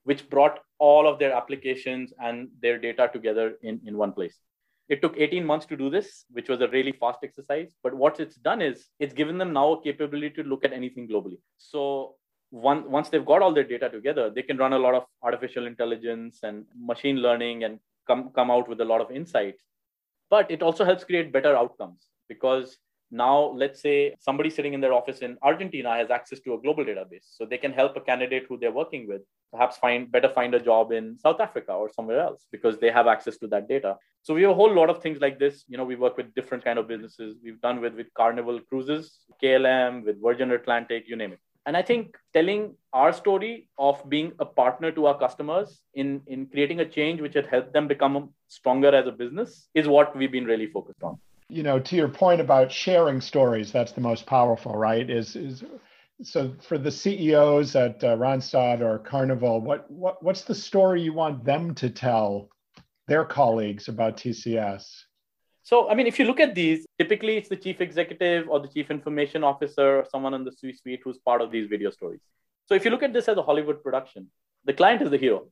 which 0.04 0.30
brought 0.30 0.60
all 0.80 1.08
of 1.08 1.20
their 1.20 1.34
applications 1.34 2.14
and 2.20 2.50
their 2.62 2.78
data 2.78 3.10
together 3.12 3.58
in, 3.62 3.82
in 3.86 3.98
one 3.98 4.14
place. 4.14 4.38
It 4.90 5.02
took 5.02 5.16
18 5.18 5.46
months 5.46 5.66
to 5.68 5.76
do 5.76 5.90
this, 5.90 6.26
which 6.32 6.48
was 6.48 6.62
a 6.62 6.68
really 6.70 6.94
fast 6.94 7.20
exercise. 7.24 7.68
But 7.84 7.94
what 7.94 8.20
it's 8.20 8.36
done 8.38 8.62
is 8.62 8.88
it's 9.00 9.14
given 9.14 9.38
them 9.38 9.52
now 9.54 9.74
a 9.74 9.82
capability 9.82 10.42
to 10.42 10.48
look 10.48 10.64
at 10.64 10.74
anything 10.74 11.08
globally. 11.08 11.40
So 11.58 12.16
one, 12.52 12.90
once 12.90 13.10
they've 13.10 13.26
got 13.26 13.42
all 13.42 13.54
their 13.54 13.66
data 13.66 13.90
together, 13.90 14.30
they 14.30 14.44
can 14.44 14.58
run 14.58 14.74
a 14.74 14.80
lot 14.80 14.96
of 14.96 15.04
artificial 15.22 15.68
intelligence 15.68 16.40
and 16.44 16.66
machine 16.80 17.18
learning 17.18 17.66
and 17.66 17.80
come, 18.08 18.32
come 18.34 18.50
out 18.50 18.70
with 18.70 18.80
a 18.80 18.86
lot 18.86 19.02
of 19.02 19.12
insights. 19.12 19.64
But 20.30 20.50
it 20.50 20.62
also 20.62 20.86
helps 20.86 21.04
create 21.04 21.34
better 21.34 21.56
outcomes 21.56 22.08
because 22.30 22.78
now 23.12 23.54
let's 23.56 23.82
say 23.82 24.14
somebody 24.20 24.50
sitting 24.50 24.74
in 24.74 24.82
their 24.82 24.92
office 24.92 25.20
in 25.20 25.38
argentina 25.42 25.96
has 25.96 26.12
access 26.12 26.40
to 26.42 26.54
a 26.56 26.62
global 26.62 26.84
database 26.84 27.24
so 27.24 27.46
they 27.46 27.58
can 27.58 27.72
help 27.72 27.96
a 27.96 28.02
candidate 28.02 28.46
who 28.50 28.58
they're 28.58 28.72
working 28.72 29.08
with 29.08 29.22
perhaps 29.52 29.78
find 29.78 30.12
better 30.12 30.30
find 30.30 30.54
a 30.54 30.60
job 30.60 30.92
in 30.92 31.18
south 31.18 31.40
africa 31.40 31.72
or 31.72 31.90
somewhere 31.90 32.20
else 32.20 32.46
because 32.52 32.78
they 32.80 32.92
have 32.92 33.08
access 33.08 33.38
to 33.38 33.48
that 33.48 33.68
data 33.70 33.96
so 34.28 34.34
we 34.34 34.42
have 34.42 34.52
a 34.52 34.56
whole 34.56 34.74
lot 34.76 34.90
of 34.90 35.02
things 35.02 35.20
like 35.22 35.40
this. 35.40 35.64
You 35.70 35.78
know 35.78 35.86
we 35.86 35.96
work 35.96 36.18
with 36.18 36.36
different 36.36 36.62
kind 36.66 36.78
of 36.78 36.86
businesses. 36.86 37.38
We've 37.42 37.62
done 37.62 37.80
with 37.80 37.94
with 38.00 38.14
carnival 38.14 38.60
cruises 38.70 39.20
klm 39.42 40.04
with 40.08 40.22
virgin 40.22 40.52
atlantic 40.52 41.06
you 41.08 41.16
name 41.22 41.32
it. 41.36 41.40
And 41.66 41.78
i 41.78 41.82
think 41.90 42.18
telling 42.38 42.66
our 43.02 43.14
story 43.14 43.54
of 43.88 44.02
being 44.16 44.34
a 44.46 44.48
partner 44.60 44.92
to 44.98 45.06
our 45.12 45.18
customers 45.24 45.80
in 45.94 46.10
in 46.36 46.46
creating 46.48 46.82
a 46.82 46.88
change 46.98 47.22
which 47.28 47.40
had 47.40 47.48
helped 47.54 47.72
them 47.78 47.88
become 47.94 48.18
stronger 48.58 48.92
as 49.00 49.08
a 49.14 49.16
business 49.24 49.56
is 49.74 49.88
what 49.96 50.14
we've 50.18 50.36
been 50.38 50.50
really 50.52 50.68
focused 50.76 51.08
on. 51.12 51.18
You 51.60 51.64
know, 51.64 51.80
to 51.80 51.96
your 51.96 52.10
point 52.10 52.42
about 52.42 52.70
sharing 52.70 53.22
stories, 53.22 53.72
that's 53.72 53.94
the 53.94 54.06
most 54.10 54.26
powerful, 54.26 54.74
right? 54.90 55.10
Is 55.22 55.38
is 55.38 55.64
so 56.34 56.54
for 56.68 56.78
the 56.78 56.92
CEOs 56.92 57.76
at 57.86 58.04
uh, 58.04 58.84
or 58.90 59.00
Carnival, 59.14 59.62
what 59.62 59.90
what 59.90 60.22
what's 60.22 60.46
the 60.52 60.60
story 60.70 61.02
you 61.02 61.14
want 61.14 61.46
them 61.46 61.74
to 61.76 61.90
tell 61.90 62.50
their 63.08 63.26
colleagues 63.26 63.88
about 63.88 64.18
TCS? 64.18 64.84
So, 65.64 65.90
I 65.90 65.96
mean, 65.96 66.08
if 66.08 66.18
you 66.18 66.26
look 66.26 66.40
at 66.40 66.56
these, 66.56 66.86
typically 66.98 67.36
it's 67.38 67.50
the 67.50 67.58
chief 67.58 67.82
executive 67.82 68.48
or 68.48 68.60
the 68.60 68.70
chief 68.70 68.90
information 68.90 69.44
officer 69.44 70.00
or 70.00 70.06
someone 70.10 70.34
in 70.34 70.46
the 70.46 70.52
C-suite 70.52 71.02
who's 71.04 71.18
part 71.18 71.42
of 71.42 71.52
these 71.52 71.68
video 71.68 71.90
stories. 71.90 72.22
So, 72.68 72.76
if 72.76 72.86
you 72.86 72.92
look 72.92 73.04
at 73.04 73.12
this 73.12 73.28
as 73.28 73.38
a 73.38 73.44
Hollywood 73.44 73.84
production, 73.84 74.30
the 74.64 74.74
client 74.74 75.02
is 75.02 75.10
the 75.10 75.18
hero, 75.18 75.48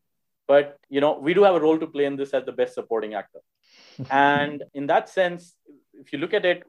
but 0.47 0.77
you 0.89 1.01
know 1.01 1.19
we 1.19 1.33
do 1.33 1.43
have 1.43 1.55
a 1.55 1.59
role 1.59 1.79
to 1.79 1.87
play 1.87 2.05
in 2.05 2.15
this 2.15 2.33
as 2.33 2.45
the 2.45 2.51
best 2.51 2.73
supporting 2.75 3.13
actor. 3.13 3.39
and 4.09 4.63
in 4.73 4.87
that 4.87 5.09
sense, 5.09 5.55
if 5.93 6.13
you 6.13 6.19
look 6.19 6.33
at 6.33 6.45
it, 6.45 6.63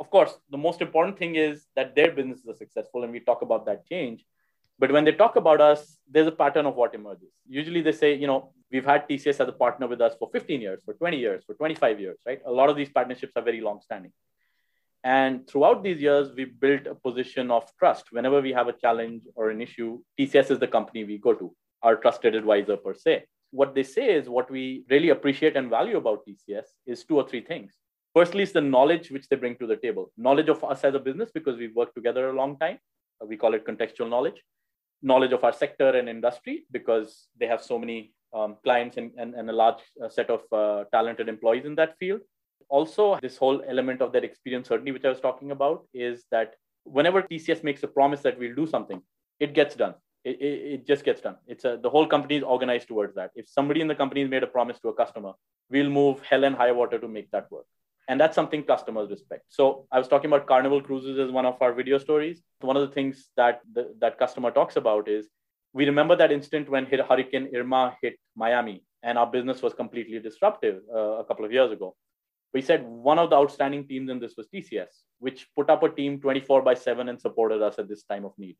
of 0.00 0.10
course, 0.10 0.32
the 0.50 0.58
most 0.58 0.80
important 0.80 1.18
thing 1.18 1.34
is 1.36 1.66
that 1.74 1.94
their 1.94 2.12
businesses 2.12 2.46
are 2.48 2.56
successful, 2.56 3.04
and 3.04 3.12
we 3.12 3.20
talk 3.20 3.42
about 3.42 3.66
that 3.66 3.86
change. 3.86 4.24
But 4.78 4.92
when 4.92 5.04
they 5.04 5.12
talk 5.12 5.36
about 5.36 5.60
us, 5.60 5.98
there's 6.08 6.26
a 6.26 6.32
pattern 6.32 6.66
of 6.66 6.76
what 6.76 6.94
emerges. 6.94 7.30
Usually 7.48 7.80
they 7.82 7.92
say, 7.92 8.14
you 8.14 8.26
know, 8.26 8.52
we've 8.70 8.84
had 8.84 9.08
TCS 9.08 9.40
as 9.40 9.48
a 9.48 9.52
partner 9.52 9.88
with 9.88 10.00
us 10.00 10.14
for 10.18 10.28
15 10.32 10.60
years, 10.60 10.82
for 10.84 10.94
20 10.94 11.16
years, 11.16 11.42
for 11.44 11.54
25 11.54 12.00
years, 12.00 12.18
right? 12.26 12.40
A 12.46 12.52
lot 12.52 12.68
of 12.68 12.76
these 12.76 12.88
partnerships 12.88 13.32
are 13.36 13.42
very 13.42 13.60
long 13.60 13.80
standing. 13.82 14.12
And 15.04 15.48
throughout 15.48 15.82
these 15.82 16.00
years, 16.00 16.30
we 16.36 16.44
built 16.44 16.86
a 16.86 16.94
position 16.94 17.50
of 17.50 17.64
trust. 17.78 18.06
Whenever 18.10 18.40
we 18.40 18.52
have 18.52 18.68
a 18.68 18.72
challenge 18.72 19.22
or 19.34 19.50
an 19.50 19.60
issue, 19.60 20.00
TCS 20.18 20.50
is 20.50 20.58
the 20.58 20.66
company 20.66 21.04
we 21.04 21.18
go 21.18 21.34
to, 21.34 21.54
our 21.82 21.96
trusted 21.96 22.34
advisor 22.34 22.76
per 22.76 22.94
se. 22.94 23.24
What 23.50 23.74
they 23.74 23.84
say 23.84 24.12
is 24.14 24.28
what 24.28 24.50
we 24.50 24.84
really 24.90 25.08
appreciate 25.10 25.56
and 25.56 25.70
value 25.70 25.96
about 25.96 26.24
TCS 26.26 26.66
is 26.86 27.04
two 27.04 27.16
or 27.16 27.28
three 27.28 27.40
things. 27.40 27.72
Firstly, 28.14 28.42
is 28.42 28.52
the 28.52 28.60
knowledge 28.60 29.10
which 29.10 29.28
they 29.28 29.36
bring 29.36 29.56
to 29.56 29.66
the 29.66 29.76
table. 29.76 30.10
Knowledge 30.16 30.48
of 30.48 30.62
us 30.64 30.82
as 30.84 30.94
a 30.94 30.98
business 30.98 31.30
because 31.32 31.56
we've 31.56 31.74
worked 31.74 31.94
together 31.94 32.28
a 32.28 32.32
long 32.32 32.58
time. 32.58 32.78
We 33.24 33.36
call 33.36 33.54
it 33.54 33.64
contextual 33.64 34.08
knowledge. 34.08 34.42
Knowledge 35.02 35.32
of 35.32 35.44
our 35.44 35.52
sector 35.52 35.90
and 35.90 36.08
industry 36.08 36.64
because 36.70 37.28
they 37.38 37.46
have 37.46 37.62
so 37.62 37.78
many 37.78 38.12
um, 38.34 38.56
clients 38.62 38.96
and, 38.96 39.12
and, 39.16 39.34
and, 39.34 39.48
a 39.48 39.52
large 39.52 39.80
uh, 40.04 40.08
set 40.08 40.28
of 40.28 40.42
uh, 40.52 40.84
talented 40.92 41.28
employees 41.28 41.64
in 41.64 41.74
that 41.76 41.96
field. 41.98 42.20
Also, 42.68 43.18
this 43.22 43.36
whole 43.38 43.62
element 43.66 44.02
of 44.02 44.12
that 44.12 44.24
experience, 44.24 44.68
certainly, 44.68 44.92
which 44.92 45.04
I 45.04 45.08
was 45.08 45.20
talking 45.20 45.50
about, 45.52 45.86
is 45.94 46.24
that 46.30 46.54
whenever 46.84 47.22
TCS 47.22 47.64
makes 47.64 47.82
a 47.82 47.88
promise 47.88 48.20
that 48.22 48.38
we'll 48.38 48.54
do 48.54 48.66
something, 48.66 49.00
it 49.40 49.54
gets 49.54 49.74
done. 49.74 49.94
It, 50.24 50.42
it, 50.42 50.72
it 50.72 50.86
just 50.86 51.04
gets 51.04 51.22
done. 51.22 51.36
It's 51.46 51.64
a, 51.64 51.78
the 51.80 51.88
whole 51.88 52.06
company 52.06 52.36
is 52.36 52.42
organized 52.42 52.88
towards 52.88 53.14
that. 53.14 53.30
If 53.34 53.48
somebody 53.48 53.80
in 53.80 53.88
the 53.88 53.94
company 53.94 54.20
has 54.20 54.30
made 54.30 54.42
a 54.42 54.48
promise 54.48 54.78
to 54.80 54.88
a 54.88 54.94
customer, 54.94 55.32
we'll 55.70 55.88
move 55.88 56.20
hell 56.20 56.44
and 56.44 56.54
high 56.54 56.72
water 56.72 56.98
to 56.98 57.08
make 57.08 57.30
that 57.30 57.50
work 57.50 57.64
and 58.08 58.18
that's 58.18 58.34
something 58.34 58.62
customers 58.62 59.10
respect. 59.10 59.44
So 59.48 59.86
i 59.92 59.98
was 59.98 60.08
talking 60.08 60.30
about 60.30 60.46
carnival 60.46 60.80
cruises 60.80 61.18
as 61.18 61.30
one 61.30 61.46
of 61.46 61.60
our 61.60 61.72
video 61.72 61.98
stories. 61.98 62.42
One 62.60 62.76
of 62.76 62.88
the 62.88 62.94
things 62.94 63.28
that 63.36 63.60
the, 63.72 63.94
that 64.00 64.18
customer 64.18 64.50
talks 64.50 64.76
about 64.76 65.08
is 65.08 65.28
we 65.74 65.84
remember 65.84 66.16
that 66.16 66.32
instant 66.32 66.68
when 66.70 66.86
hurricane 66.86 67.50
irma 67.54 67.96
hit 68.02 68.18
miami 68.34 68.82
and 69.02 69.18
our 69.18 69.26
business 69.26 69.62
was 69.62 69.74
completely 69.74 70.18
disruptive 70.18 70.80
uh, 70.92 71.18
a 71.22 71.24
couple 71.24 71.44
of 71.44 71.52
years 71.52 71.70
ago. 71.70 71.94
We 72.54 72.62
said 72.62 72.82
one 72.82 73.18
of 73.18 73.28
the 73.28 73.36
outstanding 73.36 73.86
teams 73.86 74.10
in 74.10 74.18
this 74.18 74.34
was 74.36 74.48
tcs 74.54 74.92
which 75.18 75.46
put 75.54 75.68
up 75.68 75.82
a 75.82 75.90
team 75.90 76.18
24 76.20 76.62
by 76.62 76.74
7 76.74 77.08
and 77.10 77.20
supported 77.20 77.60
us 77.62 77.78
at 77.78 77.88
this 77.88 78.04
time 78.04 78.24
of 78.24 78.32
need. 78.38 78.56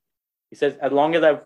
He 0.50 0.56
says 0.56 0.76
as 0.82 0.92
long 0.92 1.14
as 1.14 1.22
i've 1.22 1.40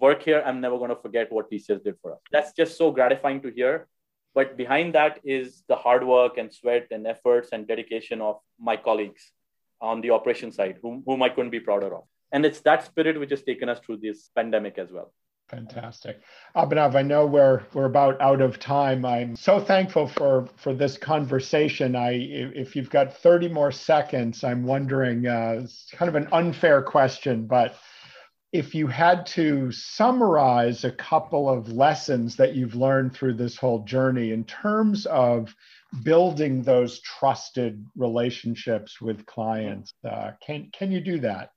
worked 0.00 0.24
here 0.24 0.42
i'm 0.44 0.60
never 0.60 0.76
going 0.78 0.90
to 0.90 0.96
forget 0.96 1.32
what 1.32 1.50
tcs 1.50 1.82
did 1.82 1.96
for 2.02 2.12
us. 2.12 2.20
That's 2.30 2.52
just 2.52 2.76
so 2.76 2.90
gratifying 2.90 3.40
to 3.42 3.50
hear 3.50 3.88
but 4.36 4.54
behind 4.58 4.94
that 4.94 5.18
is 5.24 5.62
the 5.66 5.74
hard 5.74 6.06
work 6.06 6.36
and 6.36 6.52
sweat 6.52 6.88
and 6.90 7.06
efforts 7.06 7.48
and 7.52 7.66
dedication 7.66 8.20
of 8.20 8.36
my 8.60 8.76
colleagues 8.76 9.32
on 9.80 10.02
the 10.02 10.10
operation 10.10 10.52
side, 10.52 10.76
whom, 10.82 11.02
whom 11.06 11.22
I 11.22 11.30
couldn't 11.30 11.50
be 11.50 11.58
prouder 11.58 11.94
of. 11.96 12.04
And 12.32 12.44
it's 12.44 12.60
that 12.60 12.84
spirit 12.84 13.18
which 13.18 13.30
has 13.30 13.42
taken 13.42 13.70
us 13.70 13.80
through 13.80 13.96
this 14.02 14.30
pandemic 14.36 14.76
as 14.76 14.92
well. 14.92 15.14
Fantastic. 15.48 16.20
Abhinav, 16.54 16.96
I 16.96 17.02
know 17.02 17.24
we're 17.24 17.62
we're 17.72 17.84
about 17.84 18.20
out 18.20 18.40
of 18.40 18.58
time. 18.58 19.04
I'm 19.06 19.36
so 19.36 19.60
thankful 19.60 20.08
for 20.08 20.48
for 20.56 20.74
this 20.74 20.98
conversation. 20.98 21.94
I 21.94 22.14
if 22.64 22.74
you've 22.74 22.90
got 22.90 23.16
30 23.16 23.48
more 23.50 23.70
seconds, 23.70 24.42
I'm 24.42 24.64
wondering 24.64 25.28
uh, 25.28 25.60
it's 25.62 25.86
kind 25.92 26.08
of 26.08 26.16
an 26.16 26.28
unfair 26.32 26.82
question, 26.82 27.46
but 27.46 27.76
if 28.56 28.74
you 28.74 28.86
had 28.86 29.26
to 29.26 29.70
summarize 29.70 30.84
a 30.84 30.90
couple 30.90 31.48
of 31.48 31.72
lessons 31.72 32.36
that 32.36 32.54
you've 32.54 32.74
learned 32.74 33.12
through 33.12 33.34
this 33.34 33.56
whole 33.56 33.80
journey 33.84 34.32
in 34.32 34.44
terms 34.44 35.04
of 35.06 35.54
building 36.02 36.62
those 36.62 37.00
trusted 37.00 37.84
relationships 37.96 39.00
with 39.00 39.26
clients, 39.26 39.92
uh, 40.08 40.30
can 40.44 40.70
can 40.72 40.90
you 40.90 41.00
do 41.00 41.18
that? 41.20 41.50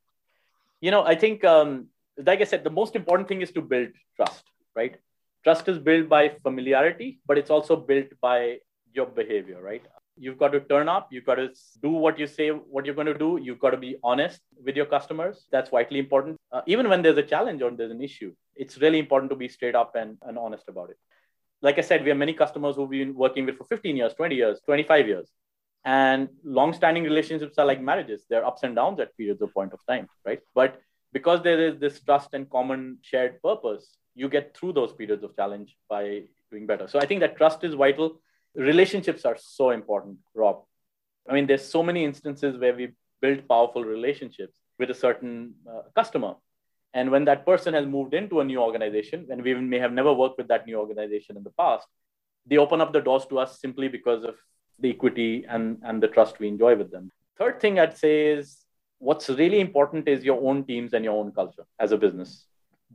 You 0.81 0.91
know, 0.91 1.03
I 1.03 1.15
think, 1.15 1.43
um, 1.43 1.87
like 2.17 2.41
I 2.41 2.43
said, 2.43 2.63
the 2.63 2.75
most 2.81 2.95
important 2.95 3.27
thing 3.29 3.41
is 3.41 3.51
to 3.51 3.61
build 3.61 3.89
trust. 4.17 4.43
Right? 4.75 4.95
Trust 5.43 5.67
is 5.69 5.79
built 5.79 6.09
by 6.09 6.29
familiarity, 6.43 7.19
but 7.25 7.37
it's 7.37 7.49
also 7.49 7.75
built 7.75 8.09
by 8.21 8.57
your 8.93 9.05
behavior. 9.05 9.61
Right? 9.61 9.85
You've 10.19 10.37
got 10.37 10.49
to 10.49 10.59
turn 10.59 10.89
up. 10.89 11.07
You've 11.11 11.25
got 11.25 11.35
to 11.35 11.49
do 11.81 11.89
what 11.89 12.19
you 12.19 12.27
say 12.27 12.49
what 12.49 12.85
you're 12.85 12.95
going 12.95 13.07
to 13.07 13.17
do. 13.17 13.39
You've 13.41 13.59
got 13.59 13.71
to 13.71 13.77
be 13.77 13.95
honest 14.03 14.41
with 14.63 14.75
your 14.75 14.85
customers. 14.85 15.47
That's 15.51 15.69
vitally 15.69 15.99
important. 15.99 16.37
Uh, 16.51 16.61
even 16.67 16.89
when 16.89 17.01
there's 17.01 17.17
a 17.17 17.23
challenge 17.23 17.61
or 17.61 17.71
there's 17.71 17.91
an 17.91 18.01
issue 18.01 18.33
it's 18.59 18.77
really 18.77 18.99
important 18.99 19.31
to 19.31 19.35
be 19.35 19.47
straight 19.47 19.73
up 19.73 19.95
and, 19.95 20.17
and 20.21 20.37
honest 20.37 20.65
about 20.67 20.89
it. 20.89 20.97
Like 21.61 21.77
i 21.77 21.81
said 21.81 22.03
we 22.03 22.09
have 22.09 22.17
many 22.17 22.33
customers 22.33 22.75
who've 22.75 22.89
been 22.89 23.15
working 23.15 23.45
with 23.45 23.57
for 23.57 23.63
15 23.63 23.97
years 23.97 24.13
20 24.13 24.35
years 24.35 24.59
25 24.65 25.07
years. 25.07 25.31
And 25.85 26.27
long-standing 26.43 27.03
relationships 27.03 27.57
are 27.57 27.65
like 27.65 27.81
marriages. 27.81 28.25
They're 28.29 28.45
ups 28.45 28.63
and 28.63 28.75
downs 28.75 28.99
at 28.99 29.15
periods 29.15 29.41
of 29.41 29.53
point 29.53 29.73
of 29.73 29.79
time 29.87 30.07
right? 30.25 30.41
But 30.53 30.81
because 31.13 31.41
there 31.41 31.59
is 31.67 31.79
this 31.79 32.01
trust 32.01 32.33
and 32.33 32.49
common 32.49 32.97
shared 33.01 33.41
purpose 33.41 33.97
you 34.13 34.27
get 34.27 34.55
through 34.55 34.73
those 34.73 34.91
periods 34.91 35.23
of 35.23 35.35
challenge 35.35 35.77
by 35.89 36.23
doing 36.51 36.65
better. 36.67 36.87
So 36.87 36.99
i 36.99 37.05
think 37.05 37.21
that 37.21 37.37
trust 37.37 37.63
is 37.63 37.75
vital 37.75 38.21
relationships 38.55 39.25
are 39.25 39.37
so 39.39 39.71
important, 39.71 40.17
Rob. 40.33 40.63
I 41.29 41.33
mean, 41.33 41.47
there's 41.47 41.65
so 41.65 41.83
many 41.83 42.03
instances 42.03 42.57
where 42.57 42.75
we 42.75 42.93
build 43.21 43.47
powerful 43.47 43.83
relationships 43.83 44.55
with 44.77 44.89
a 44.89 44.93
certain 44.93 45.53
uh, 45.69 45.81
customer, 45.95 46.35
And 46.93 47.11
when 47.11 47.25
that 47.25 47.45
person 47.45 47.73
has 47.73 47.85
moved 47.85 48.13
into 48.13 48.39
a 48.39 48.43
new 48.43 48.59
organization, 48.59 49.27
and 49.29 49.43
we 49.43 49.53
may 49.53 49.79
have 49.79 49.93
never 49.93 50.11
worked 50.13 50.37
with 50.37 50.47
that 50.47 50.65
new 50.65 50.77
organization 50.77 51.37
in 51.37 51.43
the 51.43 51.51
past, 51.51 51.87
they 52.45 52.57
open 52.57 52.81
up 52.81 52.93
the 52.93 53.01
doors 53.01 53.25
to 53.27 53.37
us 53.39 53.59
simply 53.59 53.87
because 53.87 54.23
of 54.23 54.35
the 54.79 54.89
equity 54.89 55.45
and, 55.47 55.77
and 55.83 56.01
the 56.01 56.07
trust 56.07 56.39
we 56.39 56.47
enjoy 56.47 56.75
with 56.75 56.91
them. 56.91 57.11
Third 57.37 57.59
thing 57.59 57.79
I'd 57.79 57.97
say 57.97 58.27
is 58.27 58.65
what's 58.97 59.29
really 59.29 59.59
important 59.59 60.07
is 60.07 60.23
your 60.23 60.41
own 60.41 60.65
teams 60.65 60.93
and 60.93 61.05
your 61.05 61.17
own 61.17 61.31
culture 61.31 61.65
as 61.79 61.91
a 61.91 61.97
business. 61.97 62.45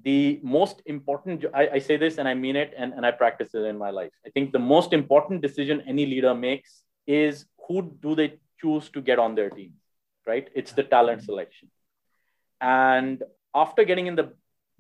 The 0.02 0.40
most 0.42 0.82
important, 0.86 1.44
I, 1.54 1.68
I 1.74 1.78
say 1.78 1.96
this 1.96 2.18
and 2.18 2.28
I 2.28 2.34
mean 2.34 2.56
it 2.56 2.74
and, 2.76 2.92
and 2.92 3.06
I 3.06 3.10
practice 3.12 3.54
it 3.54 3.64
in 3.64 3.78
my 3.78 3.90
life. 3.90 4.10
I 4.26 4.30
think 4.30 4.52
the 4.52 4.58
most 4.58 4.92
important 4.92 5.40
decision 5.40 5.82
any 5.86 6.04
leader 6.04 6.34
makes 6.34 6.82
is 7.06 7.46
who 7.68 7.96
do 8.02 8.14
they 8.14 8.38
choose 8.60 8.88
to 8.90 9.00
get 9.00 9.18
on 9.18 9.34
their 9.34 9.50
team, 9.50 9.74
right? 10.26 10.48
It's 10.54 10.72
the 10.72 10.82
talent 10.82 11.22
selection. 11.22 11.70
And 12.60 13.22
after 13.54 13.84
getting 13.84 14.06
in 14.06 14.16
the 14.16 14.32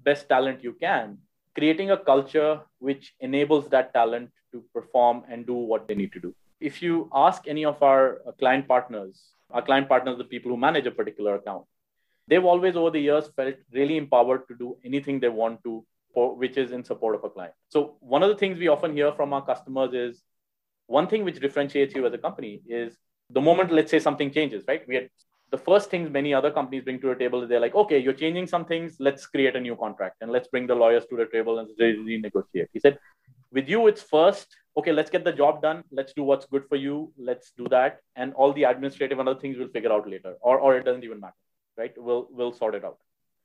best 0.02 0.28
talent 0.28 0.64
you 0.64 0.72
can, 0.72 1.18
creating 1.54 1.90
a 1.90 1.96
culture 1.96 2.60
which 2.78 3.14
enables 3.20 3.68
that 3.68 3.94
talent 3.94 4.30
to 4.52 4.64
perform 4.74 5.22
and 5.28 5.46
do 5.46 5.54
what 5.54 5.86
they 5.86 5.94
need 5.94 6.12
to 6.12 6.20
do. 6.20 6.34
If 6.60 6.82
you 6.82 7.10
ask 7.14 7.46
any 7.46 7.64
of 7.64 7.82
our 7.82 8.20
uh, 8.26 8.32
client 8.32 8.66
partners, 8.66 9.22
our 9.50 9.62
client 9.62 9.88
partners, 9.88 10.18
the 10.18 10.24
people 10.24 10.50
who 10.50 10.56
manage 10.56 10.86
a 10.86 10.90
particular 10.90 11.36
account, 11.36 11.66
they've 12.28 12.44
always 12.44 12.76
over 12.76 12.90
the 12.90 13.00
years 13.00 13.28
felt 13.36 13.54
really 13.72 13.96
empowered 13.96 14.46
to 14.48 14.54
do 14.56 14.76
anything 14.84 15.20
they 15.20 15.28
want 15.28 15.62
to, 15.64 15.84
for, 16.12 16.36
which 16.36 16.56
is 16.56 16.72
in 16.72 16.84
support 16.84 17.14
of 17.14 17.24
a 17.24 17.30
client. 17.30 17.54
So 17.68 17.96
one 18.00 18.22
of 18.22 18.28
the 18.28 18.36
things 18.36 18.58
we 18.58 18.68
often 18.68 18.92
hear 18.92 19.12
from 19.12 19.32
our 19.32 19.44
customers 19.44 19.92
is 19.94 20.22
one 20.86 21.06
thing 21.06 21.24
which 21.24 21.40
differentiates 21.40 21.94
you 21.94 22.06
as 22.06 22.12
a 22.12 22.18
company 22.18 22.62
is 22.68 22.96
the 23.30 23.40
moment, 23.40 23.72
let's 23.72 23.90
say 23.90 23.98
something 23.98 24.30
changes, 24.30 24.64
right? 24.68 24.86
We 24.86 24.94
had 24.96 25.08
the 25.50 25.58
first 25.58 25.90
things 25.90 26.10
many 26.10 26.34
other 26.34 26.50
companies 26.50 26.84
bring 26.84 27.00
to 27.00 27.08
the 27.08 27.14
table 27.14 27.42
is 27.42 27.48
they're 27.48 27.60
like, 27.60 27.74
okay, 27.74 27.98
you're 27.98 28.12
changing 28.12 28.46
some 28.46 28.64
things, 28.64 28.96
let's 28.98 29.26
create 29.26 29.56
a 29.56 29.60
new 29.60 29.76
contract 29.76 30.16
and 30.20 30.30
let's 30.30 30.48
bring 30.48 30.66
the 30.66 30.74
lawyers 30.74 31.06
to 31.06 31.16
the 31.16 31.26
table 31.26 31.58
and 31.58 31.68
renegotiate. 31.78 32.66
He 32.72 32.80
said, 32.80 32.98
with 33.52 33.68
you, 33.68 33.86
it's 33.86 34.02
first, 34.02 34.48
okay, 34.76 34.92
let's 34.92 35.10
get 35.10 35.24
the 35.24 35.32
job 35.32 35.62
done, 35.62 35.84
let's 35.92 36.12
do 36.12 36.24
what's 36.24 36.46
good 36.46 36.64
for 36.68 36.76
you, 36.76 37.12
let's 37.16 37.52
do 37.56 37.68
that, 37.68 38.00
and 38.16 38.34
all 38.34 38.52
the 38.52 38.64
administrative 38.64 39.20
and 39.20 39.28
other 39.28 39.38
things 39.38 39.56
we'll 39.56 39.68
figure 39.68 39.92
out 39.92 40.08
later, 40.08 40.34
or 40.40 40.58
or 40.58 40.76
it 40.76 40.84
doesn't 40.84 41.04
even 41.04 41.20
matter, 41.20 41.34
right? 41.76 41.92
We'll 41.96 42.28
we'll 42.30 42.52
sort 42.52 42.74
it 42.74 42.84
out. 42.84 42.98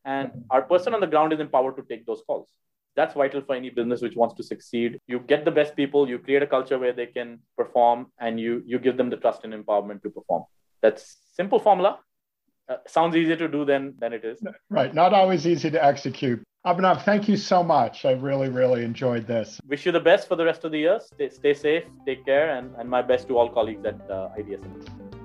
And 0.06 0.32
our 0.50 0.62
person 0.62 0.94
on 0.94 1.02
the 1.02 1.08
ground 1.08 1.34
is 1.34 1.40
empowered 1.40 1.76
to 1.78 1.84
take 1.84 2.06
those 2.06 2.22
calls. 2.26 2.48
That's 2.96 3.14
vital 3.14 3.42
for 3.42 3.56
any 3.56 3.70
business 3.70 4.02
which 4.02 4.16
wants 4.16 4.36
to 4.36 4.44
succeed. 4.44 5.00
You 5.08 5.20
get 5.20 5.46
the 5.46 5.52
best 5.52 5.76
people, 5.76 6.10
you 6.10 6.20
create 6.20 6.42
a 6.42 6.48
culture 6.48 6.80
where 6.80 6.94
they 6.94 7.06
can 7.06 7.40
perform, 7.58 8.08
and 8.20 8.40
you 8.40 8.64
you 8.66 8.80
give 8.80 8.98
them 8.98 9.10
the 9.10 9.18
trust 9.18 9.44
and 9.44 9.54
empowerment 9.54 10.02
to 10.04 10.10
perform. 10.10 10.44
That's 10.82 11.18
simple 11.34 11.60
formula. 11.60 12.00
Uh, 12.68 12.78
sounds 12.88 13.16
easier 13.16 13.36
to 13.36 13.48
do 13.48 13.66
than 13.66 13.96
than 14.00 14.14
it 14.14 14.24
is. 14.24 14.42
Right. 14.70 14.94
Not 14.94 15.14
always 15.14 15.48
easy 15.48 15.72
to 15.72 15.84
execute. 15.84 16.44
Abhinav, 16.66 17.04
thank 17.04 17.30
you 17.30 17.38
so 17.38 17.64
much. 17.64 18.04
I 18.04 18.12
really, 18.12 18.50
really 18.50 18.84
enjoyed 18.84 19.26
this. 19.26 19.62
Wish 19.66 19.86
you 19.86 19.94
the 19.94 20.00
best 20.00 20.28
for 20.28 20.36
the 20.36 20.44
rest 20.44 20.66
of 20.66 20.72
the 20.72 20.80
year. 20.80 21.00
Stay, 21.00 21.30
stay 21.30 21.54
safe, 21.54 21.86
take 22.06 22.26
care, 22.26 22.58
and, 22.58 22.76
and 22.78 22.90
my 22.90 23.02
best 23.02 23.30
to 23.30 23.38
all 23.38 23.50
colleagues 23.50 23.86
at 23.86 23.96
uh, 24.12 24.30
ITSM. 24.38 25.19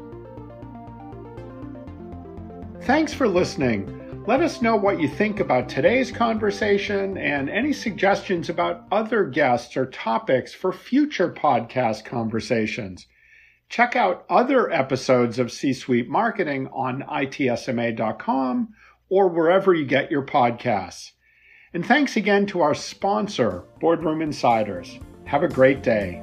Thanks 2.84 3.14
for 3.14 3.26
listening. 3.26 4.24
Let 4.26 4.42
us 4.42 4.60
know 4.60 4.76
what 4.76 5.00
you 5.00 5.08
think 5.08 5.40
about 5.40 5.70
today's 5.70 6.10
conversation 6.10 7.16
and 7.16 7.48
any 7.48 7.72
suggestions 7.72 8.50
about 8.50 8.84
other 8.92 9.24
guests 9.24 9.74
or 9.74 9.86
topics 9.86 10.52
for 10.52 10.70
future 10.70 11.30
podcast 11.32 12.04
conversations. 12.04 13.06
Check 13.70 13.96
out 13.96 14.26
other 14.28 14.70
episodes 14.70 15.38
of 15.38 15.50
C 15.50 15.72
Suite 15.72 16.10
Marketing 16.10 16.68
on 16.74 17.02
itsma.com 17.04 18.74
or 19.08 19.28
wherever 19.28 19.72
you 19.72 19.86
get 19.86 20.10
your 20.10 20.26
podcasts. 20.26 21.12
And 21.72 21.86
thanks 21.86 22.18
again 22.18 22.44
to 22.48 22.60
our 22.60 22.74
sponsor, 22.74 23.64
Boardroom 23.80 24.20
Insiders. 24.20 25.00
Have 25.24 25.42
a 25.42 25.48
great 25.48 25.82
day. 25.82 26.22